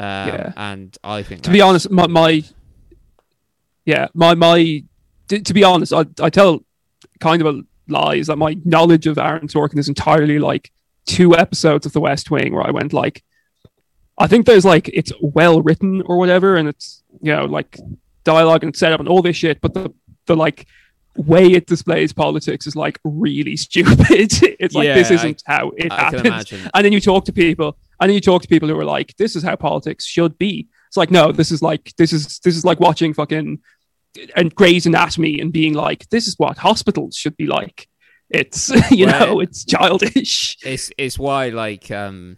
Um, 0.00 0.28
Yeah. 0.28 0.52
and 0.56 0.96
I 1.02 1.22
think 1.22 1.42
To 1.42 1.50
be 1.50 1.60
honest, 1.60 1.90
my, 1.90 2.06
my 2.06 2.42
yeah, 3.84 4.08
my 4.14 4.34
my. 4.34 4.84
To, 5.28 5.40
to 5.40 5.54
be 5.54 5.64
honest, 5.64 5.92
I 5.92 6.04
I 6.20 6.30
tell 6.30 6.64
kind 7.20 7.42
of 7.42 7.54
a 7.54 7.62
lie 7.88 8.14
is 8.16 8.26
that 8.28 8.36
my 8.36 8.56
knowledge 8.64 9.06
of 9.06 9.18
Aaron 9.18 9.48
Sorkin 9.48 9.78
is 9.78 9.88
entirely 9.88 10.38
like 10.38 10.70
two 11.06 11.36
episodes 11.36 11.86
of 11.86 11.92
The 11.92 12.00
West 12.00 12.30
Wing 12.30 12.54
where 12.54 12.66
I 12.66 12.70
went 12.70 12.92
like, 12.92 13.22
I 14.18 14.26
think 14.26 14.46
there's 14.46 14.64
like 14.64 14.88
it's 14.92 15.12
well 15.20 15.62
written 15.62 16.02
or 16.02 16.16
whatever, 16.18 16.56
and 16.56 16.68
it's 16.68 17.02
you 17.20 17.34
know 17.34 17.44
like 17.46 17.78
dialogue 18.24 18.62
and 18.64 18.74
setup 18.76 19.00
and 19.00 19.08
all 19.08 19.22
this 19.22 19.36
shit, 19.36 19.60
but 19.60 19.74
the 19.74 19.92
the 20.26 20.36
like 20.36 20.66
way 21.16 21.46
it 21.46 21.66
displays 21.66 22.12
politics 22.12 22.66
is 22.66 22.76
like 22.76 22.98
really 23.04 23.56
stupid. 23.66 23.96
it's 24.60 24.74
like 24.74 24.86
this 24.94 25.10
isn't 25.10 25.42
how 25.46 25.70
it 25.76 25.90
I 25.92 26.04
happens. 26.04 26.52
And 26.74 26.84
then 26.84 26.92
you 26.92 27.00
talk 27.00 27.24
to 27.26 27.32
people, 27.32 27.76
and 28.00 28.08
then 28.08 28.14
you 28.14 28.20
talk 28.20 28.42
to 28.42 28.48
people 28.48 28.68
who 28.68 28.78
are 28.78 28.84
like, 28.84 29.14
"This 29.16 29.36
is 29.36 29.42
how 29.42 29.56
politics 29.56 30.04
should 30.04 30.38
be." 30.38 30.68
It's 30.88 30.96
like, 30.96 31.10
no, 31.10 31.32
this 31.32 31.50
is 31.50 31.62
like 31.62 31.92
this 31.98 32.12
is 32.12 32.38
this 32.40 32.56
is 32.56 32.64
like 32.64 32.80
watching 32.80 33.12
fucking 33.14 33.58
and 34.36 34.54
Grey's 34.54 34.86
Anatomy 34.86 35.40
and 35.40 35.52
being 35.52 35.74
like, 35.74 36.08
"This 36.08 36.26
is 36.26 36.34
what 36.38 36.58
hospitals 36.58 37.16
should 37.16 37.36
be 37.36 37.46
like." 37.46 37.88
It's 38.30 38.68
you 38.90 39.06
Well, 39.06 39.26
know, 39.26 39.40
it's 39.40 39.64
childish. 39.64 40.56
It's 40.62 40.90
it's 40.98 41.18
why 41.18 41.48
like 41.48 41.90
um, 41.90 42.36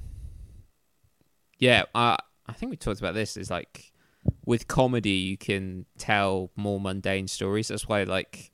yeah. 1.58 1.85
I 1.94 2.19
I 2.46 2.52
think 2.52 2.71
we 2.71 2.77
talked 2.77 3.00
about 3.00 3.15
this. 3.15 3.37
Is 3.37 3.50
like 3.50 3.92
with 4.44 4.69
comedy 4.69 5.11
you 5.11 5.38
can 5.38 5.87
tell 5.98 6.50
more 6.56 6.81
mundane 6.81 7.29
stories. 7.29 7.69
That's 7.69 7.88
why 7.88 8.04
like 8.04 8.50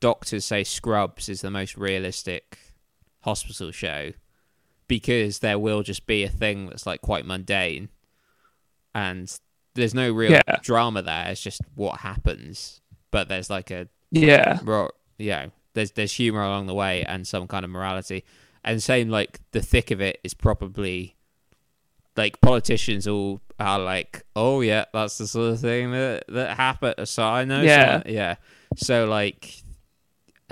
doctors 0.00 0.44
say 0.44 0.64
Scrubs 0.64 1.28
is 1.28 1.40
the 1.40 1.50
most 1.50 1.76
realistic 1.76 2.58
hospital 3.20 3.70
show 3.70 4.12
because 4.90 5.38
there 5.38 5.56
will 5.56 5.84
just 5.84 6.04
be 6.04 6.24
a 6.24 6.28
thing 6.28 6.66
that's 6.66 6.84
like 6.84 7.00
quite 7.00 7.24
mundane 7.24 7.88
and 8.92 9.38
there's 9.76 9.94
no 9.94 10.10
real 10.10 10.32
Yeah. 10.32 10.56
drama 10.62 11.00
there 11.00 11.28
it's 11.28 11.40
just 11.40 11.60
what 11.76 12.00
happens 12.00 12.80
but 13.12 13.28
there's 13.28 13.48
like 13.48 13.70
a 13.70 13.86
Yeah, 14.10 14.58
you 15.16 15.30
know 15.30 15.50
there's 15.74 15.92
there's 15.92 16.12
humor 16.12 16.42
along 16.42 16.66
the 16.66 16.74
way 16.74 17.04
and 17.04 17.24
some 17.24 17.46
kind 17.46 17.64
of 17.64 17.70
morality 17.70 18.24
and 18.64 18.82
same 18.82 19.08
like 19.08 19.38
the 19.52 19.62
thick 19.62 19.92
of 19.92 20.00
it 20.00 20.18
is 20.24 20.34
probably 20.34 21.14
like 22.16 22.40
politicians 22.40 23.06
all 23.06 23.40
are 23.60 23.78
like 23.78 24.24
oh 24.34 24.60
yeah 24.60 24.86
that's 24.92 25.18
the 25.18 25.26
sort 25.28 25.52
of 25.52 25.60
thing 25.60 25.92
that 25.92 26.24
that 26.28 26.56
happened 26.56 27.08
so 27.08 27.22
i 27.22 27.44
know 27.44 27.62
Yeah. 27.62 27.84
someone- 28.00 28.12
yeah 28.12 28.34
so 28.76 29.06
like 29.06 29.62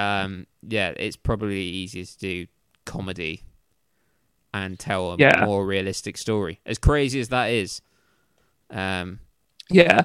um, 0.00 0.46
yeah, 0.62 0.90
it's 0.96 1.16
probably 1.16 1.60
easier 1.60 2.04
to 2.04 2.18
do 2.18 2.46
comedy 2.86 3.42
and 4.54 4.78
tell 4.78 5.12
a 5.12 5.16
Yeah. 5.18 5.44
more 5.44 5.64
realistic 5.66 6.16
story. 6.18 6.60
As 6.66 6.78
crazy 6.78 7.20
as 7.20 7.28
that 7.28 7.50
is, 7.50 7.80
um, 8.70 9.20
Yeah, 9.70 10.02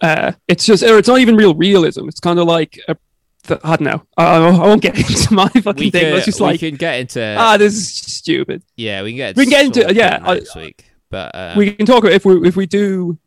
uh, 0.00 0.32
it's 0.48 0.64
just, 0.64 0.82
or 0.82 0.96
it's 0.98 1.08
not 1.08 1.20
even 1.20 1.36
real 1.36 1.54
realism. 1.54 2.08
It's 2.08 2.20
kind 2.20 2.38
of 2.38 2.46
like, 2.46 2.80
a, 2.88 2.96
the, 3.44 3.60
I 3.62 3.76
don't 3.76 3.82
know. 3.82 4.02
I, 4.16 4.36
I 4.36 4.66
won't 4.66 4.80
get 4.80 4.96
into 5.10 5.34
my 5.34 5.48
fucking 5.48 5.74
we, 5.76 5.90
thing. 5.90 6.04
can, 6.04 6.16
It's 6.16 6.24
just 6.26 6.40
we 6.40 6.46
like, 6.46 6.60
can 6.60 6.76
get 6.76 7.00
into 7.00 7.36
ah, 7.38 7.56
this 7.56 7.74
is 7.74 7.88
stupid. 7.92 8.62
yeah, 8.76 9.02
we 9.02 9.10
can 9.10 9.16
get 9.16 9.36
we 9.36 9.44
can 9.44 9.50
get 9.50 9.64
into- 9.66 9.94
yeah, 9.94 10.20
I- 10.22 10.34
next 10.34 10.54
week, 10.56 10.86
but 11.10 11.30
um, 11.34 11.58
we 11.58 11.72
can 11.72 11.84
talk 11.84 11.98
about 12.04 12.12
if 12.12 12.24
we 12.24 12.46
if 12.48 12.56
we 12.56 12.66
do. 12.66 13.18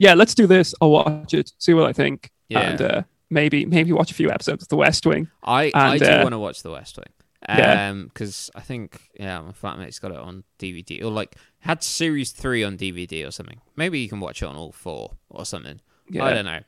Yeah, 0.00 0.14
let's 0.14 0.34
do 0.34 0.46
this. 0.46 0.74
I'll 0.80 0.90
watch 0.90 1.34
it, 1.34 1.52
see 1.58 1.74
what 1.74 1.86
I 1.86 1.92
think, 1.92 2.30
Yeah. 2.48 2.60
and 2.70 2.80
uh, 2.82 3.02
maybe 3.30 3.66
maybe 3.66 3.92
watch 3.92 4.10
a 4.10 4.14
few 4.14 4.30
episodes 4.30 4.62
of 4.62 4.68
The 4.68 4.76
West 4.76 5.04
Wing. 5.06 5.28
I 5.44 5.70
I 5.74 5.98
do 5.98 6.06
uh, 6.06 6.22
want 6.22 6.32
to 6.32 6.38
watch 6.38 6.62
The 6.62 6.70
West 6.70 6.96
Wing. 6.96 7.12
Yeah. 7.48 7.88
Um, 7.90 8.04
because 8.06 8.50
I 8.54 8.60
think 8.60 9.00
yeah, 9.18 9.40
my 9.40 9.52
flatmate's 9.52 9.98
got 9.98 10.10
it 10.10 10.16
on 10.18 10.44
DVD 10.58 11.02
or 11.02 11.10
like 11.10 11.36
had 11.60 11.82
series 11.82 12.32
three 12.32 12.64
on 12.64 12.76
DVD 12.76 13.26
or 13.26 13.30
something. 13.30 13.60
Maybe 13.76 14.00
you 14.00 14.08
can 14.08 14.20
watch 14.20 14.42
it 14.42 14.46
on 14.46 14.56
all 14.56 14.72
four 14.72 15.12
or 15.30 15.44
something. 15.44 15.80
Yeah. 16.10 16.24
I 16.24 16.32
don't 16.34 16.44
know. 16.44 16.60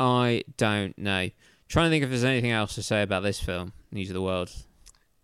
I 0.00 0.42
don't 0.56 0.96
know. 0.98 1.28
Trying 1.68 1.86
to 1.86 1.90
think 1.90 2.04
if 2.04 2.10
there's 2.10 2.24
anything 2.24 2.50
else 2.52 2.74
to 2.76 2.82
say 2.82 3.02
about 3.02 3.22
this 3.22 3.40
film, 3.40 3.72
News 3.92 4.10
of 4.10 4.14
the 4.14 4.22
World. 4.22 4.50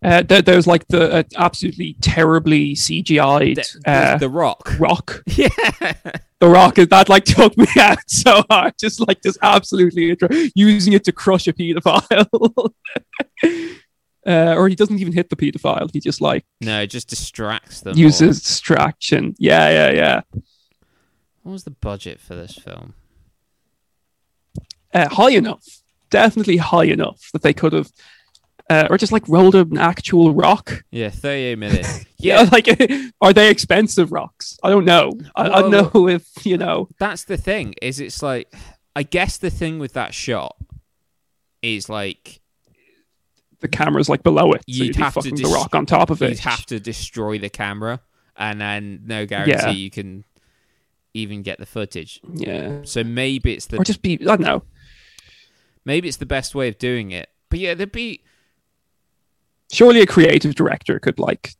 Uh, 0.03 0.23
there, 0.23 0.41
there's 0.41 0.65
like 0.65 0.87
the 0.87 1.11
uh, 1.13 1.23
absolutely 1.37 1.95
terribly 2.01 2.73
CGI'd 2.73 3.57
The, 3.57 3.81
uh, 3.91 4.17
the 4.17 4.29
Rock. 4.29 4.75
rock. 4.79 5.23
Yeah. 5.27 5.49
The 6.39 6.47
rock 6.49 6.79
is 6.79 6.87
that 6.87 7.07
like 7.07 7.25
took 7.37 7.55
me 7.55 7.67
out 7.79 7.99
so 8.07 8.43
hard. 8.49 8.73
Just 8.79 8.99
like 9.07 9.21
just 9.21 9.37
absolutely 9.43 10.17
using 10.55 10.93
it 10.93 11.03
to 11.03 11.11
crush 11.11 11.47
a 11.47 11.53
paedophile. 11.53 12.71
uh, 14.25 14.55
or 14.55 14.67
he 14.69 14.75
doesn't 14.75 14.99
even 14.99 15.13
hit 15.13 15.29
the 15.29 15.35
paedophile. 15.35 15.89
He 15.91 15.99
just 15.99 16.21
like 16.21 16.45
no, 16.61 16.81
it 16.81 16.87
just 16.87 17.09
distracts 17.09 17.81
them. 17.81 17.97
uses 17.97 18.21
more. 18.21 18.29
distraction. 18.33 19.35
Yeah, 19.37 19.69
yeah, 19.69 19.91
yeah. 19.91 20.21
What 21.43 21.53
was 21.53 21.63
the 21.63 21.71
budget 21.71 22.19
for 22.19 22.35
this 22.35 22.53
film? 22.55 22.93
Uh, 24.93 25.09
high 25.09 25.31
enough, 25.31 25.65
definitely 26.09 26.57
high 26.57 26.85
enough 26.85 27.29
that 27.33 27.41
they 27.41 27.53
could 27.53 27.73
have. 27.73 27.91
Uh, 28.69 28.87
or 28.89 28.97
just 28.97 29.11
like 29.11 29.27
rolled 29.27 29.55
an 29.55 29.77
actual 29.77 30.33
rock. 30.33 30.85
Yeah, 30.91 31.09
38 31.09 31.57
million. 31.57 31.85
Yeah, 32.17 32.43
yeah, 32.43 32.49
like 32.51 32.67
are 33.21 33.33
they 33.33 33.49
expensive 33.49 34.11
rocks? 34.11 34.55
I 34.61 34.69
don't 34.69 34.85
know. 34.85 35.13
I, 35.35 35.49
I 35.49 35.61
don't 35.61 35.71
know 35.71 36.07
if 36.07 36.45
you 36.45 36.55
know. 36.55 36.87
that's 36.99 37.25
the 37.25 37.35
thing. 37.35 37.73
Is 37.81 37.99
it's 37.99 38.21
like, 38.21 38.53
I 38.95 39.01
guess 39.01 39.39
the 39.39 39.49
thing 39.49 39.79
with 39.79 39.93
that 39.93 40.13
shot 40.13 40.55
is 41.63 41.89
like 41.89 42.40
the 43.61 43.67
camera's 43.67 44.09
like 44.09 44.23
below 44.23 44.51
it. 44.53 44.59
so 44.61 44.63
You'd 44.67 44.87
you'd 44.87 44.95
have 44.97 45.13
to 45.15 45.31
dis- 45.31 45.41
the 45.41 45.47
rock 45.49 45.73
on 45.75 45.85
top 45.85 46.09
of 46.09 46.21
it. 46.21 46.29
you'd 46.29 46.39
have 46.39 46.65
to 46.67 46.79
destroy 46.79 47.37
the 47.39 47.49
camera, 47.49 48.01
and 48.35 48.59
then 48.59 49.01
no 49.05 49.25
guarantee 49.25 49.51
Yeah. 49.53 49.69
you 49.69 49.89
can 49.89 50.25
even 51.13 51.41
get 51.41 51.57
the 51.59 51.65
footage. 51.65 52.21
yeah, 52.33 52.81
So 52.83 53.03
maybe 53.03 53.53
it's 53.53 53.67
the 53.67 53.77
or 53.77 53.83
just 53.83 54.01
be. 54.01 54.13
I 54.21 54.25
don't 54.25 54.41
know. 54.41 54.63
maybe 55.85 56.07
it's 56.07 56.17
the 56.17 56.25
best 56.25 56.53
way 56.55 56.67
of 56.67 56.77
doing 56.77 57.11
it. 57.11 57.29
But 57.49 57.59
yeah, 57.59 57.73
there'd 57.73 57.91
be 57.91 58.23
Surely 59.71 60.01
a 60.01 60.05
creative 60.05 60.53
director 60.55 60.99
could 60.99 61.17
like 61.19 61.53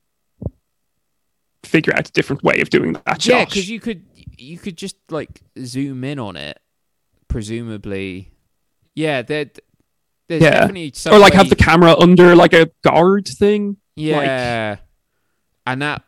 figure 1.63 1.93
out 1.95 2.09
a 2.09 2.11
different 2.11 2.43
way 2.43 2.59
of 2.59 2.69
doing 2.69 2.93
that 3.05 3.25
yeah, 3.25 3.45
because 3.45 3.69
you 3.69 3.79
could 3.79 4.03
you 4.37 4.57
could 4.57 4.77
just 4.77 4.95
like 5.09 5.41
zoom 5.63 6.03
in 6.03 6.19
on 6.19 6.35
it, 6.35 6.59
presumably. 7.27 8.31
Yeah, 8.95 9.21
there. 9.21 9.45
There's 10.31 10.43
Yeah. 10.43 10.51
definitely 10.61 10.93
or 11.11 11.19
like 11.19 11.33
have 11.33 11.49
the 11.49 11.55
camera 11.57 11.93
under 11.99 12.35
like 12.35 12.53
a 12.53 12.71
guard 12.83 13.27
thing. 13.27 13.75
Yeah. 13.97 14.77
and 15.67 15.81
that 15.81 16.03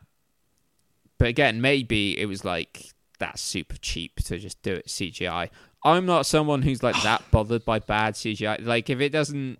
but 1.18 1.28
again, 1.28 1.60
maybe 1.60 2.18
it 2.18 2.24
was 2.26 2.42
like 2.44 2.86
that's 3.18 3.40
super 3.42 3.76
cheap 3.76 4.16
to 4.24 4.38
just 4.38 4.60
do 4.62 4.72
it 4.72 4.86
CGI. 4.88 5.50
I'm 5.84 6.06
not 6.06 6.24
someone 6.26 6.62
who's 6.62 6.82
like 6.82 7.00
that 7.02 7.22
bothered 7.30 7.64
by 7.66 7.78
bad 7.80 8.14
CGI. 8.14 8.64
Like 8.64 8.88
if 8.88 9.00
it 9.00 9.10
doesn't 9.10 9.58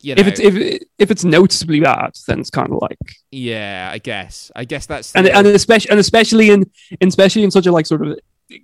you 0.00 0.14
know, 0.14 0.20
If 0.20 0.26
it's 0.26 0.40
if 0.40 0.54
it- 0.56 0.88
if 0.98 1.10
it's 1.10 1.24
noticeably 1.24 1.80
bad, 1.80 2.12
then 2.26 2.40
it's 2.40 2.48
kind 2.50 2.70
of 2.72 2.78
like 2.80 2.96
yeah, 3.30 3.90
I 3.92 3.98
guess. 3.98 4.50
I 4.56 4.64
guess 4.64 4.86
that's 4.86 5.14
and 5.14 5.26
the- 5.26 5.36
and 5.36 5.46
especially 5.48 5.90
and 5.90 6.00
especially 6.00 6.48
in 6.50 6.64
especially 7.02 7.44
in 7.44 7.50
such 7.50 7.66
a 7.66 7.72
like 7.72 7.84
sort 7.84 8.06
of 8.06 8.18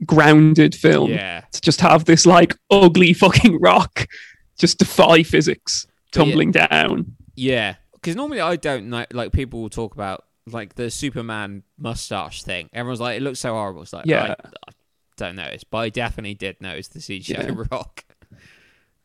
grounded 0.04 0.74
film 0.74 1.10
yeah. 1.10 1.42
to 1.52 1.60
just 1.60 1.80
have 1.80 2.04
this 2.04 2.26
like 2.26 2.54
ugly 2.70 3.12
fucking 3.12 3.60
rock 3.60 4.06
just 4.58 4.78
defy 4.78 5.22
physics 5.22 5.86
But 6.12 6.18
yeah- 6.18 6.24
tumbling 6.24 6.50
down. 6.52 7.16
Yeah, 7.36 7.76
because 7.94 8.16
normally 8.16 8.40
I 8.40 8.56
don't 8.56 8.90
know. 8.90 9.06
Like 9.12 9.32
people 9.32 9.62
will 9.62 9.70
talk 9.70 9.94
about 9.94 10.24
like 10.46 10.74
the 10.74 10.90
Superman 10.90 11.62
mustache 11.78 12.42
thing. 12.42 12.68
Everyone's 12.72 13.00
like, 13.00 13.16
it 13.16 13.22
looks 13.22 13.38
so 13.40 13.54
horrible. 13.54 13.82
It's 13.82 13.92
like, 13.94 14.04
Yeah. 14.06 14.34
I, 14.38 14.48
I 14.68 14.72
don't 15.16 15.36
notice, 15.36 15.64
but 15.64 15.78
I 15.78 15.88
definitely 15.88 16.34
did 16.34 16.60
notice 16.60 16.88
the 16.88 16.98
CGI 16.98 17.28
Yeah. 17.28 17.64
rock. 17.70 18.04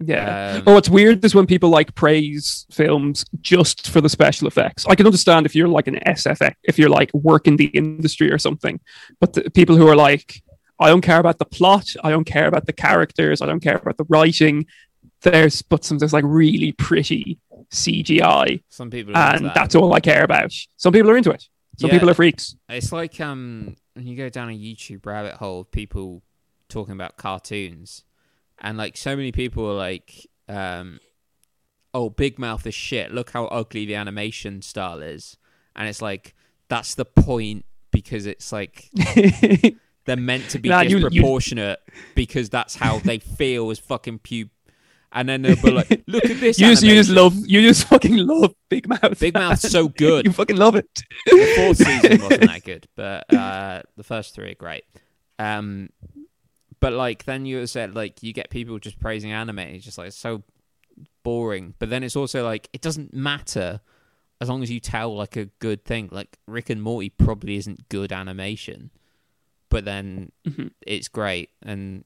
Yeah. 0.03 0.55
Um, 0.57 0.63
or 0.67 0.73
what's 0.73 0.89
weird 0.89 1.23
is 1.23 1.33
when 1.33 1.45
people 1.45 1.69
like 1.69 1.95
praise 1.95 2.65
films 2.71 3.23
just 3.39 3.89
for 3.89 4.01
the 4.01 4.09
special 4.09 4.47
effects. 4.47 4.85
I 4.87 4.95
can 4.95 5.05
understand 5.05 5.45
if 5.45 5.55
you're 5.55 5.69
like 5.69 5.87
an 5.87 5.95
SFX, 6.05 6.55
if 6.63 6.77
you're 6.77 6.89
like 6.89 7.13
work 7.13 7.47
in 7.47 7.55
the 7.55 7.67
industry 7.67 8.31
or 8.31 8.37
something, 8.37 8.79
but 9.21 9.33
the 9.33 9.49
people 9.51 9.77
who 9.77 9.87
are 9.87 9.95
like, 9.95 10.41
I 10.79 10.89
don't 10.89 11.01
care 11.01 11.19
about 11.19 11.39
the 11.39 11.45
plot, 11.45 11.87
I 12.03 12.09
don't 12.11 12.25
care 12.25 12.47
about 12.47 12.65
the 12.65 12.73
characters, 12.73 13.41
I 13.41 13.45
don't 13.45 13.61
care 13.61 13.77
about 13.77 13.97
the 13.97 14.05
writing. 14.09 14.65
There's 15.21 15.61
but 15.61 15.83
some 15.85 15.97
there's 15.97 16.13
like 16.13 16.25
really 16.27 16.71
pretty 16.73 17.39
CGI, 17.71 18.61
Some 18.69 18.89
people, 18.91 19.15
are 19.15 19.25
into 19.27 19.37
and 19.37 19.45
that. 19.47 19.55
that's 19.55 19.75
all 19.75 19.93
I 19.93 19.99
care 19.99 20.23
about. 20.23 20.51
Some 20.77 20.93
people 20.93 21.09
are 21.11 21.17
into 21.17 21.31
it. 21.31 21.47
Some 21.77 21.89
Yeah. 21.89 21.95
people 21.95 22.09
are 22.09 22.13
freaks. 22.13 22.55
It's 22.69 22.91
like 22.91 23.19
um 23.19 23.75
when 23.93 24.05
you 24.07 24.15
go 24.17 24.29
down 24.29 24.49
a 24.49 24.53
YouTube 24.57 25.05
rabbit 25.05 25.35
hole 25.35 25.61
of 25.61 25.71
people 25.71 26.21
talking 26.69 26.93
about 26.93 27.17
cartoons, 27.17 28.03
and 28.59 28.77
like 28.77 28.97
so 28.97 29.15
many 29.15 29.31
people 29.31 29.65
are 29.69 29.75
like, 29.75 30.27
um, 30.49 30.99
"Oh, 31.93 32.09
Big 32.09 32.37
Mouth 32.39 32.65
is 32.67 32.75
shit. 32.75 33.13
Look 33.13 33.29
how 33.31 33.45
ugly 33.45 33.85
the 33.85 33.95
animation 33.95 34.61
style 34.61 35.01
is," 35.01 35.37
and 35.75 35.87
it's 35.87 36.01
like 36.01 36.33
that's 36.67 36.95
the 36.95 37.05
point 37.05 37.65
because 37.91 38.25
it's 38.25 38.51
like 38.51 38.89
they're 40.05 40.15
meant 40.15 40.49
to 40.49 40.59
be 40.59 40.69
Nah, 40.69 40.81
you- 40.81 40.97
you- 40.97 41.09
disproportionate 41.09 41.79
because 42.15 42.49
that's 42.49 42.75
how 42.75 42.99
they 42.99 43.19
feel 43.19 43.69
as 43.71 43.79
fucking 43.79 44.19
pube. 44.19 44.49
And 45.11 45.29
then 45.29 45.43
they'll 45.43 45.55
be 45.61 45.71
like, 45.71 46.03
"Look 46.07 46.25
at 46.25 46.39
this." 46.41 46.59
you 46.59 46.67
just 46.71 46.83
you 46.83 46.93
just 46.93 47.09
love 47.09 47.33
you 47.47 47.61
just 47.61 47.87
fucking 47.87 48.17
love 48.17 48.53
Big 48.69 48.87
Mouth. 48.89 49.17
Big 49.19 49.33
Mouth's 49.33 49.69
so 49.71 49.87
good. 49.87 50.25
you 50.25 50.31
fucking 50.33 50.57
love 50.57 50.75
it. 50.75 50.89
the 51.25 51.53
fourth 51.55 51.77
season 51.77 52.21
wasn't 52.21 52.41
that 52.47 52.63
good, 52.65 52.87
but 52.97 53.33
uh, 53.33 53.81
the 53.95 54.03
first 54.03 54.35
three 54.35 54.51
are 54.51 54.55
great. 54.55 54.83
Um, 55.39 55.89
but 56.81 56.91
like 56.91 57.23
then 57.23 57.45
you 57.45 57.65
said 57.65 57.95
like 57.95 58.23
you 58.23 58.33
get 58.33 58.49
people 58.49 58.77
just 58.77 58.99
praising 58.99 59.31
anime, 59.31 59.59
it's 59.59 59.85
just 59.85 59.97
like 59.97 60.07
it's 60.07 60.17
so 60.17 60.43
boring. 61.23 61.75
But 61.79 61.89
then 61.89 62.03
it's 62.03 62.15
also 62.17 62.43
like 62.43 62.69
it 62.73 62.81
doesn't 62.81 63.13
matter 63.13 63.79
as 64.41 64.49
long 64.49 64.63
as 64.63 64.69
you 64.71 64.81
tell 64.81 65.15
like 65.15 65.37
a 65.37 65.45
good 65.59 65.85
thing. 65.85 66.09
Like 66.11 66.37
Rick 66.45 66.69
and 66.69 66.81
Morty 66.81 67.09
probably 67.09 67.55
isn't 67.55 67.87
good 67.87 68.11
animation, 68.11 68.91
but 69.75 69.83
then 69.83 70.31
Mhm. 70.47 70.71
it's 70.87 71.09
great. 71.09 71.49
And 71.61 72.05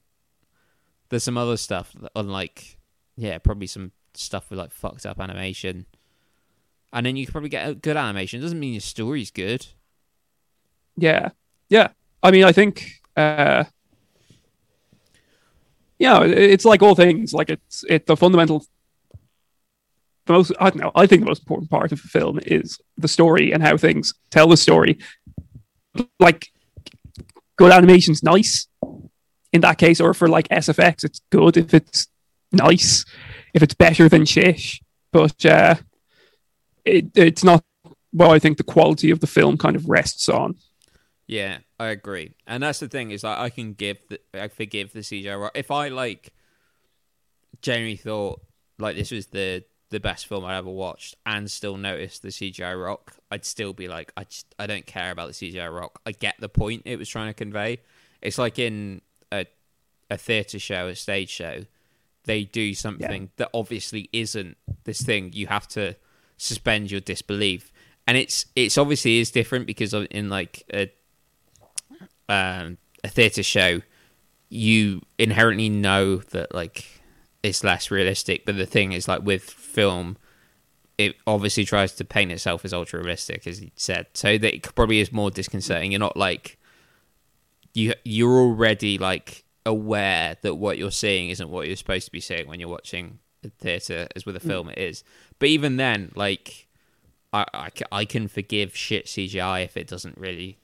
there's 1.08 1.22
some 1.22 1.38
other 1.38 1.56
stuff 1.56 1.94
unlike, 2.16 2.78
yeah, 3.16 3.38
probably 3.38 3.68
some 3.68 3.92
stuff 4.12 4.50
with 4.50 4.58
like 4.58 4.72
fucked 4.72 5.06
up 5.06 5.20
animation. 5.20 5.86
And 6.92 7.06
then 7.06 7.14
you 7.14 7.26
could 7.26 7.32
probably 7.32 7.48
get 7.48 7.68
a 7.68 7.76
good 7.76 7.96
animation. 7.96 8.40
It 8.40 8.42
doesn't 8.42 8.58
mean 8.58 8.72
your 8.72 8.80
story's 8.80 9.30
good. 9.30 9.68
Yeah, 10.96 11.28
yeah. 11.68 11.90
I 12.24 12.32
mean, 12.32 12.42
I 12.42 12.50
think, 12.50 13.00
uh, 13.16 13.62
yeah, 16.00 16.24
it's 16.24 16.64
like 16.64 16.82
all 16.82 16.96
things. 16.96 17.32
Like 17.32 17.50
it's 17.50 17.84
it 17.88 18.06
the 18.06 18.16
fundamental, 18.16 18.66
the 20.26 20.32
most. 20.32 20.50
I 20.58 20.70
don't 20.70 20.82
know. 20.82 20.90
I 20.96 21.06
think 21.06 21.20
the 21.22 21.26
most 21.26 21.42
important 21.42 21.70
part 21.70 21.92
of 21.92 22.00
a 22.04 22.08
film 22.08 22.40
is 22.46 22.80
the 22.98 23.06
story 23.06 23.52
and 23.52 23.62
how 23.62 23.76
things 23.76 24.12
tell 24.30 24.48
the 24.48 24.56
story. 24.56 24.98
Like, 26.18 26.50
good 27.60 27.72
animation's 27.72 28.22
nice 28.22 28.66
in 29.52 29.60
that 29.60 29.76
case, 29.76 30.00
or 30.00 30.14
for 30.14 30.28
like 30.28 30.48
SFX, 30.48 31.04
it's 31.04 31.20
good 31.30 31.58
if 31.58 31.74
it's 31.74 32.08
nice, 32.52 33.04
if 33.52 33.62
it's 33.62 33.74
better 33.74 34.08
than 34.08 34.24
shit. 34.24 34.62
But 35.12 35.44
uh, 35.44 35.74
it 36.86 37.10
it's 37.14 37.44
not 37.44 37.62
what 38.12 38.30
I 38.30 38.38
think 38.38 38.56
the 38.56 38.64
quality 38.64 39.10
of 39.10 39.20
the 39.20 39.26
film 39.26 39.58
kind 39.58 39.76
of 39.76 39.90
rests 39.90 40.28
on. 40.30 40.54
Yeah, 41.26 41.58
I 41.78 41.88
agree. 41.88 42.32
And 42.46 42.62
that's 42.62 42.80
the 42.80 42.88
thing 42.88 43.10
is 43.10 43.24
like 43.24 43.38
I 43.38 43.50
can 43.50 43.74
give 43.74 43.98
the 44.08 44.20
I 44.32 44.48
forgive 44.48 44.94
the 44.94 45.00
CGI. 45.00 45.50
If 45.54 45.70
I 45.70 45.88
like 45.88 46.32
generally 47.60 47.96
thought 47.96 48.40
like 48.78 48.96
this 48.96 49.10
was 49.10 49.26
the 49.26 49.64
the 49.90 50.00
best 50.00 50.26
film 50.26 50.44
I'd 50.44 50.58
ever 50.58 50.70
watched 50.70 51.16
and 51.26 51.50
still 51.50 51.76
noticed 51.76 52.22
the 52.22 52.28
CGI 52.28 52.80
rock, 52.82 53.16
I'd 53.30 53.44
still 53.44 53.72
be 53.72 53.88
like 53.88 54.12
I 54.16 54.24
just 54.24 54.54
I 54.58 54.66
don't 54.66 54.86
care 54.86 55.10
about 55.10 55.28
the 55.28 55.34
CGI 55.34 55.72
rock. 55.72 56.00
I 56.06 56.12
get 56.12 56.36
the 56.38 56.48
point 56.48 56.82
it 56.84 56.96
was 56.96 57.08
trying 57.08 57.28
to 57.28 57.34
convey. 57.34 57.80
It's 58.22 58.38
like 58.38 58.58
in 58.58 59.02
a 59.32 59.46
a 60.10 60.16
theater 60.16 60.58
show, 60.58 60.88
a 60.88 60.96
stage 60.96 61.30
show, 61.30 61.64
they 62.24 62.44
do 62.44 62.74
something 62.74 63.30
that 63.36 63.50
obviously 63.54 64.08
isn't 64.12 64.56
this 64.84 65.00
thing, 65.00 65.32
you 65.32 65.46
have 65.46 65.66
to 65.68 65.96
suspend 66.36 66.90
your 66.90 67.00
disbelief. 67.00 67.72
And 68.06 68.16
it's 68.16 68.46
it's 68.56 68.78
obviously 68.78 69.18
is 69.18 69.30
different 69.30 69.66
because 69.66 69.92
in 69.94 70.28
like 70.28 70.64
a 70.72 70.92
um, 72.28 72.78
a 73.02 73.08
theater 73.08 73.42
show, 73.42 73.80
you 74.48 75.02
inherently 75.18 75.68
know 75.68 76.16
that 76.16 76.54
like 76.54 76.84
it's 77.42 77.64
less 77.64 77.90
realistic. 77.90 78.44
But 78.44 78.56
the 78.56 78.66
thing 78.66 78.92
is, 78.92 79.08
like 79.08 79.22
with 79.22 79.50
film, 79.70 80.16
it 80.98 81.16
obviously 81.26 81.64
tries 81.64 81.92
to 81.94 82.04
paint 82.04 82.30
itself 82.32 82.64
as 82.64 82.72
ultra 82.72 83.00
realistic, 83.00 83.46
as 83.46 83.60
you 83.60 83.70
said. 83.76 84.06
So 84.14 84.36
that 84.36 84.54
it 84.54 84.74
probably 84.74 85.00
is 85.00 85.12
more 85.12 85.30
disconcerting. 85.30 85.92
You're 85.92 86.00
not 86.00 86.16
like 86.16 86.58
you 87.74 87.94
you're 88.04 88.38
already 88.38 88.98
like 88.98 89.44
aware 89.66 90.36
that 90.42 90.54
what 90.54 90.78
you're 90.78 90.90
seeing 90.90 91.30
isn't 91.30 91.50
what 91.50 91.66
you're 91.66 91.76
supposed 91.76 92.06
to 92.06 92.12
be 92.12 92.20
seeing 92.20 92.48
when 92.48 92.60
you're 92.60 92.68
watching 92.68 93.18
the 93.42 93.50
theater 93.50 94.06
as 94.16 94.26
with 94.26 94.36
a 94.36 94.40
mm. 94.40 94.46
film 94.46 94.68
it 94.68 94.78
is 94.78 95.04
but 95.38 95.48
even 95.48 95.76
then 95.76 96.10
like 96.14 96.66
I, 97.32 97.44
I, 97.54 97.68
I 97.92 98.04
can 98.04 98.28
forgive 98.28 98.76
shit 98.76 99.06
cgi 99.06 99.64
if 99.64 99.76
it 99.76 99.86
doesn't 99.86 100.18
really 100.18 100.58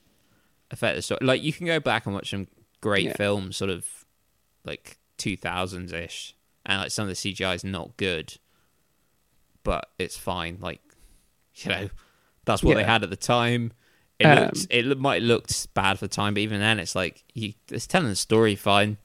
affect 0.70 0.96
the 0.96 1.02
story 1.02 1.20
like 1.22 1.42
you 1.42 1.52
can 1.52 1.66
go 1.66 1.78
back 1.78 2.06
and 2.06 2.14
watch 2.14 2.30
some 2.30 2.48
great 2.80 3.06
Yeah. 3.06 3.16
films 3.16 3.56
sort 3.56 3.70
of 3.70 3.86
like 4.64 4.98
2000s 5.18 5.92
ish 5.92 6.34
and 6.64 6.80
like 6.80 6.90
some 6.90 7.04
of 7.04 7.08
the 7.08 7.14
cgi 7.14 7.54
is 7.54 7.64
not 7.64 7.96
good 7.96 8.38
but 9.66 9.90
it's 9.98 10.16
fine 10.16 10.58
like 10.60 10.80
you 11.56 11.70
know 11.70 11.88
that's 12.44 12.62
what 12.62 12.76
they 12.76 12.84
had 12.84 13.02
at 13.02 13.10
the 13.10 13.16
time 13.16 13.72
it 14.18 14.24
Um, 14.26 14.44
looks 14.44 14.66
it 14.70 14.98
might 14.98 15.20
look 15.22 15.48
bad 15.74 15.98
for 15.98 16.06
the 16.06 16.14
time, 16.14 16.32
but 16.32 16.40
even 16.40 16.58
then, 16.60 16.78
it's 16.78 16.94
like 16.94 17.22
you, 17.34 17.52
it's 17.70 17.86
telling 17.86 18.08
the 18.08 18.16
story 18.16 18.54
fine. 18.54 18.96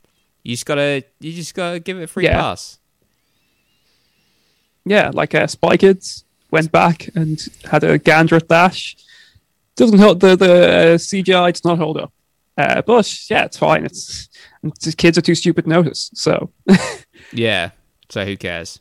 You 0.41 0.53
just 0.53 0.66
gotta, 0.66 1.03
you 1.20 1.34
just 1.34 1.53
gotta 1.53 1.82
give 1.82 1.99
it 1.99 2.03
a 2.03 2.07
free 2.07 2.24
Yeah. 2.24 2.39
pass. 2.39 2.80
Yeah, 4.86 5.12
like 5.14 5.36
uh, 5.36 5.47
Spy 5.47 5.76
Kids 5.76 6.24
went 6.49 6.72
back 6.72 7.09
and 7.14 7.45
had 7.70 7.84
a 7.84 7.97
gander 7.97 8.38
at 8.38 8.47
Dash. 8.47 8.95
Doesn't 9.76 9.99
hold 9.99 10.22
the 10.22 10.38
the 10.38 10.53
uh, 10.53 10.97
CGI 10.97 11.51
does 11.51 11.66
not 11.66 11.78
hold 11.78 11.97
up, 11.97 12.14
uh, 12.57 12.82
but 12.82 13.30
yeah, 13.30 13.43
it's 13.45 13.57
fine. 13.57 13.84
It's, 13.86 14.30
it's 14.64 14.95
kids 14.95 15.18
are 15.18 15.22
too 15.22 15.36
stupid 15.36 15.64
to 15.66 15.70
notice. 15.70 16.09
So 16.14 16.51
Yeah. 17.34 17.72
So 18.09 18.26
who 18.26 18.38
cares? 18.38 18.80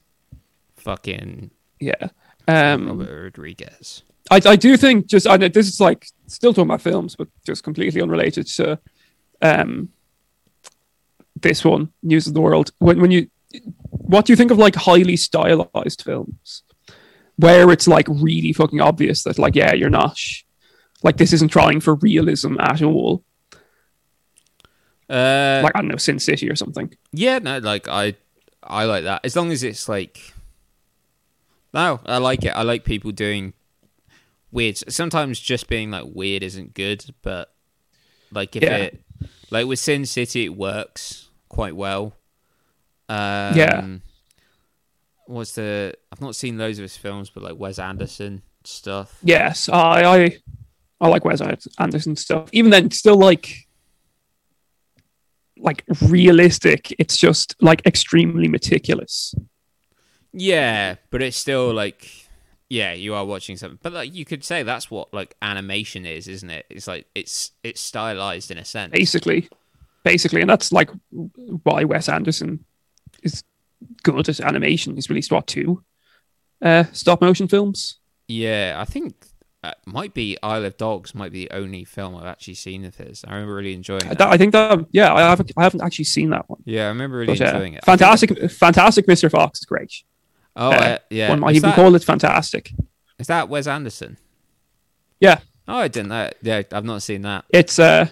Fucking 0.77 1.51
yeah, 1.81 2.09
um, 2.47 2.87
Robert 2.89 3.23
Rodriguez. 3.23 4.03
I 4.31 4.41
I 4.45 4.57
do 4.57 4.77
think 4.77 5.07
just 5.07 5.27
I 5.27 5.37
know 5.37 5.49
this 5.49 5.69
is 5.69 5.81
like 5.81 6.07
still 6.27 6.53
talking 6.53 6.69
about 6.71 6.83
films, 6.83 7.17
but 7.17 7.29
just 7.45 7.65
completely 7.65 8.01
unrelated 8.01 8.47
to 8.49 8.79
um 9.43 9.89
this 11.41 11.65
one, 11.65 11.91
News 12.03 12.27
of 12.27 12.35
the 12.35 12.41
World. 12.41 12.71
When 12.79 13.01
when 13.01 13.11
you 13.11 13.29
what 13.91 14.27
do 14.27 14.33
you 14.33 14.37
think 14.37 14.51
of 14.51 14.59
like 14.59 14.75
highly 14.77 15.17
stylized 15.17 16.03
films? 16.05 16.63
Where 17.37 17.71
it's 17.71 17.89
like 17.89 18.07
really 18.09 18.53
fucking 18.53 18.81
obvious 18.83 19.23
that 19.23 19.39
like, 19.39 19.57
yeah, 19.57 19.73
you're 19.73 19.89
not 19.91 20.19
like 21.03 21.17
this 21.17 21.33
isn't 21.33 21.49
trying 21.49 21.81
for 21.81 21.95
realism 21.95 22.61
at 22.61 22.83
all. 22.83 23.25
Uh, 25.09 25.61
Like 25.65 25.75
I 25.75 25.81
don't 25.81 25.89
know, 25.89 25.97
Sin 25.97 26.19
City 26.19 26.49
or 26.51 26.57
something. 26.57 26.95
yeah, 27.13 27.39
no, 27.39 27.59
like 27.59 27.89
I, 27.89 28.15
I 28.63 28.85
like 28.85 29.05
that 29.05 29.25
as 29.25 29.35
long 29.35 29.51
as 29.51 29.63
it's 29.63 29.89
like. 29.89 30.35
No, 31.73 32.01
I 32.05 32.19
like 32.19 32.45
it. 32.45 32.49
I 32.51 32.63
like 32.63 32.85
people 32.85 33.13
doing 33.13 33.53
weird. 34.51 34.77
Sometimes 34.93 35.39
just 35.39 35.69
being 35.69 35.91
like 35.91 36.05
weird 36.13 36.43
isn't 36.43 36.75
good, 36.75 37.05
but 37.23 37.53
like 38.33 38.57
if 38.57 38.63
Yeah. 38.63 38.77
it, 38.77 39.01
like 39.51 39.67
with 39.67 39.79
Sin 39.79 40.05
City, 40.07 40.45
it 40.47 40.57
works 40.57 41.29
quite 41.49 41.77
well. 41.77 42.17
Um, 43.09 43.57
Yeah. 43.57 43.87
What's 45.27 45.53
the? 45.53 45.95
I've 46.11 46.21
not 46.21 46.35
seen 46.35 46.59
loads 46.59 46.79
of 46.79 46.83
his 46.83 46.97
films, 46.97 47.31
but 47.31 47.45
like 47.45 47.57
Wes 47.57 47.79
Anderson 47.79 48.43
stuff. 48.65 49.17
Yes, 49.23 49.69
I 49.69 50.03
I, 50.03 50.37
I 51.01 51.07
like 51.09 51.25
Wes 51.25 51.41
Anderson 51.79 52.17
stuff. 52.17 52.49
Even 52.53 52.73
then, 52.73 52.91
still 52.91 53.17
like 53.17 53.69
like 55.57 55.85
realistic. 56.03 56.95
It's 56.99 57.17
just 57.17 57.55
like 57.61 57.81
extremely 57.87 58.49
meticulous. 58.49 59.35
Yeah, 60.33 60.97
but 61.11 61.23
it's 61.23 61.37
still 61.37 61.73
like, 61.75 62.09
yeah, 62.69 62.93
you 62.93 63.15
are 63.15 63.25
watching 63.25 63.57
something. 63.57 63.79
But 63.83 63.93
like, 63.93 64.15
you 64.15 64.25
could 64.25 64.45
say 64.45 64.63
that's 64.63 64.91
what 64.91 65.13
like 65.13 65.35
animation 65.43 66.07
is, 66.07 66.29
isn't 66.29 66.51
it? 66.51 66.67
It's 66.71 66.87
like 66.87 67.07
it's 67.15 67.53
it's 67.65 67.81
stylized 67.81 68.51
in 68.51 68.59
a 68.59 68.65
sense. 68.65 68.93
basically 68.93 69.49
basically 70.03 70.41
and 70.41 70.49
that's 70.49 70.73
like 70.73 70.89
why 71.63 71.85
wes 71.85 72.09
anderson 72.09 72.65
is 73.23 73.45
good 74.03 74.27
at 74.31 74.41
animation 74.41 74.95
he's 74.95 75.11
released 75.11 75.31
what 75.31 75.47
two 75.47 75.85
uh 76.63 76.85
stop 76.93 77.21
motion 77.21 77.47
films 77.47 77.99
Yeah, 78.27 78.77
I 78.79 78.87
think 78.87 79.27
uh, 79.63 79.73
might 79.85 80.15
be 80.15 80.39
Isle 80.43 80.65
of 80.65 80.79
Dogs 80.79 81.15
might 81.15 81.33
be 81.33 81.45
the 81.45 81.51
only 81.55 81.85
film 81.85 82.17
I've 82.17 82.25
actually 82.25 82.55
seen 82.55 82.87
of 82.87 82.97
his. 82.97 83.23
I 83.29 83.35
remember 83.35 83.55
really 83.57 83.75
enjoying 83.75 84.07
Uh, 84.09 84.15
that. 84.15 84.29
i 84.29 84.39
think 84.39 84.53
that 84.53 84.87
yeah 84.91 85.13
i 85.13 85.21
haven't 85.21 85.53
i 85.59 85.63
haven't 85.63 85.83
actually 85.83 86.07
seen 86.07 86.31
that 86.31 86.49
one 86.49 86.63
yeah, 86.65 86.85
I 86.87 86.89
remember 86.89 87.19
really 87.19 87.35
but, 87.37 87.43
uh, 87.43 87.51
enjoying 87.51 87.75
it. 87.75 87.85
fantastic 87.85 88.51
fantastic 88.51 89.07
mr 89.07 89.31
fox 89.31 89.59
is 89.61 89.67
great 89.67 89.93
Oh, 90.61 90.71
uh, 90.71 90.99
yeah. 91.09 91.31
one 91.31 91.41
might 91.41 91.51
is, 91.53 91.57
even 91.57 91.71
that, 91.71 91.77
call 91.77 91.95
it 91.95 92.05
fantastic 92.05 92.73
is 93.19 93.27
that 93.27 93.49
Wes 93.49 93.67
Anderson? 93.67 94.17
yeah 95.19 95.41
Oh, 95.69 95.77
I 95.79 95.89
didn't 95.89 96.09
know. 96.09 96.29
Yeah, 96.43 96.63
I've 96.73 96.85
not 96.85 97.01
seen 97.03 97.23
that. 97.23 97.45
it's 97.51 97.79
uh 97.79 98.09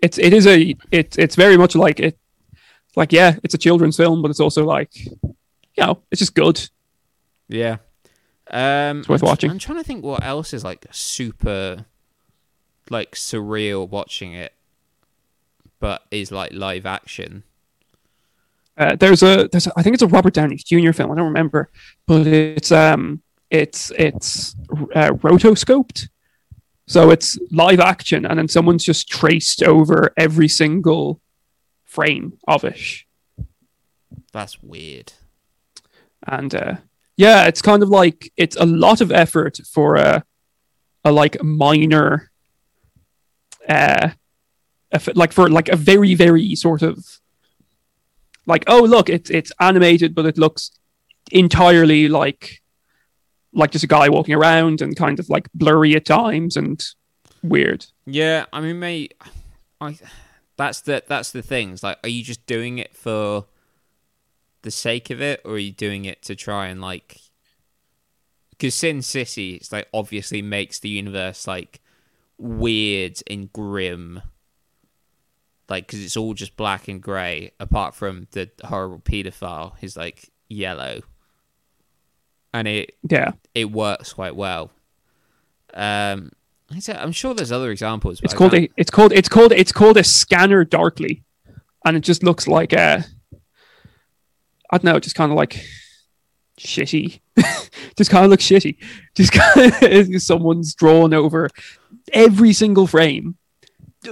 it's 0.00 0.18
it 0.18 0.32
is 0.32 0.46
a 0.46 0.74
it, 0.90 1.18
it's 1.18 1.36
very 1.36 1.56
much 1.56 1.74
like 1.76 2.00
it 2.00 2.18
like 2.96 3.12
yeah 3.12 3.36
it's 3.42 3.54
a 3.54 3.58
children's 3.58 3.96
film 3.96 4.22
but 4.22 4.30
it's 4.30 4.40
also 4.40 4.64
like 4.64 5.04
you 5.04 5.14
know 5.78 6.02
it's 6.10 6.18
just 6.20 6.34
good 6.34 6.68
Yeah. 7.48 7.76
Um, 8.50 9.00
It's 9.00 9.08
worth 9.08 9.22
I'm 9.22 9.28
watching. 9.28 9.50
I'm 9.50 9.58
trying 9.58 9.78
to 9.78 9.84
think 9.84 10.04
what 10.04 10.22
else 10.24 10.54
is 10.54 10.62
like 10.64 10.86
super, 10.92 11.84
like 12.90 13.12
surreal 13.16 13.88
watching 13.88 14.32
it, 14.32 14.52
but 15.80 16.02
is 16.10 16.30
like 16.32 16.52
live 16.52 16.86
action. 16.86 17.42
Uh, 18.76 18.94
there's 18.96 19.22
a 19.22 19.48
there's 19.50 19.66
a, 19.66 19.72
I 19.76 19.82
think 19.82 19.94
it's 19.94 20.02
a 20.02 20.06
Robert 20.06 20.34
Downey 20.34 20.56
Jr. 20.56 20.92
film. 20.92 21.10
I 21.10 21.14
don't 21.14 21.24
remember, 21.26 21.70
but 22.06 22.26
it's 22.26 22.70
um 22.70 23.22
it's 23.50 23.90
it's 23.98 24.54
uh, 24.94 25.12
rotoscoped, 25.12 26.08
so 26.86 27.10
it's 27.10 27.38
live 27.50 27.80
action, 27.80 28.26
and 28.26 28.38
then 28.38 28.48
someone's 28.48 28.84
just 28.84 29.08
traced 29.08 29.62
over 29.62 30.12
every 30.16 30.48
single 30.48 31.20
frame 31.84 32.34
of 32.46 32.64
it, 32.64 32.78
That's 34.32 34.62
weird. 34.62 35.12
and 36.26 36.54
uh, 36.54 36.74
yeah, 37.16 37.46
it's 37.46 37.62
kind 37.62 37.82
of 37.82 37.88
like 37.88 38.30
it's 38.36 38.56
a 38.56 38.66
lot 38.66 39.00
of 39.00 39.10
effort 39.10 39.58
for 39.72 39.96
a 39.96 40.22
a 41.04 41.12
like 41.12 41.42
minor, 41.42 42.30
uh, 43.68 44.10
like 45.14 45.32
for 45.32 45.48
like 45.48 45.68
a 45.70 45.76
very 45.76 46.14
very 46.14 46.54
sort 46.54 46.82
of 46.82 47.20
like 48.46 48.64
oh 48.66 48.80
look 48.80 49.08
it's 49.08 49.30
it's 49.30 49.52
animated 49.60 50.14
but 50.14 50.26
it 50.26 50.38
looks 50.38 50.70
entirely 51.32 52.08
like 52.08 52.62
like 53.52 53.70
just 53.70 53.84
a 53.84 53.88
guy 53.88 54.08
walking 54.08 54.34
around 54.34 54.80
and 54.80 54.96
kind 54.96 55.18
of 55.18 55.28
like 55.28 55.48
blurry 55.54 55.94
at 55.96 56.04
times 56.04 56.56
and 56.56 56.84
weird 57.42 57.86
Yeah, 58.06 58.46
I 58.52 58.60
mean, 58.60 58.78
mate, 58.78 59.14
I 59.80 59.98
that's 60.56 60.80
the 60.82 61.02
that's 61.06 61.32
the 61.32 61.42
things. 61.42 61.82
Like, 61.82 61.98
are 62.04 62.08
you 62.08 62.22
just 62.22 62.46
doing 62.46 62.78
it 62.78 62.96
for 62.96 63.46
the 64.62 64.70
sake 64.70 65.10
of 65.10 65.20
it, 65.20 65.40
or 65.44 65.52
are 65.52 65.58
you 65.58 65.72
doing 65.72 66.04
it 66.04 66.22
to 66.22 66.34
try 66.34 66.66
and 66.66 66.80
like? 66.80 67.20
Because 68.50 68.74
Sin 68.74 69.02
City, 69.02 69.54
it's 69.54 69.72
like 69.72 69.88
obviously 69.92 70.40
makes 70.40 70.78
the 70.78 70.88
universe 70.88 71.46
like 71.46 71.80
weird 72.38 73.20
and 73.28 73.52
grim. 73.52 74.22
Like, 75.68 75.86
because 75.86 76.04
it's 76.04 76.16
all 76.16 76.34
just 76.34 76.56
black 76.56 76.88
and 76.88 77.02
grey, 77.02 77.52
apart 77.58 77.94
from 77.94 78.28
the 78.32 78.50
horrible 78.64 79.00
paedophile. 79.00 79.72
Who's 79.80 79.96
like 79.96 80.30
yellow, 80.48 81.00
and 82.54 82.68
it 82.68 82.96
yeah. 83.08 83.32
it 83.54 83.70
works 83.72 84.12
quite 84.12 84.36
well. 84.36 84.70
Um, 85.74 86.30
like 86.70 86.78
I 86.78 86.80
said, 86.80 86.96
I'm 86.96 87.12
sure 87.12 87.34
there's 87.34 87.52
other 87.52 87.70
examples. 87.70 88.20
it's 88.22 88.34
called 88.34 88.54
a 88.54 88.68
it's 88.76 88.90
called 88.90 89.12
it's 89.12 89.28
called 89.28 89.52
it's 89.52 89.72
called 89.72 89.96
a 89.96 90.04
scanner 90.04 90.64
darkly. 90.64 91.22
And 91.84 91.96
it 91.96 92.00
just 92.00 92.24
looks 92.24 92.48
like 92.48 92.72
a 92.72 93.04
i 94.70 94.78
don't 94.78 94.82
know 94.82 94.98
just 94.98 95.14
kind 95.14 95.30
of 95.30 95.36
like 95.36 95.64
shitty. 96.58 97.20
Just 97.96 98.10
kind 98.10 98.24
of 98.24 98.30
looks 98.30 98.44
shitty. 98.44 98.76
Just 99.14 99.32
kind 99.54 99.72
of 99.82 100.22
someone's 100.22 100.74
drawn 100.74 101.14
over 101.14 101.48
every 102.12 102.52
single 102.52 102.86
frame 102.86 103.36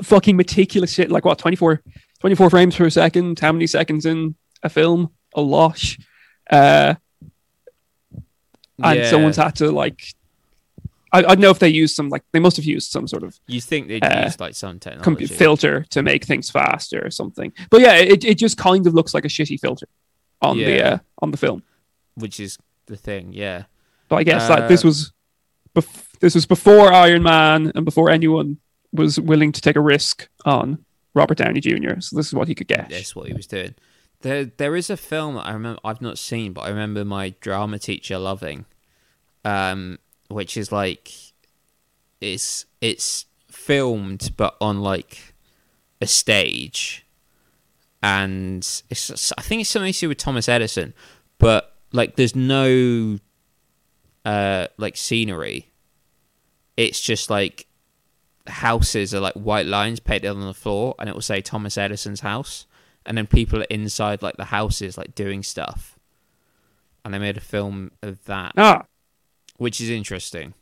fucking 0.03 0.37
meticulous 0.37 0.93
shit 0.93 1.11
like 1.11 1.25
what 1.25 1.39
24 1.39 1.83
24 2.21 2.51
frames 2.51 2.77
per 2.77 2.89
second 2.91 3.39
how 3.39 3.53
many 3.53 3.67
seconds 3.67 4.07
in 4.07 4.35
a 4.63 4.69
film 4.69 5.11
a 5.35 5.41
lot 5.41 5.81
uh 6.51 6.95
and 8.83 8.99
Yeah. 8.99 9.11
someone's 9.11 9.37
had 9.37 9.57
to 9.57 9.71
like 9.71 10.03
I, 11.13 11.19
I 11.19 11.23
don't 11.23 11.41
know 11.41 11.51
if 11.51 11.61
they 11.61 11.69
used 11.69 11.95
some 11.95 12.09
like 12.09 12.23
they 12.33 12.41
must 12.41 12.57
have 12.57 12.65
used 12.65 12.91
some 12.91 13.07
sort 13.07 13.23
of 13.23 13.39
You 13.47 13.61
think 13.61 13.87
they'd 13.89 14.03
uh, 14.05 14.25
use 14.25 14.41
like 14.41 14.55
some 14.55 14.81
com- 14.81 14.93
technology? 14.95 15.27
filter 15.27 15.85
to 15.91 16.03
make 16.03 16.25
things 16.25 16.51
faster 16.51 17.05
or 17.07 17.11
something. 17.11 17.53
But 17.71 17.83
yeah, 17.83 17.95
it, 17.99 18.25
it 18.25 18.35
just 18.37 18.57
kind 18.59 18.85
of 18.87 18.95
looks 18.95 19.15
like 19.15 19.25
a 19.25 19.29
shitty 19.29 19.61
filter 19.61 19.87
on 20.43 20.57
the 20.59 20.83
uh, 20.83 20.99
on 21.23 21.31
the 21.31 21.37
film. 21.37 21.63
which 22.17 22.41
is 22.41 22.59
the 22.87 22.97
thing. 22.97 23.33
Yeah, 23.33 23.65
But 24.09 24.17
I 24.17 24.25
guess 24.25 24.51
Uh, 24.51 24.57
that 24.57 24.69
this 24.69 24.83
was 24.83 25.13
bef- 25.75 26.19
this 26.19 26.35
was 26.35 26.47
before 26.47 26.93
Iron 26.93 27.23
Man 27.23 27.71
and 27.77 27.85
before 27.85 28.11
anyone 28.11 28.59
was 28.95 29.21
willing 29.21 29.53
to 29.53 29.61
take 29.61 29.77
a 29.77 29.81
risk 29.81 30.29
on 30.45 30.85
Robert 31.15 31.39
Downey 31.39 31.61
Jr. 31.61 32.01
So 32.01 32.17
this 32.17 32.29
is 32.29 32.35
what 32.35 32.49
he 32.49 32.55
could 32.55 32.69
get. 32.69 32.89
that's 32.89 33.15
what 33.15 33.27
he 33.27 33.35
was 33.35 33.47
doing. 33.47 33.75
There, 34.21 34.47
there 34.47 34.77
is 34.77 34.89
a 34.89 34.97
film 34.97 35.35
that 35.35 35.47
I 35.47 35.53
remember 35.53 35.81
I've 35.85 36.01
not 36.01 36.19
seen, 36.19 36.53
but 36.53 36.63
I 36.63 36.69
remember 36.69 37.05
my 37.05 37.35
drama 37.41 37.79
teacher 37.79 38.19
loving, 38.19 38.65
um, 39.45 39.99
which 40.29 40.57
is 40.57 40.73
like, 40.73 41.11
it's 42.21 42.65
it's 42.81 43.27
filmed 43.51 44.31
but 44.37 44.57
on 44.61 44.81
like 44.81 45.35
a 46.01 46.07
stage, 46.07 47.05
and 48.03 48.59
it's 48.89 49.33
I 49.37 49.43
think 49.43 49.61
it's 49.61 49.71
something 49.71 49.93
to 49.93 49.99
do 49.99 50.09
with 50.09 50.19
Thomas 50.19 50.49
Edison, 50.49 50.95
but 51.39 51.77
like 51.93 52.17
there's 52.17 52.35
no, 52.35 53.19
uh, 54.25 54.69
like 54.79 54.97
scenery. 54.97 55.71
It's 56.77 57.01
just 57.01 57.29
like 57.29 57.67
houses 58.47 59.15
are 59.15 59.21
like 59.21 59.35
white 59.35 59.67
lines 59.67 60.01
painted 60.01 60.29
on 60.29 60.41
the 60.41 60.55
floor, 60.55 60.95
and 60.99 61.09
it 61.09 61.15
will 61.15 61.23
say 61.23 61.41
Thomas 61.41 61.79
Edison's 61.79 62.21
house, 62.21 62.67
and 63.07 63.17
then 63.17 63.27
people 63.27 63.61
are 63.61 63.67
inside 63.71 64.23
like 64.23 64.37
the 64.37 64.47
houses 64.47 64.99
like 64.99 65.15
doing 65.15 65.43
stuff. 65.43 65.99
And 67.05 67.13
they 67.13 67.19
made 67.19 67.37
a 67.37 67.41
film 67.41 67.91
of 68.03 68.25
that, 68.25 68.53
Ah, 68.57 68.87
which 69.59 69.81
is 69.81 69.91
interesting. 69.91 70.55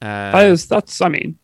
Uh, 0.00 0.32
is 0.44 0.66
that's 0.66 1.00
I 1.00 1.08
mean. 1.08 1.38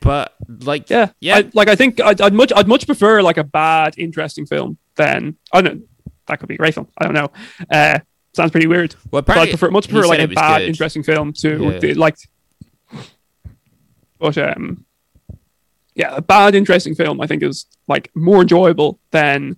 But 0.00 0.34
like, 0.48 0.90
yeah 0.90 1.10
yeah, 1.20 1.36
I, 1.36 1.50
like 1.54 1.68
I 1.68 1.76
think 1.76 2.00
I'd, 2.00 2.20
I'd 2.20 2.34
much 2.34 2.52
I'd 2.54 2.68
much 2.68 2.86
prefer 2.86 3.22
like 3.22 3.38
a 3.38 3.44
bad 3.44 3.94
interesting 3.98 4.46
film 4.46 4.78
than 4.96 5.36
I 5.52 5.62
don't 5.62 5.76
know 5.76 5.82
that 6.26 6.40
could 6.40 6.48
be 6.48 6.54
a 6.54 6.58
great 6.58 6.74
film 6.74 6.88
I 6.98 7.04
don't 7.04 7.14
know. 7.14 7.30
Uh 7.70 8.00
sounds 8.34 8.50
pretty 8.50 8.66
weird 8.66 8.94
well, 9.10 9.22
but 9.22 9.36
I 9.38 9.48
prefer 9.48 9.70
much 9.70 9.88
prefer 9.88 10.06
like 10.06 10.20
a 10.20 10.26
bad 10.28 10.58
good. 10.60 10.68
interesting 10.68 11.02
film 11.02 11.32
to 11.34 11.48
Yeah. 11.64 11.78
the, 11.78 11.94
like 11.94 12.16
but 14.18 14.36
um 14.38 14.84
yeah 15.94 16.14
a 16.16 16.22
bad 16.22 16.54
interesting 16.54 16.94
film 16.94 17.20
I 17.20 17.26
think 17.26 17.42
is 17.42 17.66
like 17.88 18.10
more 18.14 18.42
enjoyable 18.42 18.98
than 19.10 19.56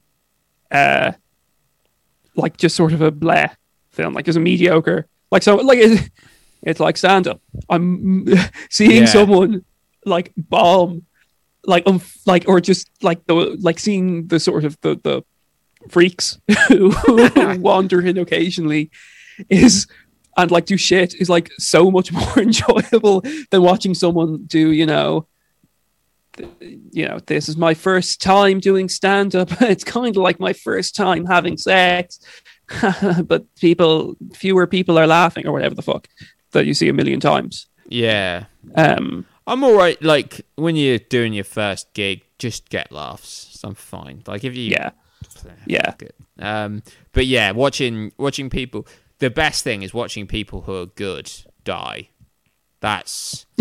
uh 0.71 1.13
like 2.35 2.57
just 2.57 2.77
sort 2.77 2.93
of 2.93 3.01
a 3.01 3.11
bleh 3.13 3.55
film 3.91 4.13
like 4.15 4.27
just 4.27 4.37
a 4.39 4.41
mediocre 4.41 5.07
like 5.31 5.43
so 5.43 5.57
like 5.57 5.79
it's, 5.79 6.11
it's 6.63 6.81
like 6.81 6.97
stand 6.97 7.27
up 7.29 7.41
I'm 7.71 8.27
seeing 8.71 9.03
Yeah. 9.05 9.07
someone 9.07 9.65
like 10.05 10.33
bomb 10.37 11.03
like 11.65 11.87
um 11.87 12.01
like 12.27 12.45
or 12.47 12.61
just 12.61 12.91
like 13.03 13.27
the 13.27 13.35
like 13.61 13.79
seeing 13.79 14.27
the 14.29 14.39
sort 14.39 14.65
of 14.65 14.79
the 14.83 15.01
the 15.03 15.23
freaks 15.89 16.39
who 16.69 16.95
wander 17.61 18.01
in 18.01 18.19
occasionally 18.19 18.91
is 19.49 19.87
and 20.37 20.51
like 20.51 20.67
do 20.67 20.77
shit 20.77 21.15
is 21.15 21.29
like 21.29 21.51
so 21.59 21.91
much 21.91 22.13
more 22.21 22.39
enjoyable 22.39 23.23
than 23.51 23.63
watching 23.63 23.95
someone 23.95 24.45
do 24.47 24.73
you 24.73 24.87
know 24.87 25.27
th- 26.37 26.49
you 26.93 27.07
know 27.07 27.19
this 27.27 27.49
is 27.49 27.57
my 27.57 27.75
first 27.75 28.21
time 28.21 28.61
doing 28.61 28.89
stand 28.89 29.35
up 29.35 29.51
it's 29.63 29.85
kind 29.85 30.17
of 30.17 30.23
like 30.23 30.41
my 30.41 30.53
first 30.53 30.95
time 30.95 31.25
having 31.27 31.57
sex 31.57 32.21
but 33.25 33.45
people 33.57 34.17
fewer 34.35 34.67
people 34.67 34.99
are 34.99 35.07
laughing 35.07 35.47
or 35.47 35.53
whatever 35.53 35.75
the 35.75 35.83
fuck 35.83 36.09
that 36.53 36.67
you 36.67 36.75
see 36.75 36.89
a 36.89 36.93
million 36.93 37.21
times 37.21 37.67
yeah. 37.89 38.47
um 38.75 39.25
I'm 39.47 39.63
all 39.63 39.75
right. 39.75 40.01
Like 40.03 40.45
when 40.57 40.75
you're 40.77 40.99
doing 40.99 41.33
your 41.33 41.45
first 41.45 41.95
gig, 41.95 42.23
just 42.39 42.69
get 42.69 42.91
laughs. 42.91 43.61
I'm 43.63 43.75
fine. 43.75 44.23
Like 44.27 44.45
if 44.45 44.57
you 44.57 44.71
yeah 44.71 44.91
yeah 45.67 45.95
Good. 45.99 46.13
Um, 46.39 46.83
but 47.13 47.27
yeah, 47.27 47.53
watching 47.53 48.13
watching 48.19 48.51
people. 48.51 48.87
The 49.19 49.31
best 49.31 49.65
thing 49.65 49.83
is 49.83 49.95
watching 49.95 50.27
people 50.27 50.61
who 50.63 50.75
are 50.77 50.87
good 50.87 51.33
die. 51.65 52.11
That's. 52.81 53.47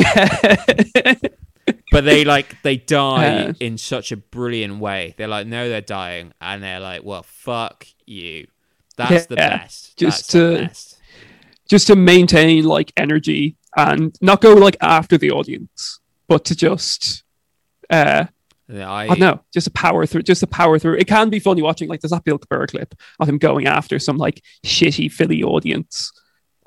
but 1.91 2.03
they 2.03 2.25
like 2.25 2.61
they 2.61 2.77
die 2.77 3.45
Uh. 3.45 3.53
in 3.59 3.77
such 3.77 4.11
a 4.11 4.17
brilliant 4.17 4.79
way. 4.79 5.13
They're 5.17 5.27
like, 5.27 5.47
no, 5.47 5.69
they're 5.69 5.81
dying, 5.81 6.33
and 6.41 6.61
they're 6.61 6.79
like, 6.79 7.03
well, 7.03 7.23
fuck 7.23 7.87
you. 8.05 8.47
That's 8.97 9.25
the 9.25 9.35
best. 9.35 9.97
just 9.97 10.17
That's 10.19 10.27
to- 10.27 10.57
best. 10.67 10.99
just 11.69 11.87
to 11.87 11.95
maintain 11.95 12.63
like 12.65 12.91
energy 12.95 13.55
and 13.75 14.15
not 14.21 14.41
go 14.41 14.53
like 14.53 14.77
after 14.81 15.17
the 15.17 15.31
audience, 15.31 15.99
but 16.27 16.45
to 16.45 16.55
just 16.55 17.23
uh 17.89 18.25
Yeah, 18.67 18.91
I, 18.91 19.07
I 19.09 19.15
know, 19.15 19.41
just 19.53 19.67
a 19.67 19.71
power 19.71 20.05
through 20.05 20.23
just 20.23 20.41
a 20.41 20.47
power 20.47 20.79
through. 20.79 20.95
It 20.97 21.07
can 21.07 21.29
be 21.29 21.39
funny 21.39 21.61
watching 21.61 21.87
like 21.87 22.01
there's 22.01 22.11
that 22.11 22.23
Bill 22.23 22.39
Burr 22.49 22.65
clip 22.65 22.95
of 23.19 23.29
him 23.29 23.37
going 23.37 23.67
after 23.67 23.99
some 23.99 24.17
like 24.17 24.41
shitty 24.65 25.11
Philly 25.11 25.43
audience 25.43 26.11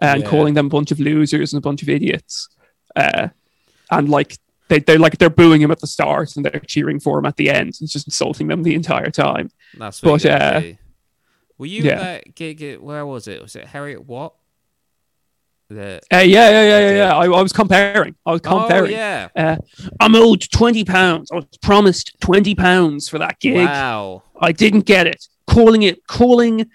and 0.00 0.22
Yeah. 0.22 0.28
calling 0.28 0.54
them 0.54 0.66
a 0.66 0.70
bunch 0.70 0.92
of 0.92 1.00
losers 1.00 1.52
and 1.52 1.58
a 1.58 1.60
bunch 1.60 1.82
of 1.82 1.88
idiots. 1.88 2.48
Uh 2.94 3.28
and 3.90 4.08
like 4.08 4.38
they, 4.68 4.78
they're 4.78 4.98
like 4.98 5.18
they're 5.18 5.30
booing 5.30 5.60
him 5.60 5.70
at 5.72 5.80
the 5.80 5.86
start 5.86 6.36
and 6.36 6.44
they're 6.44 6.60
cheering 6.60 7.00
for 7.00 7.18
him 7.18 7.26
at 7.26 7.36
the 7.36 7.50
end. 7.50 7.74
He's 7.78 7.92
just 7.92 8.06
insulting 8.06 8.46
them 8.46 8.62
the 8.62 8.74
entire 8.74 9.10
time. 9.10 9.50
That's 9.76 10.02
what 10.02 10.22
but, 10.22 10.30
uh. 10.30 10.62
Were 11.56 11.66
you 11.66 11.82
yeah. 11.82 12.00
at 12.00 12.34
gig? 12.36 12.62
At, 12.62 12.80
where 12.80 13.04
was 13.04 13.26
it? 13.26 13.42
Was 13.42 13.56
it 13.56 13.66
Heriot-Watt? 13.66 14.34
The 15.70 16.00
Uh, 16.12 16.18
yeah, 16.18 16.22
yeah, 16.22 16.50
yeah, 16.50 16.78
yeah, 16.80 16.90
yeah. 16.96 17.16
I, 17.16 17.24
I 17.24 17.42
was 17.42 17.52
compering. 17.52 18.14
I 18.24 18.32
was 18.32 18.40
oh 18.44 18.48
compering. 18.48 18.90
yeah! 18.92 19.28
Uh, 19.36 19.56
I'm 20.00 20.14
owed 20.14 20.46
twenty 20.50 20.84
pounds. 20.84 21.30
I 21.30 21.36
was 21.36 21.46
promised 21.60 22.16
twenty 22.20 22.54
pounds 22.54 23.08
for 23.08 23.18
that 23.18 23.38
gig. 23.40 23.56
Wow. 23.56 24.22
I 24.40 24.52
didn't 24.52 24.86
get 24.86 25.06
it. 25.06 25.26
Calling 25.46 25.82
it, 25.82 26.06
calling. 26.06 26.66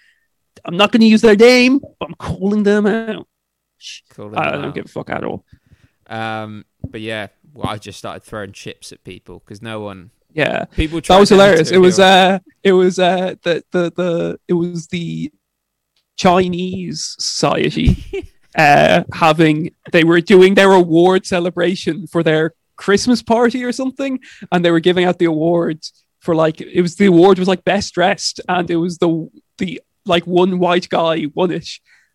I'm 0.65 0.77
not 0.77 0.91
going 0.91 1.01
to 1.01 1.07
use 1.07 1.21
their 1.21 1.35
name, 1.35 1.79
but 1.79 2.07
I'm 2.07 2.13
calling 2.15 2.63
them 2.63 2.85
out. 2.85 3.27
Cool 4.11 4.37
I 4.37 4.51
don't 4.51 4.73
give 4.73 4.85
a 4.85 4.87
fuck 4.87 5.09
at 5.09 5.23
all. 5.23 5.43
Um, 6.07 6.63
but 6.87 7.01
yeah, 7.01 7.27
well, 7.53 7.67
I 7.67 7.77
just 7.77 7.97
started 7.99 8.23
throwing 8.23 8.51
chips 8.53 8.91
at 8.91 9.03
people 9.03 9.39
because 9.39 9.61
no 9.61 9.81
one, 9.81 10.11
Yeah, 10.31 10.65
people. 10.65 11.01
that 11.01 11.19
was 11.19 11.29
hilarious. 11.29 11.71
It 11.71 11.79
was 11.79 11.99
uh, 11.99 12.39
it 12.61 12.73
was 12.73 12.99
uh, 12.99 13.35
the 13.43 13.63
the 13.71 13.91
the 13.95 14.39
it 14.47 14.53
was 14.53 14.87
the 14.87 15.31
Chinese 16.15 17.15
society 17.19 18.03
uh 18.57 19.03
having 19.13 19.73
they 19.91 20.03
were 20.03 20.21
doing 20.21 20.53
their 20.53 20.71
award 20.71 21.25
celebration 21.25 22.07
for 22.07 22.23
their 22.23 22.53
Christmas 22.75 23.21
party 23.21 23.63
or 23.63 23.71
something, 23.71 24.19
and 24.51 24.63
they 24.63 24.71
were 24.71 24.79
giving 24.79 25.05
out 25.05 25.19
the 25.19 25.25
awards 25.25 25.93
for 26.19 26.35
like 26.35 26.61
it 26.61 26.81
was 26.81 26.95
the 26.95 27.05
award 27.05 27.39
was 27.39 27.47
like 27.47 27.63
best 27.63 27.93
dressed, 27.93 28.41
and 28.47 28.69
it 28.69 28.77
was 28.77 28.97
the 28.97 29.29
the 29.57 29.81
like 30.05 30.25
one 30.25 30.59
white 30.59 30.89
guy 30.89 31.27
won 31.33 31.51
it, 31.51 31.67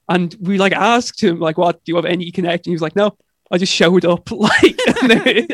and 0.08 0.36
we 0.40 0.58
like 0.58 0.72
asked 0.72 1.22
him 1.22 1.38
like, 1.38 1.58
"What 1.58 1.84
do 1.84 1.92
you 1.92 1.96
have 1.96 2.04
any 2.04 2.30
connection?" 2.30 2.70
He 2.70 2.74
was 2.74 2.82
like, 2.82 2.96
"No." 2.96 3.16
I 3.50 3.56
just 3.56 3.72
showed 3.72 4.04
up, 4.04 4.30
like 4.50 4.78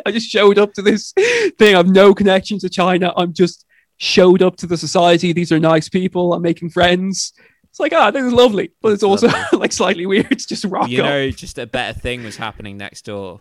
I 0.04 0.10
just 0.10 0.28
showed 0.28 0.58
up 0.58 0.72
to 0.74 0.82
this 0.82 1.12
thing. 1.58 1.76
I've 1.76 1.86
no 1.86 2.12
connection 2.12 2.58
to 2.58 2.68
China. 2.68 3.12
I'm 3.16 3.32
just 3.32 3.64
showed 3.98 4.42
up 4.42 4.56
to 4.56 4.66
the 4.66 4.76
society. 4.76 5.32
These 5.32 5.52
are 5.52 5.60
nice 5.60 5.88
people. 5.88 6.34
I'm 6.34 6.42
making 6.42 6.70
friends. 6.70 7.32
It's 7.74 7.80
like, 7.80 7.92
ah, 7.92 8.12
this 8.12 8.22
is 8.22 8.32
lovely, 8.32 8.70
but 8.80 8.92
it's 8.92 9.02
It's 9.02 9.02
also 9.02 9.28
like 9.58 9.72
slightly 9.72 10.06
weird. 10.06 10.30
It's 10.30 10.46
just 10.46 10.64
rock 10.64 10.88
you 10.88 11.02
up. 11.02 11.06
know, 11.08 11.30
just 11.32 11.58
a 11.58 11.66
better 11.66 11.98
thing 11.98 12.22
was 12.22 12.36
happening 12.36 12.76
next 12.76 13.04
door. 13.04 13.40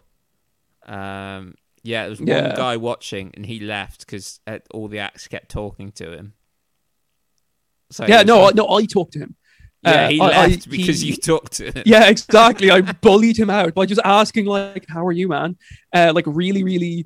Um, 0.87 1.53
yeah, 1.83 2.01
there 2.01 2.09
was 2.09 2.19
Yeah. 2.19 2.47
one 2.47 2.55
guy 2.55 2.77
watching, 2.77 3.29
and 3.35 3.45
he 3.45 3.59
left 3.59 3.99
because 4.07 4.39
all 4.71 4.87
the 4.87 4.97
acts 4.97 5.27
kept 5.27 5.49
talking 5.49 5.91
to 5.91 6.11
him. 6.13 6.33
So 7.91 8.07
yeah, 8.07 8.23
no, 8.23 8.39
I, 8.39 8.43
like- 8.45 8.55
no, 8.55 8.67
I 8.71 8.85
talked 8.85 9.13
to 9.13 9.19
him. 9.19 9.35
yeah, 9.83 10.05
uh, 10.05 10.09
he 10.09 10.19
I- 10.19 10.25
I- 10.25 10.47
left 10.47 10.67
because 10.67 11.01
he- 11.01 11.09
you 11.09 11.15
talked 11.31 11.53
to 11.53 11.71
him. 11.71 11.83
Yeah, 11.85 12.07
exactly. 12.09 12.71
I 12.71 12.81
bullied 12.81 13.37
him 13.37 13.51
out 13.51 13.75
by 13.75 13.85
just 13.85 14.01
asking, 14.03 14.45
like, 14.45 14.85
"How 14.89 15.05
are 15.05 15.11
you, 15.11 15.27
man?" 15.27 15.57
Uh, 15.93 16.11
like 16.15 16.25
really, 16.25 16.63
really 16.63 17.05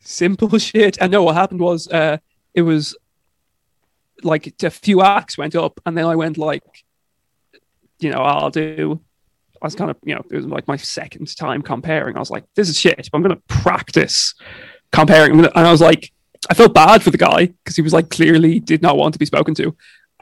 simple 0.00 0.58
shit. 0.58 0.98
And 1.00 1.12
no, 1.12 1.22
what 1.22 1.36
happened 1.36 1.60
was, 1.60 1.86
uh, 1.86 2.18
it 2.52 2.62
was 2.62 2.96
like 4.22 4.54
a 4.62 4.70
few 4.70 5.02
acts 5.02 5.36
went 5.36 5.54
up, 5.54 5.80
and 5.84 5.96
then 5.96 6.06
I 6.06 6.16
went 6.16 6.38
like, 6.38 6.62
you 7.98 8.10
know, 8.10 8.22
I'll 8.22 8.50
do. 8.50 9.00
I 9.62 9.66
was 9.66 9.74
kind 9.74 9.90
of, 9.90 9.96
you 10.04 10.14
know, 10.14 10.22
it 10.30 10.36
was 10.36 10.46
like 10.46 10.68
my 10.68 10.76
second 10.76 11.34
time 11.36 11.62
compering. 11.62 12.16
I 12.16 12.18
was 12.18 12.30
like, 12.30 12.44
this 12.54 12.68
is 12.68 12.78
shit. 12.78 13.08
But 13.10 13.18
I'm 13.18 13.22
gonna 13.22 13.40
practice 13.48 14.34
compering. 14.92 15.38
And 15.38 15.50
I 15.54 15.70
was 15.70 15.80
like, 15.80 16.12
I 16.50 16.54
felt 16.54 16.74
bad 16.74 17.02
for 17.02 17.10
the 17.10 17.18
guy 17.18 17.46
because 17.46 17.76
he 17.76 17.82
was 17.82 17.92
like 17.92 18.10
clearly 18.10 18.60
did 18.60 18.82
not 18.82 18.96
want 18.96 19.14
to 19.14 19.18
be 19.18 19.26
spoken 19.26 19.54
to, 19.54 19.74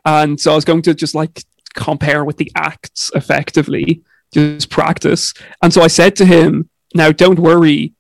and 0.05 0.41
so 0.41 0.53
I 0.53 0.55
was 0.55 0.65
going 0.65 0.83
to 0.83 0.95
just 0.95 1.15
like 1.15 1.43
compere 1.75 2.25
with 2.25 2.37
the 2.37 2.53
acts 2.55 3.11
effectively, 3.15 4.03
just 4.33 4.71
practice. 4.71 5.35
And 5.63 5.73
so 5.73 5.83
I 5.83 5.89
said 5.89 6.15
to 6.17 6.25
him, 6.25 6.69
"Now, 6.95 7.11
don't 7.11 7.39
worry, 7.39 7.95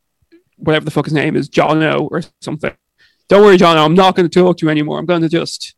whatever 0.57 0.85
the 0.85 0.91
fuck 0.91 1.07
his 1.07 1.15
name 1.15 1.37
is, 1.37 1.49
Jono 1.49 2.09
or 2.11 2.23
something. 2.41 2.75
Don't 3.29 3.43
worry, 3.43 3.57
Jono. 3.57 3.85
I'm 3.85 3.95
not 3.95 4.15
going 4.15 4.29
to 4.29 4.41
talk 4.41 4.59
to 4.59 4.67
you 4.67 4.71
anymore. 4.71 4.99
I'm 4.99 5.07
going 5.07 5.23
to 5.23 5.29
just 5.29 5.75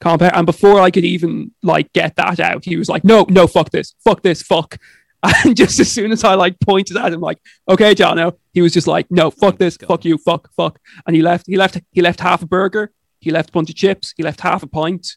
compere." 0.00 0.30
And 0.34 0.46
before 0.46 0.80
I 0.80 0.90
could 0.90 1.04
even 1.04 1.52
like 1.62 1.92
get 1.92 2.16
that 2.16 2.40
out, 2.40 2.64
he 2.64 2.76
was 2.76 2.88
like, 2.88 3.04
"No, 3.04 3.26
no, 3.28 3.46
fuck 3.46 3.70
this, 3.70 3.94
fuck 4.04 4.22
this, 4.22 4.42
fuck." 4.42 4.78
And 5.44 5.56
just 5.56 5.80
as 5.80 5.90
soon 5.90 6.12
as 6.12 6.22
I 6.22 6.34
like 6.34 6.60
pointed 6.60 6.96
at 6.96 7.12
him, 7.12 7.20
like, 7.20 7.38
"Okay, 7.68 7.94
Jono," 7.94 8.34
he 8.52 8.60
was 8.62 8.72
just 8.72 8.86
like, 8.86 9.06
"No, 9.10 9.30
fuck 9.30 9.58
this, 9.58 9.76
fuck 9.76 10.04
you, 10.04 10.18
fuck, 10.18 10.48
fuck," 10.56 10.78
and 11.06 11.16
he 11.16 11.22
left. 11.22 11.46
He 11.48 11.56
left. 11.56 11.80
He 11.90 12.00
left 12.02 12.20
half 12.20 12.42
a 12.42 12.46
burger. 12.46 12.92
He 13.20 13.30
left 13.32 13.48
a 13.48 13.52
bunch 13.52 13.70
of 13.70 13.76
chips. 13.76 14.12
He 14.16 14.22
left 14.22 14.40
half 14.40 14.62
a 14.62 14.66
pint. 14.68 15.08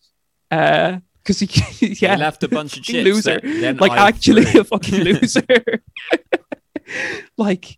Uh, 0.50 1.00
because 1.22 1.40
he, 1.42 1.48
yeah, 2.02 2.16
He 2.16 2.22
left 2.22 2.44
a 2.44 2.48
bunch 2.48 2.78
of 2.78 2.84
chips. 2.88 3.04
loser. 3.06 3.40
then 3.44 3.78
like 3.78 3.92
I 3.92 4.08
actually 4.08 4.46
threw. 4.46 4.62
a 4.62 4.64
fucking 4.64 5.04
loser. 5.04 5.44
like, 7.38 7.78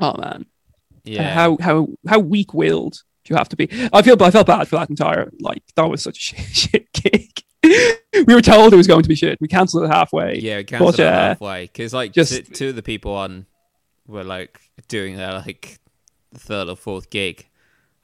oh 0.00 0.16
man, 0.20 0.46
Yeah. 1.04 1.32
how 1.34 1.56
how 1.60 1.88
how 2.06 2.18
weak 2.20 2.54
willed 2.54 3.02
you 3.28 3.36
have 3.36 3.48
to 3.50 3.56
be? 3.56 3.68
I 3.92 4.02
feel 4.02 4.20
I 4.22 4.30
felt 4.30 4.46
bad 4.46 4.68
for 4.68 4.76
that 4.76 4.90
entire 4.90 5.30
like 5.40 5.62
that 5.76 5.88
was 5.88 6.02
such 6.02 6.16
a 6.18 6.20
shit, 6.20 6.40
shit 6.52 6.92
gig. 6.92 7.42
we 8.26 8.34
were 8.34 8.40
told 8.40 8.72
it 8.72 8.76
was 8.76 8.86
going 8.86 9.02
to 9.02 9.08
be 9.08 9.14
shit. 9.14 9.38
We 9.40 9.48
cancelled 9.48 9.84
it 9.84 9.88
halfway. 9.90 10.38
Yeah, 10.38 10.58
we 10.58 10.64
cancelled 10.64 10.96
But, 10.96 11.00
it 11.02 11.06
uh, 11.06 11.12
halfway 11.12 11.64
because 11.66 11.92
like 11.92 12.12
just- 12.12 12.32
t- 12.32 12.42
two 12.42 12.68
of 12.70 12.76
the 12.76 12.82
people 12.82 13.12
on 13.14 13.46
were 14.06 14.24
like 14.24 14.60
doing 14.88 15.16
their 15.16 15.32
like 15.34 15.78
third 16.34 16.68
or 16.68 16.76
fourth 16.76 17.10
gig. 17.10 17.46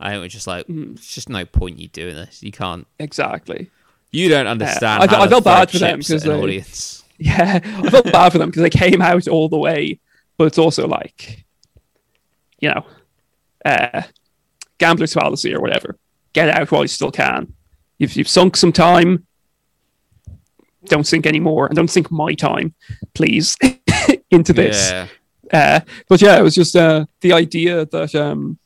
I 0.00 0.18
we're 0.18 0.28
just 0.28 0.46
like, 0.46 0.66
Mm. 0.66 0.96
it's 0.96 1.14
just 1.14 1.28
no 1.28 1.44
point 1.46 1.78
you 1.78 1.88
doing 1.88 2.16
this. 2.16 2.42
You 2.42 2.50
can't. 2.52 2.86
Exactly. 2.98 3.70
You 4.10 4.28
don't 4.28 4.46
understand. 4.46 5.02
I 5.02 5.04
I 5.04 5.24
to 5.24 5.28
felt 5.30 5.44
bad 5.44 5.70
for 5.70 5.78
them 5.78 5.98
because 6.00 6.22
the 6.22 6.36
audience. 6.38 7.00
Yeah, 7.18 7.60
I 7.62 7.90
felt 7.90 8.10
bad 8.10 8.32
for 8.32 8.38
them 8.38 8.50
because 8.50 8.62
they 8.62 8.70
came 8.70 9.00
out 9.00 9.28
all 9.28 9.48
the 9.48 9.56
way, 9.56 10.00
but 10.36 10.46
it's 10.48 10.58
also 10.58 10.88
like, 10.88 11.44
you 12.58 12.70
know, 12.70 12.84
uh, 13.64 14.02
gambler's 14.78 15.14
fallacy 15.14 15.54
or 15.54 15.60
whatever. 15.60 15.96
Get 16.32 16.48
out 16.48 16.70
while 16.70 16.82
you 16.82 16.88
still 16.88 17.10
can. 17.10 17.52
You've, 17.98 18.14
you've 18.16 18.28
sunk 18.28 18.56
some 18.56 18.72
time. 18.72 19.26
Don't 20.86 21.06
sink 21.06 21.26
any 21.26 21.40
more, 21.40 21.66
and 21.66 21.74
don't 21.74 21.88
sink 21.88 22.10
my 22.10 22.34
time, 22.34 22.74
please, 23.14 23.56
into 24.30 24.52
this. 24.52 24.90
Yeah, 24.90 25.06
Uh, 25.52 25.80
but 26.08 26.20
yeah, 26.20 26.38
it 26.38 26.42
was 26.42 26.54
just 26.54 26.76
uh, 26.76 27.06
the 27.20 27.32
idea 27.32 27.86
that 27.86 28.14
um, 28.14 28.58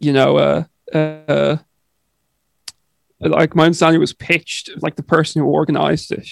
you 0.00 0.12
know, 0.12 0.36
uh, 0.36 0.64
uh, 0.92 1.56
like 3.20 3.54
my 3.54 3.64
understanding 3.64 4.00
was 4.00 4.12
pitched 4.12 4.70
like 4.80 4.96
the 4.96 5.02
person 5.02 5.42
who 5.42 5.48
organized 5.48 6.12
it, 6.12 6.28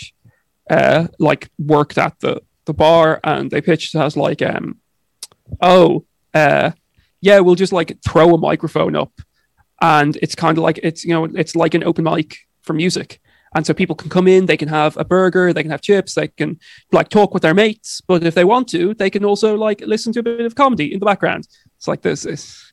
uh, 0.71 1.09
like 1.19 1.51
worked 1.59 1.99
at 1.99 2.19
the 2.21 2.43
the 2.65 2.75
bar, 2.75 3.21
and 3.25 3.51
they 3.51 3.61
pitched 3.61 3.95
it 3.95 3.99
as 3.99 4.17
like, 4.17 4.43
um, 4.43 4.79
oh, 5.61 6.05
uh, 6.35 6.73
yeah, 7.21 7.41
we'll 7.41 7.55
just 7.55 7.73
like 7.73 7.99
throw 8.03 8.35
a 8.35 8.39
microphone 8.39 8.97
up, 8.97 9.13
and 9.81 10.17
it's 10.17 10.35
kind 10.35 10.59
of 10.59 10.65
like 10.65 10.79
it's 10.83 11.05
you 11.05 11.13
know 11.13 11.25
it's 11.25 11.57
like 11.57 11.75
an 11.75 11.85
open 11.85 12.05
mic 12.05 12.37
for 12.63 12.73
music. 12.73 13.21
And 13.55 13.65
so 13.65 13.73
people 13.73 13.97
can 13.97 14.11
come 14.11 14.29
in, 14.29 14.45
they 14.45 14.57
can 14.59 14.69
have 14.69 14.99
a 14.99 15.05
burger, 15.05 15.53
they 15.53 15.63
can 15.63 15.71
have 15.71 15.81
chips, 15.81 16.15
they 16.15 16.29
can 16.29 16.59
like 16.93 17.09
talk 17.09 17.33
with 17.33 17.43
their 17.43 17.55
mates, 17.55 18.03
but 18.07 18.23
if 18.23 18.35
they 18.35 18.45
want 18.45 18.69
to, 18.69 18.93
they 18.93 19.09
can 19.09 19.25
also 19.25 19.57
like 19.57 19.81
listen 19.81 20.13
to 20.13 20.19
a 20.19 20.23
bit 20.23 20.41
of 20.41 20.55
comedy 20.55 20.93
in 20.93 21.01
the 21.01 21.07
background. 21.07 21.49
It's 21.77 21.89
like 21.89 22.03
this 22.03 22.27
is 22.27 22.71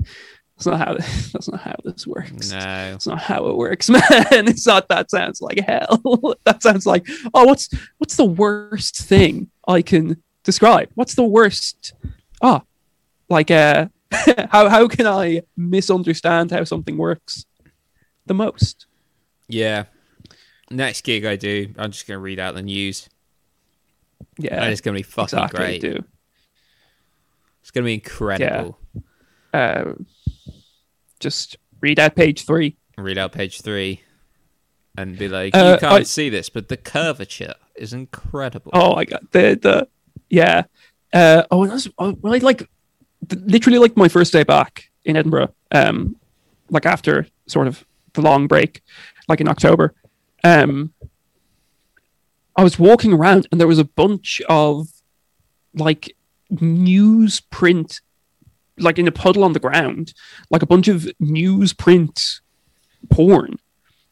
that's 0.55 0.65
not 0.65 0.79
how 0.79 0.93
that's 1.33 1.49
not 1.49 1.61
how 1.61 1.75
this 1.83 2.05
works. 2.05 2.51
no. 2.51 2.59
That's 2.59 3.07
not 3.07 3.19
how 3.19 3.47
it 3.47 3.55
works, 3.55 3.89
man. 3.89 4.01
It's 4.47 4.67
not 4.67 4.89
that 4.89 5.09
sounds 5.09 5.41
like 5.41 5.59
hell. 5.59 6.35
that 6.43 6.61
sounds 6.61 6.85
like 6.85 7.07
oh 7.33 7.45
what's 7.45 7.69
what's 7.97 8.17
the 8.17 8.25
worst 8.25 8.97
thing 8.97 9.49
I 9.67 9.81
can 9.81 10.21
describe? 10.43 10.89
What's 10.95 11.15
the 11.15 11.23
worst 11.23 11.93
ah 12.41 12.61
like 13.29 13.51
uh 13.51 13.87
how 14.49 14.69
how 14.69 14.87
can 14.87 15.07
I 15.07 15.41
misunderstand 15.57 16.51
how 16.51 16.63
something 16.63 16.97
works 16.97 17.45
the 18.25 18.33
most? 18.33 18.85
Yeah. 19.47 19.85
Next 20.71 21.01
gig 21.03 21.25
I 21.25 21.35
do, 21.35 21.73
I'm 21.77 21.91
just 21.91 22.07
gonna 22.07 22.19
read 22.19 22.39
out 22.39 22.55
the 22.55 22.61
news. 22.61 23.09
Yeah. 24.37 24.63
and 24.63 24.71
it's 24.71 24.81
gonna 24.81 24.97
be 24.97 25.03
fucking 25.03 25.37
exactly, 25.37 25.57
great. 25.59 25.81
dude. 25.81 26.05
It's 27.61 27.71
gonna 27.71 27.85
be 27.85 27.93
incredible. 27.95 28.79
Uh, 29.53 29.93
just 31.19 31.57
read 31.81 31.99
out 31.99 32.15
page 32.15 32.45
three. 32.45 32.77
Read 32.97 33.17
out 33.17 33.31
page 33.31 33.61
three, 33.61 34.01
and 34.97 35.17
be 35.17 35.29
like, 35.29 35.55
Uh, 35.55 35.73
you 35.73 35.79
can't 35.79 35.93
I- 35.93 36.03
see 36.03 36.29
this, 36.29 36.49
but 36.49 36.67
the 36.69 36.77
curvature 36.77 37.53
is 37.75 37.93
incredible. 37.93 38.71
Oh 38.73 38.95
my 38.95 39.05
god, 39.05 39.27
the 39.31 39.57
the 39.61 39.87
yeah. 40.29 40.63
Uh, 41.13 41.43
oh, 41.51 41.67
that's 41.67 41.87
oh, 41.99 42.17
well, 42.21 42.33
I 42.33 42.37
like 42.39 42.67
literally 43.31 43.79
like 43.79 43.97
my 43.97 44.07
first 44.07 44.33
day 44.33 44.43
back 44.43 44.89
in 45.05 45.15
Edinburgh. 45.15 45.53
Um, 45.71 46.15
like 46.69 46.85
after 46.85 47.27
sort 47.47 47.67
of 47.67 47.85
the 48.13 48.21
long 48.21 48.47
break, 48.47 48.81
like 49.27 49.41
in 49.41 49.47
October. 49.47 49.93
Um, 50.43 50.93
I 52.55 52.63
was 52.63 52.77
walking 52.77 53.13
around 53.13 53.47
and 53.51 53.59
there 53.59 53.67
was 53.67 53.79
a 53.79 53.85
bunch 53.85 54.41
of 54.47 54.87
like 55.73 56.15
newsprint, 56.51 58.01
like 58.77 58.99
in 58.99 59.07
a 59.07 59.11
puddle 59.11 59.43
on 59.43 59.53
the 59.53 59.59
ground, 59.59 60.13
like 60.49 60.61
a 60.61 60.67
bunch 60.67 60.87
of 60.87 61.07
newsprint 61.21 62.41
porn, 63.09 63.57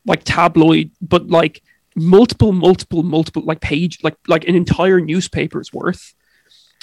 like 0.05 0.23
tabloid, 0.23 0.91
but 1.01 1.27
like 1.27 1.61
multiple, 1.95 2.51
multiple, 2.51 3.03
multiple, 3.03 3.43
like 3.43 3.61
page, 3.61 3.99
like 4.03 4.15
like 4.27 4.47
an 4.47 4.55
entire 4.55 4.99
newspaper's 4.99 5.71
worth. 5.71 6.15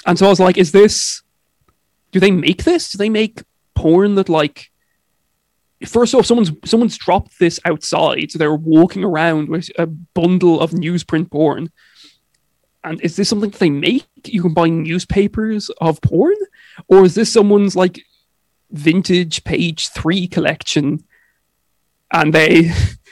And 0.05 0.17
so 0.17 0.27
I 0.27 0.29
was 0.29 0.39
like, 0.39 0.57
is 0.57 0.71
this? 0.71 1.23
Do 2.11 2.19
they 2.19 2.31
make 2.31 2.63
this? 2.63 2.91
Do 2.91 2.97
they 2.97 3.09
make 3.09 3.43
porn 3.75 4.15
that 4.15 4.29
like? 4.29 4.71
First 5.85 6.13
off, 6.13 6.25
someone's 6.25 6.51
someone's 6.65 6.97
dropped 6.97 7.39
this 7.39 7.59
outside, 7.63 8.31
so 8.31 8.37
they're 8.37 8.53
walking 8.53 9.03
around 9.03 9.49
with 9.49 9.69
a 9.77 9.85
bundle 9.85 10.59
of 10.59 10.71
newsprint 10.71 11.31
porn. 11.31 11.71
And 12.83 12.99
is 13.01 13.15
this 13.15 13.29
something 13.29 13.49
that 13.49 13.59
they 13.59 13.69
make? 13.69 14.07
You 14.25 14.41
can 14.41 14.53
buy 14.53 14.69
newspapers 14.69 15.69
of 15.81 16.01
porn, 16.01 16.35
or 16.87 17.05
is 17.05 17.15
this 17.15 17.31
someone's 17.31 17.75
like 17.75 18.01
vintage 18.71 19.43
page 19.43 19.89
three 19.89 20.27
collection? 20.27 21.03
And 22.11 22.33
they 22.33 22.71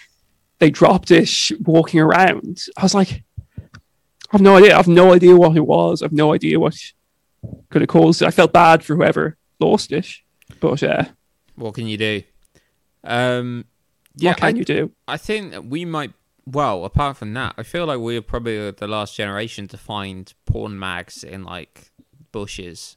they 0.60 0.70
dropped 0.70 1.12
it 1.12 1.30
walking 1.62 2.00
around. 2.00 2.64
I 2.76 2.84
was 2.84 2.94
like, 2.94 3.24
I 3.58 4.34
have 4.34 4.42
no 4.42 4.58
idea. 4.58 4.74
I 4.74 4.78
have 4.78 4.88
no 4.88 5.14
idea 5.14 5.36
what 5.36 5.56
it 5.56 5.66
was. 5.66 6.02
I 6.02 6.06
have 6.06 6.12
no 6.12 6.34
idea 6.34 6.60
what 6.60 6.76
could 7.70 7.82
have 7.82 7.90
caused 7.90 8.22
it. 8.22 8.28
I 8.28 8.32
felt 8.32 8.54
bad 8.54 8.84
for 8.84 8.96
whoever 8.96 9.38
lost 9.60 9.92
it, 9.92 10.08
but 10.60 10.82
uh, 10.84 11.06
What 11.56 11.74
can 11.76 11.88
you 11.88 11.98
do? 11.98 12.24
Um, 13.04 13.66
yeah, 14.16 14.32
what 14.32 14.38
can 14.38 14.56
I, 14.56 14.58
you 14.58 14.66
do? 14.66 14.92
I 15.08 15.18
think 15.18 15.52
that 15.52 15.66
we 15.66 15.86
might. 15.86 16.14
Well, 16.46 16.86
apart 16.86 17.18
from 17.18 17.34
that, 17.34 17.56
I 17.58 17.64
feel 17.64 17.86
like 17.86 18.00
we're 18.00 18.22
probably 18.22 18.72
the 18.72 18.88
last 18.88 19.16
generation 19.16 19.68
to 19.68 19.78
find 19.78 20.34
porn 20.46 20.80
mags 20.80 21.24
in 21.24 21.44
like 21.44 21.92
bushes. 22.32 22.96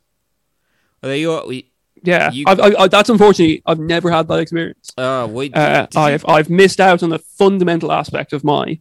Are 1.03 1.09
they 1.09 1.21
your? 1.23 1.47
We, 1.47 1.71
Yeah, 2.03 2.31
you- 2.31 2.45
I've, 2.47 2.61
I, 2.61 2.67
I, 2.79 2.89
that's 2.89 3.09
unfortunately 3.11 3.63
I've 3.67 3.79
never 3.81 4.11
had 4.11 4.29
that 4.29 4.39
experience. 4.39 4.91
uh, 4.97 5.29
we. 5.31 5.53
Uh, 5.53 5.87
I've 5.97 6.25
I've 6.29 6.49
missed 6.51 6.81
out 6.81 7.03
on 7.03 7.11
the 7.11 7.19
fundamental 7.19 7.91
aspect 7.93 8.33
of 8.33 8.45
my 8.45 8.81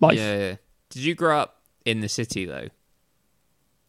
life. 0.00 0.16
yeah, 0.18 0.38
yeah. 0.38 0.56
Did 0.90 1.02
you 1.02 1.14
grow 1.14 1.38
up 1.38 1.62
in 1.84 2.00
the 2.00 2.08
city 2.08 2.44
though? 2.44 2.68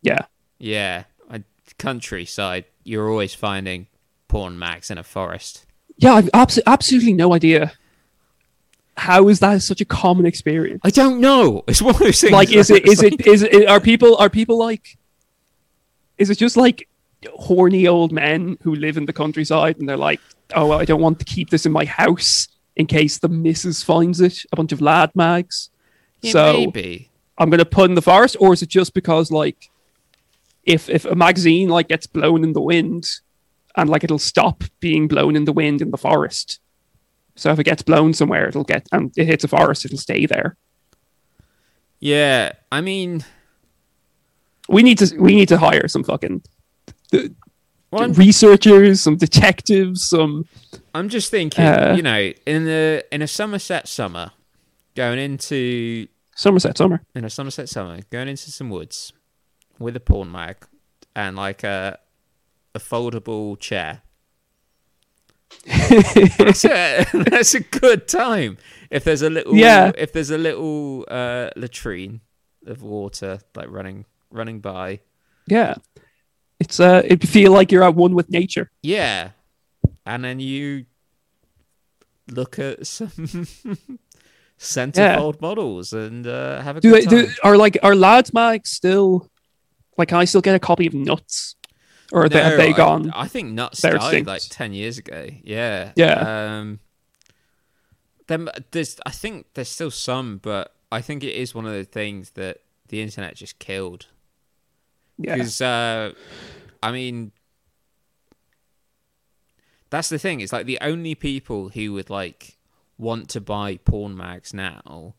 Yeah. 0.02 0.26
Yeah, 0.62 1.06
I, 1.30 1.44
countryside. 1.80 2.66
You're 2.84 3.10
always 3.10 3.34
finding 3.34 3.88
porn 4.28 4.58
mags 4.58 4.92
in 4.92 4.98
a 4.98 5.04
forest. 5.04 5.66
Yeah, 5.98 6.14
I've 6.14 6.32
abso- 6.32 6.62
absolutely 6.66 7.14
no 7.14 7.34
idea. 7.34 7.74
How 8.96 9.28
is 9.28 9.40
that 9.40 9.62
such 9.64 9.82
a 9.82 9.86
common 9.86 10.26
experience? 10.26 10.82
I 10.84 10.92
don't 10.92 11.20
know. 11.20 11.64
It's 11.68 11.82
one 11.82 11.96
of 11.96 12.00
those 12.00 12.22
things. 12.22 12.34
Like, 12.34 12.52
is 12.52 12.70
it 12.70 12.84
it's 12.86 12.94
is 12.94 13.04
it 13.04 13.28
is 13.28 13.44
it 13.44 13.68
are 13.68 13.80
people 13.80 14.16
are 14.18 14.30
people 14.30 14.58
like? 14.58 14.98
Is 16.18 16.30
it 16.30 16.38
just 16.38 16.58
like 16.58 16.88
horny 17.34 17.88
old 17.88 18.12
men 18.12 18.58
who 18.62 18.76
live 18.76 18.98
in 18.98 19.06
the 19.06 19.14
countryside 19.14 19.78
and 19.80 19.90
they're 19.90 19.98
like, 19.98 20.20
oh, 20.54 20.72
I 20.72 20.86
don't 20.86 21.02
want 21.02 21.20
to 21.20 21.26
keep 21.26 21.50
this 21.50 21.66
in 21.66 21.72
my 21.72 21.86
house 21.86 22.48
in 22.76 22.86
case 22.86 23.18
the 23.18 23.30
missus 23.30 23.82
finds 23.82 24.22
it. 24.22 24.46
A 24.52 24.56
bunch 24.56 24.72
of 24.72 24.82
lad 24.82 25.12
mags. 25.16 25.70
Yeah, 26.22 26.32
so 26.32 26.54
maybe. 26.54 27.10
I'm 27.38 27.50
gonna 27.50 27.66
put 27.66 27.90
in 27.90 27.96
the 27.96 28.02
forest, 28.02 28.38
or 28.40 28.54
is 28.54 28.62
it 28.62 28.70
just 28.70 28.94
because 28.94 29.32
like 29.32 29.71
if 30.64 30.90
if 30.90 31.06
a 31.06 31.16
magazine 31.16 31.70
like 31.70 31.88
gets 31.88 32.08
blown 32.08 32.44
in 32.44 32.54
the 32.54 32.62
wind 32.62 33.08
and 33.76 33.90
like 33.90 34.04
it'll 34.04 34.20
stop 34.20 34.64
being 34.80 35.08
blown 35.08 35.36
in 35.36 35.46
the 35.46 35.54
wind 35.54 35.82
in 35.82 35.92
the 35.92 35.98
forest. 35.98 36.60
So 37.36 37.52
if 37.52 37.60
it 37.60 37.64
gets 37.64 37.82
blown 37.82 38.14
somewhere, 38.14 38.48
it'll 38.50 38.64
get 38.64 38.88
and 38.92 39.12
it 39.18 39.26
hits 39.26 39.44
a 39.44 39.48
forest, 39.48 39.86
it'll 39.86 39.98
stay 39.98 40.26
there. 40.26 40.58
Yeah, 42.00 42.54
I 42.72 42.82
mean, 42.82 43.24
We 44.68 44.84
need 44.84 44.98
to 45.00 45.16
we 45.18 45.36
need 45.36 45.50
to 45.50 45.58
hire 45.58 45.88
some 45.88 46.04
fucking 46.04 46.44
well, 47.12 48.04
I'm, 48.04 48.14
researchers, 48.14 49.02
some 49.02 49.18
detectives, 49.18 50.08
some 50.08 50.46
I'm 50.96 51.10
just 51.10 51.30
thinking. 51.32 51.64
Uh, 51.66 51.94
you 51.96 52.04
know, 52.04 52.32
in 52.46 52.66
the 52.66 53.06
in 53.12 53.22
a 53.22 53.28
Somerset 53.28 53.88
summer, 53.88 54.32
going 54.96 55.20
into 55.20 56.08
Somerset 56.36 56.78
summer. 56.78 57.02
in 57.16 57.26
a 57.26 57.30
Somerset 57.30 57.68
summer, 57.70 58.00
going 58.10 58.28
into 58.30 58.52
some 58.52 58.70
woods 58.70 59.14
with 59.82 59.96
a 59.96 60.00
porn 60.00 60.32
mag 60.32 60.58
and 61.16 61.36
like 61.36 61.64
a 61.64 62.00
a 62.76 62.80
foldable 62.80 63.60
chair. 63.60 64.02
that's, 65.66 66.66
a, 66.66 67.06
that's 67.14 67.54
a 67.54 67.60
good 67.60 68.08
time. 68.08 68.58
If 68.90 69.04
there's 69.04 69.22
a 69.22 69.30
little, 69.30 69.56
Yeah. 69.56 69.92
If 69.98 70.14
there's 70.14 70.30
a 70.32 70.38
little 70.38 71.06
uh, 71.10 71.50
latrine 71.56 72.22
of 72.66 72.82
water 72.84 73.40
like 73.56 73.70
running 73.70 74.06
running 74.30 74.60
by, 74.62 75.00
yeah. 75.48 75.76
It's 76.60 76.80
uh 76.80 77.02
it'd 77.04 77.28
feel 77.28 77.52
like 77.52 77.72
you're 77.72 77.84
at 77.84 77.96
one 77.96 78.14
with 78.14 78.30
nature. 78.30 78.70
yeah. 78.84 79.32
and 80.06 80.24
then 80.24 80.40
you 80.40 80.86
look 82.30 82.60
at 82.60 82.86
some 82.88 83.10
centerfold 84.60 85.42
models 85.42 85.92
and 85.94 86.28
uh, 86.28 86.62
have 86.62 86.78
a 86.78 86.82
Do 86.82 86.92
good 86.92 87.02
they 87.02 87.06
time. 87.06 87.26
do 87.26 87.32
are 87.44 87.58
like 87.58 87.78
are 87.84 87.96
lads 87.96 88.32
mag 88.34 88.68
still 88.68 89.31
like 89.98 90.08
can 90.10 90.18
I 90.18 90.26
still 90.26 90.42
get 90.42 90.56
a 90.56 90.60
copy 90.60 90.88
of 90.88 90.94
Nuts? 90.94 91.56
Or 92.14 92.26
are 92.26 92.30
they, 92.30 92.42
No, 92.44 92.58
they 92.58 92.70
I- 92.74 92.78
gone? 92.78 93.12
I, 93.16 93.28
think 93.28 93.52
Nuts 93.54 93.82
died 93.82 94.26
like 94.28 94.42
ten 94.50 94.74
years 94.74 94.98
ago. 94.98 95.28
Yeah. 95.44 95.94
Yeah. 95.96 96.58
Um, 96.60 96.80
then 98.28 98.50
there's, 98.72 99.00
I 99.06 99.12
think 99.12 99.48
there's 99.54 99.70
still 99.70 99.92
some, 99.92 100.38
but 100.38 100.74
I 100.92 101.00
think 101.02 101.24
it 101.24 101.34
is 101.36 101.56
one 101.56 101.66
of 101.66 101.74
the 101.74 101.86
things 101.86 102.32
that 102.32 102.58
the 102.90 103.02
internet 103.02 103.36
just 103.36 103.60
killed. 103.60 104.08
yeah. 105.18 105.36
Because, 105.36 105.62
uh, 105.62 106.12
I 106.84 106.92
mean, 106.92 107.32
that's 109.90 110.10
the 110.10 110.20
thing. 110.20 110.40
It's 110.42 110.54
like 110.54 110.66
the 110.66 110.80
only 110.82 111.16
people 111.16 111.70
who 111.70 111.94
would 111.94 112.10
like 112.10 112.58
want 112.98 113.30
to 113.30 113.42
buy 113.42 113.78
porn 113.78 114.16
mags 114.16 114.54
now 114.54 115.16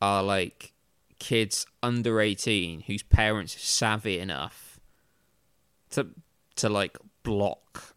are 0.00 0.22
like 0.22 0.72
kids 1.18 1.66
under 1.82 2.20
18 2.20 2.82
whose 2.82 3.02
parents 3.02 3.56
are 3.56 3.60
savvy 3.60 4.18
enough 4.18 4.78
to 5.90 6.06
to 6.56 6.68
like 6.68 6.96
block 7.22 7.94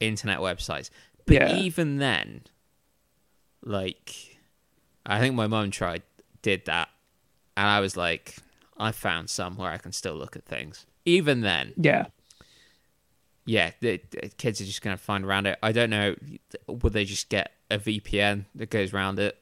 internet 0.00 0.38
websites. 0.38 0.90
But 1.26 1.34
Yeah. 1.34 1.56
even 1.56 1.96
then, 1.98 2.42
like, 3.62 4.36
I 5.04 5.18
think 5.18 5.34
my 5.34 5.46
mum 5.46 5.70
tried 5.70 6.02
did 6.42 6.64
that, 6.66 6.88
and 7.56 7.66
I 7.66 7.80
was 7.80 7.96
like, 7.96 8.36
I 8.76 8.92
found 8.92 9.28
some 9.30 9.56
where 9.56 9.70
I 9.70 9.78
can 9.78 9.92
still 9.92 10.14
look 10.14 10.36
at 10.36 10.44
things. 10.44 10.86
Even 11.04 11.40
then, 11.40 11.72
Yeah. 11.76 12.06
yeah, 13.44 13.72
the, 13.80 14.00
the 14.10 14.28
kids 14.36 14.60
are 14.60 14.64
just 14.64 14.82
gonna 14.82 14.96
find 14.96 15.24
around 15.24 15.46
it. 15.46 15.58
I 15.62 15.72
don't 15.72 15.90
know. 15.90 16.14
Would 16.68 16.92
they 16.92 17.04
just 17.04 17.28
get 17.28 17.52
a 17.70 17.78
VPN 17.78 18.44
that 18.54 18.70
goes 18.70 18.92
around 18.92 19.18
it? 19.18 19.36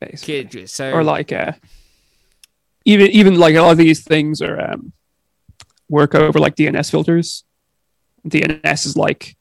Basically. 0.00 0.44
Kid, 0.44 0.70
so 0.70 0.92
or 0.92 1.02
like 1.04 1.32
uh 1.32 1.52
even 2.86 3.10
even 3.10 3.34
like 3.34 3.54
a 3.54 3.60
lot 3.60 3.72
of 3.72 3.78
these 3.78 4.02
things 4.02 4.40
are 4.40 4.58
um 4.58 4.92
work 5.88 6.14
over 6.14 6.38
like 6.38 6.56
DNS 6.56 6.90
filters. 6.90 7.44
DNS 8.26 8.86
is 8.86 8.96
like 8.96 9.36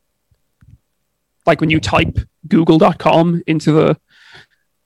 like 1.46 1.62
when 1.62 1.70
you 1.70 1.80
type 1.80 2.18
google.com 2.48 3.44
into 3.48 3.72
the 3.72 3.98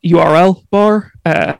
URL 0.05 0.69
bar, 0.69 1.11
uh 1.25 1.55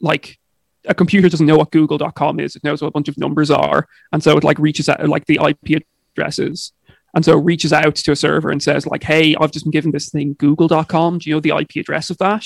like 0.00 0.38
a 0.86 0.94
computer 0.94 1.28
doesn't 1.28 1.46
know 1.46 1.56
what 1.56 1.70
google.com 1.70 2.40
is, 2.40 2.56
it 2.56 2.64
knows 2.64 2.80
what 2.80 2.88
a 2.88 2.92
bunch 2.92 3.08
of 3.08 3.18
numbers 3.18 3.50
are, 3.50 3.86
and 4.12 4.22
so 4.22 4.36
it 4.36 4.44
like 4.44 4.58
reaches 4.58 4.88
out 4.88 5.06
like 5.08 5.26
the 5.26 5.40
IP 5.42 5.82
addresses. 6.12 6.72
And 7.14 7.24
so 7.24 7.38
reaches 7.38 7.72
out 7.72 7.96
to 7.96 8.12
a 8.12 8.16
server 8.16 8.50
and 8.50 8.62
says, 8.62 8.86
like, 8.86 9.02
hey, 9.02 9.34
I've 9.40 9.50
just 9.50 9.64
been 9.64 9.72
given 9.72 9.92
this 9.92 10.10
thing, 10.10 10.36
google.com. 10.38 11.18
Do 11.18 11.30
you 11.30 11.36
know 11.36 11.40
the 11.40 11.56
IP 11.56 11.76
address 11.76 12.10
of 12.10 12.18
that? 12.18 12.44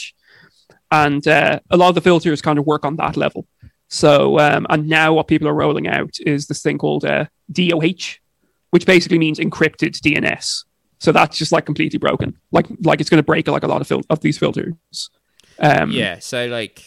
and 0.93 1.27
uh, 1.27 1.59
a 1.71 1.77
lot 1.77 1.89
of 1.89 1.95
the 1.95 2.01
filters 2.03 2.43
kind 2.43 2.59
of 2.59 2.67
work 2.67 2.85
on 2.85 2.97
that 2.97 3.17
level. 3.17 3.47
So, 3.95 4.39
um, 4.39 4.67
and 4.71 4.89
now 4.89 5.13
what 5.13 5.29
people 5.29 5.47
are 5.49 5.55
rolling 5.55 5.87
out 5.87 6.17
is 6.25 6.47
this 6.47 6.63
thing 6.63 6.79
called 6.79 7.05
uh, 7.05 7.27
DOH, 7.53 8.17
which 8.71 8.87
basically 8.87 9.19
means 9.19 9.39
encrypted 9.39 10.01
DNS. 10.01 10.65
So 10.99 11.13
that's 11.13 11.37
just 11.37 11.53
like 11.53 11.67
completely 11.67 11.99
broken. 11.99 12.39
Like, 12.53 12.69
like 12.81 13.03
it's 13.03 13.11
going 13.11 13.19
to 13.19 13.23
break 13.23 13.49
like 13.49 13.65
a 13.65 13.67
lot 13.67 13.83
of 13.83 13.87
fil- 13.87 14.05
of 14.09 14.21
these 14.21 14.39
filters. 14.39 14.73
Um, 15.59 15.91
yeah, 15.91 16.21
so 16.21 16.47
like, 16.47 16.83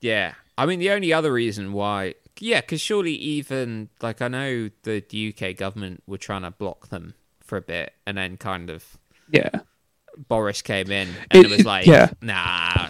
yeah. 0.00 0.32
I 0.56 0.64
mean, 0.64 0.78
the 0.78 0.90
only 0.90 1.12
other 1.12 1.30
reason 1.30 1.74
why, 1.74 2.14
yeah, 2.40 2.62
because 2.62 2.80
surely 2.80 3.12
even 3.12 3.90
like 4.00 4.22
I 4.22 4.28
know 4.28 4.70
the 4.84 5.34
UK 5.36 5.56
government 5.56 6.02
were 6.06 6.16
trying 6.16 6.42
to 6.42 6.50
block 6.52 6.88
them 6.88 7.12
for 7.40 7.58
a 7.58 7.62
bit, 7.62 7.92
and 8.06 8.16
then 8.16 8.38
kind 8.38 8.70
of 8.70 8.96
yeah, 9.30 9.50
Boris 10.16 10.62
came 10.62 10.90
in 10.90 11.08
and 11.30 11.44
It- 11.44 11.52
it, 11.52 11.56
was 11.56 11.66
like, 11.66 11.86
yeah. 11.86 12.10
nah, 12.22 12.88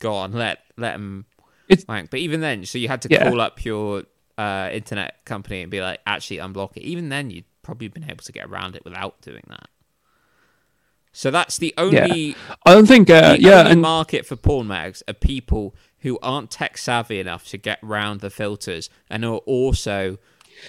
go 0.00 0.14
on, 0.14 0.32
let 0.32 0.58
let 0.80 0.92
them 0.92 1.26
It's- 1.68 1.86
wank. 1.88 2.10
But 2.10 2.20
even 2.20 2.40
then, 2.40 2.64
so 2.64 2.78
you 2.78 2.88
had 2.88 3.02
to 3.02 3.08
Yeah. 3.10 3.28
call 3.28 3.40
up 3.40 3.64
your 3.64 4.04
uh, 4.38 4.70
internet 4.72 5.22
company 5.26 5.60
and 5.60 5.70
be 5.70 5.82
like, 5.82 6.00
actually 6.06 6.38
unblock 6.38 6.76
it. 6.76 6.82
Even 6.82 7.10
then, 7.10 7.30
you'd 7.30 7.44
probably 7.62 7.88
been 7.88 8.04
able 8.04 8.24
to 8.24 8.32
get 8.32 8.46
around 8.46 8.74
it 8.74 8.84
without 8.84 9.20
doing 9.20 9.42
that. 9.48 9.68
So 11.12 11.30
that's 11.30 11.58
the 11.58 11.74
only 11.76 12.36
I 12.64 12.72
don't 12.72 12.86
think. 12.86 13.10
Uh, 13.10 13.36
yeah, 13.38 13.66
and 13.66 13.82
market 13.82 14.24
for 14.24 14.36
porn 14.36 14.68
mags 14.68 15.02
are 15.08 15.12
people 15.14 15.74
who 15.98 16.18
aren't 16.22 16.50
tech 16.50 16.78
savvy 16.78 17.18
enough 17.20 17.48
to 17.48 17.58
get 17.58 17.80
around 17.82 18.20
the 18.20 18.30
filters 18.30 18.88
and 19.10 19.24
are 19.24 19.38
also 19.38 20.18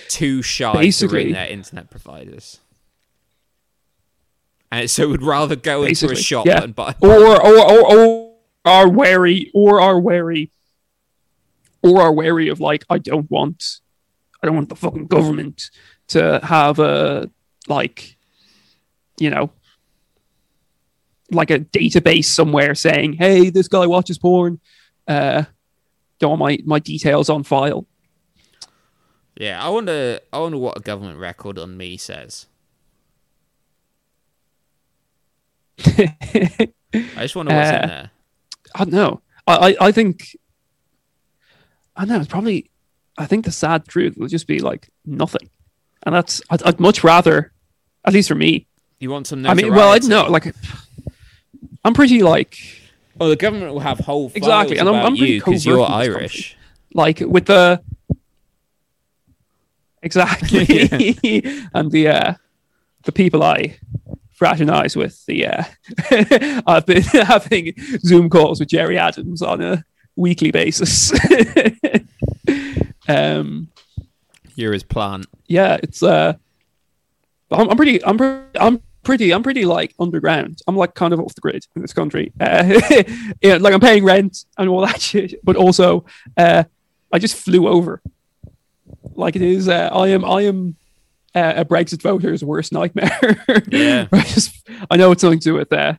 too 0.09 0.41
shy 0.41 0.89
to 0.89 1.07
ring 1.07 1.31
their 1.31 1.47
internet 1.47 1.89
providers. 1.89 2.59
And 4.71 4.89
so 4.89 5.09
would 5.09 5.21
rather 5.23 5.55
go 5.55 5.83
into 5.83 6.09
a 6.09 6.15
shop 6.15 6.45
yeah. 6.45 6.63
and 6.63 6.75
buy. 6.75 6.95
or 7.01 7.11
or 7.11 7.69
or, 7.69 7.97
or 7.97 8.20
are 8.65 8.87
wary 8.89 9.49
or 9.53 9.81
are 9.81 9.99
wary 9.99 10.51
or 11.81 12.01
are 12.01 12.11
wary 12.13 12.47
of 12.49 12.59
like 12.59 12.83
I 12.89 12.97
don't 12.99 13.29
want 13.31 13.79
I 14.41 14.47
don't 14.47 14.55
want 14.55 14.69
the 14.69 14.75
fucking 14.75 15.07
government 15.07 15.71
to 16.09 16.39
have 16.43 16.79
a 16.79 17.29
like 17.67 18.17
you 19.19 19.29
know 19.29 19.51
like 21.31 21.49
a 21.49 21.59
database 21.59 22.25
somewhere 22.25 22.75
saying 22.75 23.13
hey 23.13 23.49
this 23.49 23.67
guy 23.67 23.87
watches 23.87 24.17
porn 24.17 24.59
uh 25.07 25.43
don't 26.19 26.39
want 26.39 26.41
my 26.41 26.57
my 26.65 26.79
details 26.79 27.29
on 27.29 27.43
file 27.43 27.87
Yeah, 29.37 29.63
I 29.63 29.69
wonder. 29.69 30.19
I 30.31 30.39
wonder 30.39 30.57
what 30.59 30.77
a 30.77 30.81
government 30.81 31.17
record 31.17 31.57
on 31.57 31.75
me 31.77 31.97
says. 31.97 32.45
I 35.87 36.67
just 37.21 37.35
wonder 37.35 37.55
what's 37.55 37.71
Uh, 37.71 37.79
in 37.81 37.87
there. 37.89 38.11
I 38.75 38.83
don't 38.85 38.93
know. 38.93 39.21
I, 39.47 39.55
I, 39.71 39.75
I 39.87 39.91
think 39.91 40.35
I 41.95 42.01
don't 42.05 42.09
know. 42.09 42.19
It's 42.19 42.27
probably. 42.29 42.69
I 43.17 43.25
think 43.25 43.45
the 43.45 43.51
sad 43.51 43.87
truth 43.87 44.17
will 44.17 44.27
just 44.27 44.47
be 44.47 44.59
like 44.59 44.89
nothing, 45.05 45.49
and 46.03 46.15
that's. 46.15 46.41
I'd, 46.49 46.63
I'd 46.63 46.79
much 46.79 47.03
rather, 47.03 47.51
at 48.05 48.13
least 48.13 48.29
for 48.29 48.35
me. 48.35 48.67
You 48.99 49.09
want 49.11 49.27
some? 49.27 49.45
I 49.45 49.53
mean, 49.53 49.73
well, 49.73 49.91
I 49.91 49.97
know. 49.99 50.25
Like, 50.29 50.53
I'm 51.83 51.93
pretty 51.93 52.23
like 52.23 52.57
Well, 53.17 53.29
the 53.29 53.35
government 53.35 53.73
will 53.73 53.79
have 53.81 53.99
whole 53.99 54.31
Exactly, 54.35 54.77
and 54.77 54.87
I'm- 54.87 55.05
I'm 55.05 55.17
pretty 55.17 55.33
you 55.33 55.39
because 55.39 55.65
you're 55.65 55.85
covert 55.85 56.05
in 56.05 56.13
this 56.13 56.15
Irish. 56.15 56.57
like 56.93 57.19
with 57.19 57.45
the 57.45 57.81
exactly 60.03 60.59
and 61.73 61.91
the 61.91 62.07
uh 62.07 62.33
the 63.03 63.11
people 63.11 63.43
I 63.43 63.77
fraternize 64.41 64.95
with. 64.95 65.23
The 65.27 65.45
uh, 65.45 65.63
I've 66.65 66.87
been 66.87 67.03
having 67.13 67.75
Zoom 67.99 68.27
calls 68.27 68.59
with 68.59 68.69
Gerry 68.69 68.97
Adams 68.97 69.43
on 69.43 69.61
a 69.61 69.85
weekly 70.15 70.49
basis. 70.49 71.13
um. 73.07 73.69
You're 74.55 74.73
his 74.73 74.83
plant. 74.83 75.27
yeah, 75.47 75.77
it's 75.81 76.01
uh, 76.01 76.33
I'm, 77.51 77.69
I'm 77.69 77.77
pretty, 77.77 78.03
I'm, 78.03 78.17
pre- 78.17 78.59
I'm 78.59 78.81
pretty, 79.03 79.31
I'm 79.31 79.43
pretty 79.43 79.63
like 79.63 79.93
underground. 79.99 80.61
I'm 80.67 80.75
like 80.75 80.95
kind 80.95 81.13
of 81.13 81.19
off 81.19 81.35
the 81.35 81.41
grid 81.41 81.65
in 81.75 81.83
this 81.83 81.93
country. 81.93 82.33
Uh, 82.39 82.79
yeah, 83.41 83.57
like 83.57 83.75
I'm 83.75 83.79
paying 83.79 84.03
rent 84.03 84.45
and 84.57 84.67
all 84.69 84.81
that 84.81 84.99
shit, 84.99 85.35
but 85.43 85.55
also, 85.55 86.05
uh, 86.35 86.63
I 87.13 87.19
just 87.19 87.35
flew 87.35 87.67
over. 87.67 88.01
Like 89.13 89.35
it 89.35 89.43
is, 89.43 89.69
uh, 89.69 89.89
I 89.93 90.07
am, 90.09 90.25
I 90.25 90.41
am 90.41 90.75
uh, 91.35 91.53
a 91.57 91.65
Brexit 91.65 92.01
voter's 92.01 92.43
worst 92.43 92.71
nightmare. 92.73 93.43
Yeah. 93.69 94.07
I 94.11 94.21
just, 94.23 94.67
I 94.89 94.97
know 94.97 95.11
it's 95.11 95.21
something 95.21 95.39
to 95.39 95.43
do 95.43 95.53
with 95.53 95.71
uh, 95.73 95.93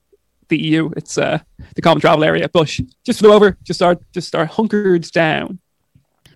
the 0.49 0.59
EU. 0.59 0.91
It's 0.97 1.16
uh, 1.18 1.39
the 1.74 1.83
common 1.83 2.01
travel 2.01 2.24
area, 2.24 2.49
but 2.49 2.68
just 3.05 3.18
flew 3.20 3.33
over, 3.33 3.57
just 3.64 3.78
start, 3.78 4.01
just 4.12 4.28
start 4.28 4.49
hunkered 4.51 5.11
down, 5.12 5.59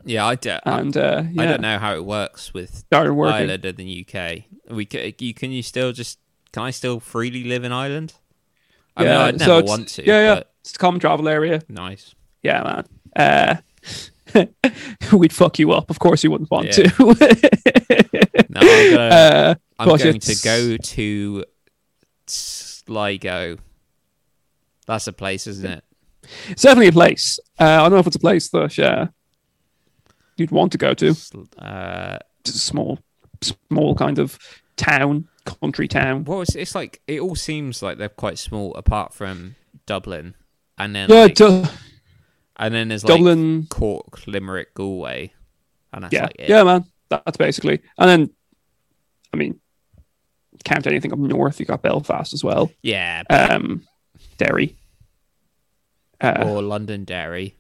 Yeah, 0.05 0.25
I 0.27 0.35
don't. 0.37 0.61
and 0.65 0.97
uh, 0.97 1.25
yeah, 1.31 1.43
I 1.43 1.47
don't 1.47 1.61
know 1.61 1.79
how 1.79 1.95
it 1.95 2.05
works 2.05 2.55
with. 2.55 2.85
Ireland 2.93 3.65
and 3.65 3.77
the 3.77 4.07
UK. 4.09 4.45
We 4.71 4.87
ca- 4.87 5.15
you 5.19 5.35
can 5.35 5.51
you 5.53 5.63
still 5.63 5.93
just 5.93 6.19
can 6.53 6.63
I 6.63 6.71
still 6.71 7.01
freely 7.01 7.45
live 7.45 7.65
in 7.65 7.73
Ireland? 7.73 8.15
I 8.97 9.05
mean, 9.05 9.13
I'd 9.13 9.39
never 9.39 9.59
it's- 9.59 9.69
want 9.69 9.89
to. 9.89 10.07
Yeah, 10.07 10.21
yeah. 10.35 10.43
It's 10.61 10.75
a 10.75 10.79
common 10.79 11.01
travel 11.01 11.29
area. 11.29 11.63
nice. 11.69 12.15
Yeah, 12.43 12.63
man. 12.63 12.85
Uh, 13.15 13.57
we'd 15.13 15.33
fuck 15.33 15.59
you 15.59 15.73
up. 15.73 15.91
Of 15.91 15.99
course, 15.99 16.23
you 16.25 16.31
wouldn't 16.31 16.51
want 16.51 16.67
Yeah. 16.67 16.89
to. 16.89 18.27
No, 18.49 18.61
I'm 18.61 18.91
gonna. 18.91 19.03
uh, 19.03 19.55
I'm 19.79 19.89
going 19.99 20.19
to 20.21 20.35
go 20.43 20.77
to 20.79 21.45
Sligo. 22.27 23.59
That's 24.87 25.07
a 25.07 25.13
place, 25.13 25.47
isn't 25.47 25.67
it? 25.71 25.85
it's 26.49 26.63
definitely 26.63 26.89
a 26.89 26.93
place. 26.93 27.39
Uh, 27.59 27.65
I 27.65 27.79
don't 27.83 27.93
know 27.93 27.99
if 27.99 28.07
it's 28.07 28.17
a 28.17 28.21
place 28.21 28.49
that 28.51 28.79
uh, 28.79 29.07
you'd 30.37 30.51
want 30.53 30.73
to 30.73 30.79
go 30.79 30.95
to. 30.95 31.15
Uh, 31.59 32.19
It's 32.41 32.55
a 32.55 32.59
small, 32.59 32.99
small 33.43 33.95
kind 33.95 34.19
of 34.19 34.39
town, 34.77 35.29
country 35.45 35.89
town. 35.89 36.25
well, 36.25 36.43
it's, 36.43 36.55
it's 36.55 36.75
like 36.75 37.01
it 37.07 37.21
all 37.21 37.35
seems 37.37 37.83
like 37.83 37.99
they're 37.99 38.09
quite 38.09 38.39
small, 38.39 38.75
apart 38.75 39.13
from 39.13 39.57
Dublin, 39.87 40.35
and 40.79 40.95
then 40.95 41.11
Yeah, 41.11 41.23
like, 41.25 41.35
and 42.59 42.75
then 42.75 42.89
there's 42.89 43.05
like 43.05 43.17
Dublin. 43.19 43.67
Cork, 43.69 44.27
Limerick, 44.27 44.75
Galway, 44.75 45.33
and 45.93 46.05
that's 46.05 46.13
yeah, 46.13 46.23
like 46.25 46.37
it. 46.39 46.49
yeah, 46.49 46.63
man. 46.65 46.85
That's 47.09 47.37
basically. 47.37 47.81
And 47.99 48.09
then, 48.11 48.31
I 49.33 49.37
mean, 49.37 49.61
count 50.65 50.87
anything 50.87 51.13
up 51.13 51.19
north, 51.19 51.61
you 51.61 51.67
got 51.67 51.83
Belfast 51.83 52.33
as 52.33 52.43
well. 52.43 52.71
Yeah, 52.83 53.23
Um, 53.31 53.87
Derry. 54.39 54.77
Uh, 56.21 56.45
or 56.47 56.63
Londonderry. 56.63 57.55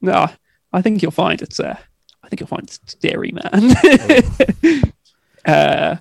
no, 0.00 0.26
I 0.72 0.82
think 0.82 1.00
you'll 1.02 1.10
find 1.12 1.40
it's. 1.40 1.60
Uh, 1.60 1.76
I 2.22 2.28
think 2.28 2.40
you'll 2.40 2.48
find 2.48 2.64
it's 2.64 2.94
Derry, 2.96 3.30
man. 3.32 3.76
uh, 5.46 5.96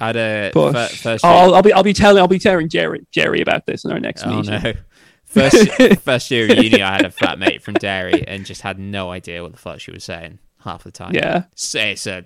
I 0.00 0.06
had 0.06 0.16
a 0.16 0.50
but 0.54 0.72
fir- 0.72 0.96
first. 0.96 1.24
I'll, 1.24 1.56
I'll 1.56 1.62
be 1.62 1.72
I'll 1.72 1.82
be 1.82 1.92
telling 1.92 2.20
I'll 2.20 2.28
be 2.28 2.38
telling 2.38 2.68
Gerry 2.68 3.04
Gerry 3.10 3.40
about 3.40 3.66
this 3.66 3.84
in 3.84 3.90
our 3.90 3.98
next 4.00 4.22
oh 4.24 4.36
meeting. 4.36 4.62
no. 4.62 4.72
First, 5.28 5.70
first 6.00 6.30
year 6.30 6.50
of 6.50 6.56
uni, 6.56 6.82
I 6.82 6.96
had 6.96 7.04
a 7.04 7.10
flatmate 7.10 7.60
from 7.60 7.74
Derry 7.74 8.26
and 8.26 8.46
just 8.46 8.62
had 8.62 8.78
no 8.78 9.10
idea 9.10 9.42
what 9.42 9.52
the 9.52 9.58
fuck 9.58 9.78
she 9.80 9.90
was 9.90 10.02
saying 10.02 10.38
half 10.60 10.84
the 10.84 10.90
time. 10.90 11.14
Yeah, 11.14 11.44
So 11.54 11.80
it's 11.80 12.06
a, 12.06 12.24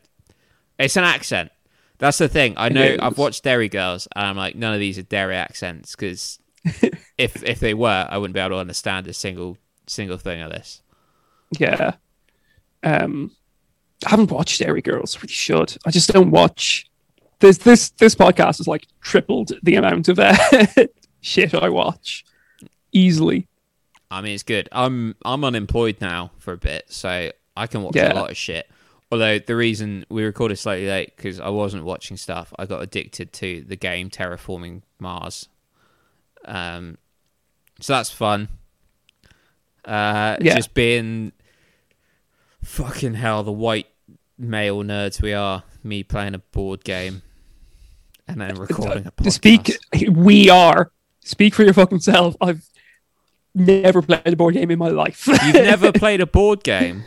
it's 0.79 0.97
an 0.97 1.05
accent. 1.05 1.51
That's 1.99 2.19
the 2.19 2.29
thing. 2.29 2.55
I 2.57 2.69
know. 2.69 2.97
I've 3.01 3.19
watched 3.19 3.45
Derry 3.45 3.69
Girls, 3.69 4.09
and 4.15 4.27
I'm 4.27 4.37
like, 4.37 4.57
none 4.57 4.75
of 4.75 4.81
these 4.81 4.99
are 4.99 5.03
Derry 5.03 5.37
accents 5.37 5.95
because 5.95 6.39
if 7.19 7.43
if 7.45 7.61
they 7.61 7.75
were, 7.75 8.07
I 8.09 8.19
wouldn't 8.19 8.35
be 8.35 8.41
able 8.41 8.57
to 8.57 8.61
understand 8.61 9.07
a 9.07 9.13
single 9.13 9.57
single 9.87 10.19
thing 10.19 10.41
of 10.41 10.51
this. 10.51 10.83
yeah. 11.59 11.95
Um, 12.83 13.31
I 14.05 14.11
haven't 14.11 14.33
watched 14.33 14.59
Derry 14.59 14.83
Girls. 14.83 15.17
Really 15.19 15.29
should. 15.29 15.77
I 15.87 15.91
just 15.91 16.13
don't 16.13 16.31
watch. 16.31 16.91
This 17.39 17.59
this 17.59 17.91
this 17.91 18.17
podcast 18.17 18.59
has 18.59 18.67
like 18.67 18.87
tripled 19.01 19.53
the 19.63 19.77
amount 19.77 20.09
of 20.09 20.19
uh, 20.19 20.37
shit 21.21 21.55
I 21.55 21.69
watch 21.69 22.25
easily. 22.93 23.49
I 24.11 24.21
mean, 24.21 24.35
it's 24.35 24.43
good. 24.43 24.69
I'm 24.73 25.17
I'm 25.25 25.43
unemployed 25.45 25.97
now 26.01 26.33
for 26.39 26.53
a 26.53 26.59
bit, 26.59 26.85
so 26.93 27.31
I 27.57 27.67
can 27.67 27.83
watch 27.83 27.97
Yeah. 27.97 28.13
a 28.13 28.15
lot 28.15 28.31
of 28.31 28.37
shit. 28.37 28.69
Although 29.11 29.39
the 29.39 29.57
reason 29.57 30.07
we 30.09 30.23
recorded 30.25 30.57
slightly 30.57 30.87
late 30.89 31.15
because 31.17 31.39
I 31.41 31.49
wasn't 31.49 31.85
watching 31.85 32.17
stuff, 32.17 32.53
I 32.59 32.67
got 32.67 32.83
addicted 32.83 33.33
to 33.35 33.63
the 33.67 33.77
game 33.77 34.09
Terraforming 34.11 34.83
Mars. 34.99 35.49
Um, 36.45 36.99
so 37.81 37.93
that's 37.95 38.11
fun. 38.11 38.49
Uh, 39.85 40.37
Yeah. 40.41 40.55
just 40.57 40.75
being 40.75 41.33
fucking 42.63 43.15
hell, 43.15 43.43
the 43.43 43.53
white 43.53 43.89
male 44.39 44.83
nerds 44.83 45.21
we 45.21 45.33
are. 45.33 45.65
Me 45.85 46.03
playing 46.03 46.35
a 46.35 46.39
board 46.39 46.85
game 46.85 47.23
and 48.29 48.41
then 48.41 48.55
recording 48.55 49.07
a 49.07 49.11
podcast. 49.13 49.33
Speak, 49.33 49.77
we 50.11 50.49
are. 50.49 50.93
Speak 51.25 51.55
for 51.55 51.65
your 51.65 51.75
fucking 51.75 52.01
self. 52.01 52.37
I've 52.41 52.63
never 53.55 54.03
played 54.03 54.27
a 54.27 54.37
board 54.37 54.55
game 54.55 54.71
in 54.71 54.79
my 54.79 54.89
life. 54.89 55.27
You've 55.27 55.55
never 55.55 55.93
played 56.05 56.21
a 56.21 56.27
board 56.27 56.63
game. 56.65 57.05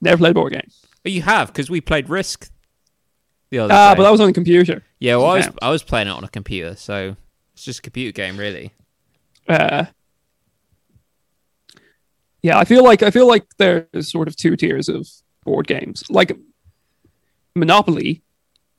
never 0.00 0.18
played 0.18 0.30
a 0.32 0.34
board 0.34 0.52
game. 0.52 0.68
But 1.02 1.12
you 1.12 1.22
have 1.22 1.48
because 1.48 1.68
we 1.70 1.80
played 1.80 2.08
Risk 2.08 2.50
the 3.50 3.58
other 3.60 3.72
Ah, 3.74 3.92
day. 3.94 3.98
but 3.98 4.02
that 4.04 4.10
was 4.10 4.20
on 4.20 4.26
the 4.28 4.32
computer. 4.32 4.84
yeah, 4.98 5.16
well, 5.16 5.26
I 5.26 5.36
was 5.38 5.48
I 5.62 5.70
was 5.70 5.82
playing 5.82 6.08
it 6.08 6.12
on 6.12 6.24
a 6.24 6.28
computer, 6.28 6.76
so 6.76 7.16
it's 7.54 7.64
just 7.64 7.78
a 7.80 7.82
computer 7.82 8.12
game, 8.12 8.36
really. 8.36 8.72
uh, 9.48 9.86
yeah, 12.42 12.58
I 12.58 12.64
feel 12.64 12.84
like 12.84 13.02
I 13.02 13.10
feel 13.10 13.26
like 13.26 13.44
there's 13.58 14.10
sort 14.10 14.28
of 14.28 14.36
two 14.36 14.56
tiers 14.56 14.88
of 14.88 15.06
board 15.44 15.66
games. 15.66 16.04
Like 16.08 16.36
Monopoly, 17.54 18.22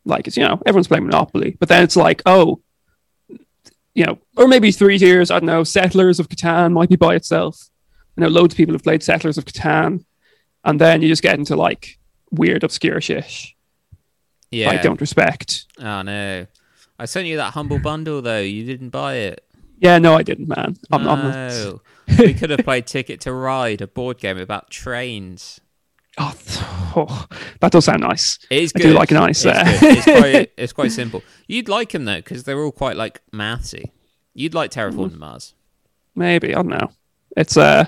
like 0.05 0.27
it's 0.27 0.37
you 0.37 0.43
know 0.43 0.61
everyone's 0.65 0.87
playing 0.87 1.05
Monopoly, 1.05 1.57
but 1.59 1.69
then 1.69 1.83
it's 1.83 1.95
like 1.95 2.21
oh, 2.25 2.61
you 3.93 4.05
know, 4.05 4.17
or 4.37 4.47
maybe 4.47 4.71
three 4.71 4.97
tiers. 4.97 5.31
I 5.31 5.39
don't 5.39 5.47
know. 5.47 5.63
Settlers 5.63 6.19
of 6.19 6.29
Catan 6.29 6.73
might 6.73 6.89
be 6.89 6.95
by 6.95 7.15
itself. 7.15 7.69
I 8.17 8.21
know 8.21 8.27
loads 8.27 8.53
of 8.53 8.57
people 8.57 8.73
have 8.73 8.83
played 8.83 9.03
Settlers 9.03 9.37
of 9.37 9.45
Catan, 9.45 10.05
and 10.63 10.79
then 10.79 11.01
you 11.01 11.07
just 11.07 11.23
get 11.23 11.37
into 11.37 11.55
like 11.55 11.97
weird 12.31 12.63
obscure 12.63 13.01
shit 13.01 13.53
Yeah. 14.51 14.69
I 14.69 14.77
don't 14.77 15.01
respect. 15.01 15.65
Oh 15.79 16.01
no, 16.01 16.45
I 16.97 17.05
sent 17.05 17.27
you 17.27 17.37
that 17.37 17.53
humble 17.53 17.79
bundle 17.79 18.21
though. 18.21 18.41
You 18.41 18.65
didn't 18.65 18.89
buy 18.89 19.15
it. 19.15 19.45
Yeah, 19.79 19.97
no, 19.97 20.15
I 20.15 20.21
didn't, 20.21 20.47
man. 20.47 20.77
I'm, 20.91 21.07
I'm 21.07 21.31
not, 21.31 21.79
we 22.19 22.35
could 22.35 22.51
have 22.51 22.59
played 22.63 22.85
Ticket 22.85 23.19
to 23.21 23.33
Ride, 23.33 23.81
a 23.81 23.87
board 23.87 24.19
game 24.19 24.37
about 24.37 24.69
trains. 24.69 25.59
Oh, 26.17 26.35
oh, 26.95 27.25
that 27.59 27.71
does 27.71 27.85
sound 27.85 28.01
nice. 28.01 28.39
It 28.49 28.63
is 28.63 28.71
good. 28.71 28.85
I 28.85 28.89
do 28.89 28.93
like 28.95 29.11
a 29.11 29.13
nice, 29.15 29.45
It's, 29.45 29.79
good. 29.79 29.97
it's 29.97 30.03
quite. 30.05 30.51
It's 30.57 30.73
quite 30.73 30.91
simple. 30.91 31.23
You'd 31.47 31.69
like 31.69 31.91
them 31.91 32.05
though, 32.05 32.17
because 32.17 32.43
they're 32.43 32.59
all 32.61 32.71
quite 32.71 32.95
like 32.97 33.21
mathsy. 33.31 33.91
You'd 34.33 34.53
like 34.53 34.71
Mm. 34.71 34.91
Terraforming 34.93 35.17
Mars. 35.17 35.53
Maybe 36.15 36.49
I 36.53 36.55
don't 36.55 36.67
know. 36.67 36.91
It's 37.37 37.55
uh, 37.57 37.85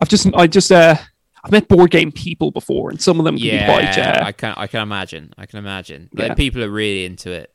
I've 0.00 0.08
just 0.08 0.26
I 0.34 0.46
just 0.46 0.72
uh, 0.72 0.96
I've 1.44 1.52
met 1.52 1.68
board 1.68 1.90
game 1.90 2.10
people 2.12 2.50
before, 2.50 2.90
and 2.90 3.00
some 3.00 3.18
of 3.18 3.24
them 3.24 3.36
can 3.36 3.44
be 3.58 3.64
quite 3.64 3.96
Yeah, 3.96 4.20
uh, 4.22 4.24
I 4.26 4.32
can. 4.32 4.54
I 4.56 4.66
can 4.66 4.82
imagine. 4.82 5.34
I 5.36 5.46
can 5.46 5.58
imagine. 5.58 6.08
Like, 6.14 6.28
Yeah. 6.28 6.34
people 6.34 6.62
are 6.64 6.70
really 6.70 7.04
into 7.04 7.30
it. 7.30 7.52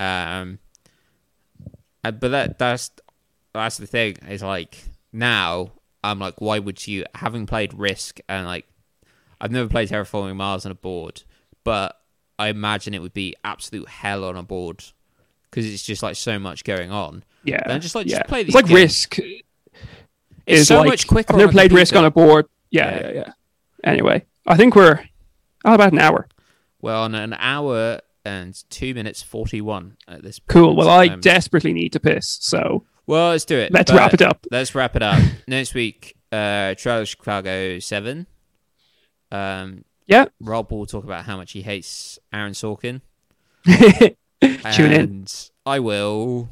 Um, 0.00 0.58
uh, 2.04 2.10
but 2.10 2.28
that 2.30 2.58
that's 2.58 2.90
that's 3.52 3.76
the 3.78 3.86
thing. 3.86 4.16
Is 4.28 4.42
like 4.42 4.76
now 5.12 5.72
I'm 6.02 6.18
like, 6.18 6.40
why 6.40 6.58
would 6.58 6.86
you? 6.86 7.04
Having 7.14 7.46
played 7.46 7.74
Risk 7.74 8.20
and 8.28 8.46
like, 8.46 8.66
I've 9.40 9.50
never 9.52 9.68
played 9.68 9.88
Terraforming 9.88 10.36
Mars 10.36 10.66
on 10.66 10.72
a 10.72 10.74
board, 10.74 11.22
but 11.64 11.96
I 12.38 12.48
imagine 12.48 12.94
it 12.94 13.02
would 13.02 13.12
be 13.14 13.34
absolute 13.44 13.88
hell 13.88 14.24
on 14.24 14.36
a 14.36 14.42
board 14.42 14.84
because 15.50 15.66
it's 15.72 15.82
just 15.84 16.02
like 16.02 16.16
so 16.16 16.38
much 16.38 16.64
going 16.64 16.90
on. 16.90 17.24
yeah. 17.44 17.62
Then 17.66 17.80
just, 17.80 17.94
like, 17.94 18.06
just 18.06 18.20
yeah. 18.20 18.26
play 18.26 18.42
It's 18.42 18.54
like 18.54 18.66
games. 18.66 18.74
Risk. 18.80 19.18
It's 19.18 20.62
is 20.62 20.68
so 20.68 20.78
like, 20.78 20.88
much 20.88 21.06
quicker. 21.06 21.32
I've 21.34 21.38
never 21.38 21.52
played 21.52 21.72
Risk 21.72 21.94
on 21.94 22.04
a 22.04 22.10
board. 22.10 22.46
Yeah, 22.70 22.90
Yeah. 23.00 23.06
yeah, 23.08 23.12
yeah. 23.14 23.32
Anyway, 23.84 24.24
I 24.46 24.56
think 24.56 24.74
we're 24.74 25.00
oh, 25.64 25.74
about 25.74 25.92
an 25.92 25.98
hour. 26.00 26.26
Well, 26.80 27.02
on 27.04 27.14
an 27.14 27.34
hour 27.38 28.00
and 28.24 28.60
two 28.70 28.92
minutes 28.94 29.22
forty-one 29.22 29.96
at 30.08 30.22
this. 30.22 30.38
Point. 30.38 30.48
Cool. 30.48 30.76
Well, 30.76 30.88
I 30.88 31.06
Um, 31.08 31.20
desperately 31.20 31.72
need 31.72 31.92
to 31.92 32.00
piss, 32.00 32.38
so 32.40 32.84
Well, 33.06 33.30
let's 33.30 33.44
do 33.44 33.56
it. 33.56 33.72
let's 33.72 33.90
But 33.90 33.98
wrap 33.98 34.14
it 34.14 34.22
up. 34.22 34.46
Let's 34.50 34.74
wrap 34.74 34.96
it 34.96 35.02
up. 35.02 35.22
Next 35.46 35.74
week, 35.74 36.16
uh, 36.32 36.74
Trial 36.74 37.02
of 37.02 37.08
Chicago 37.08 37.78
7. 37.78 38.26
Um, 39.30 39.84
Yeah. 40.06 40.26
Rob 40.40 40.70
will 40.72 40.86
talk 40.86 41.04
about 41.04 41.24
how 41.24 41.36
much 41.36 41.52
he 41.52 41.62
hates 41.62 42.18
Aaron 42.32 42.52
Sorkin. 42.52 43.00
Tune 44.72 44.92
in. 44.92 45.26
I 45.66 45.78
will. 45.80 46.48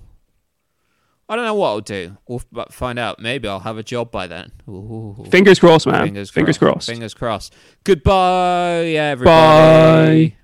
I 1.29 1.35
don't 1.35 1.45
know 1.45 1.55
what 1.55 1.69
I'll 1.71 1.81
do. 1.81 2.17
We'll 2.29 2.43
f- 2.57 2.73
find 2.73 2.99
out. 2.99 3.19
Maybe 3.19 3.49
I'll 3.49 3.61
have 3.61 3.79
a 3.79 3.83
job 3.83 4.11
by 4.13 4.27
then. 4.29 4.53
Ooh. 4.69 5.27
Fingers 5.31 5.59
crossed, 5.59 5.87
man. 5.87 6.05
Fingers, 6.05 6.31
Fingers, 6.31 6.59
crossed. 6.59 6.87
Fingers 6.89 7.15
crossed. 7.15 7.55
Goodbye, 7.83 8.85
everybody. 8.91 10.29
Bye. 10.31 10.37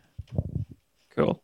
Cool. 1.14 1.42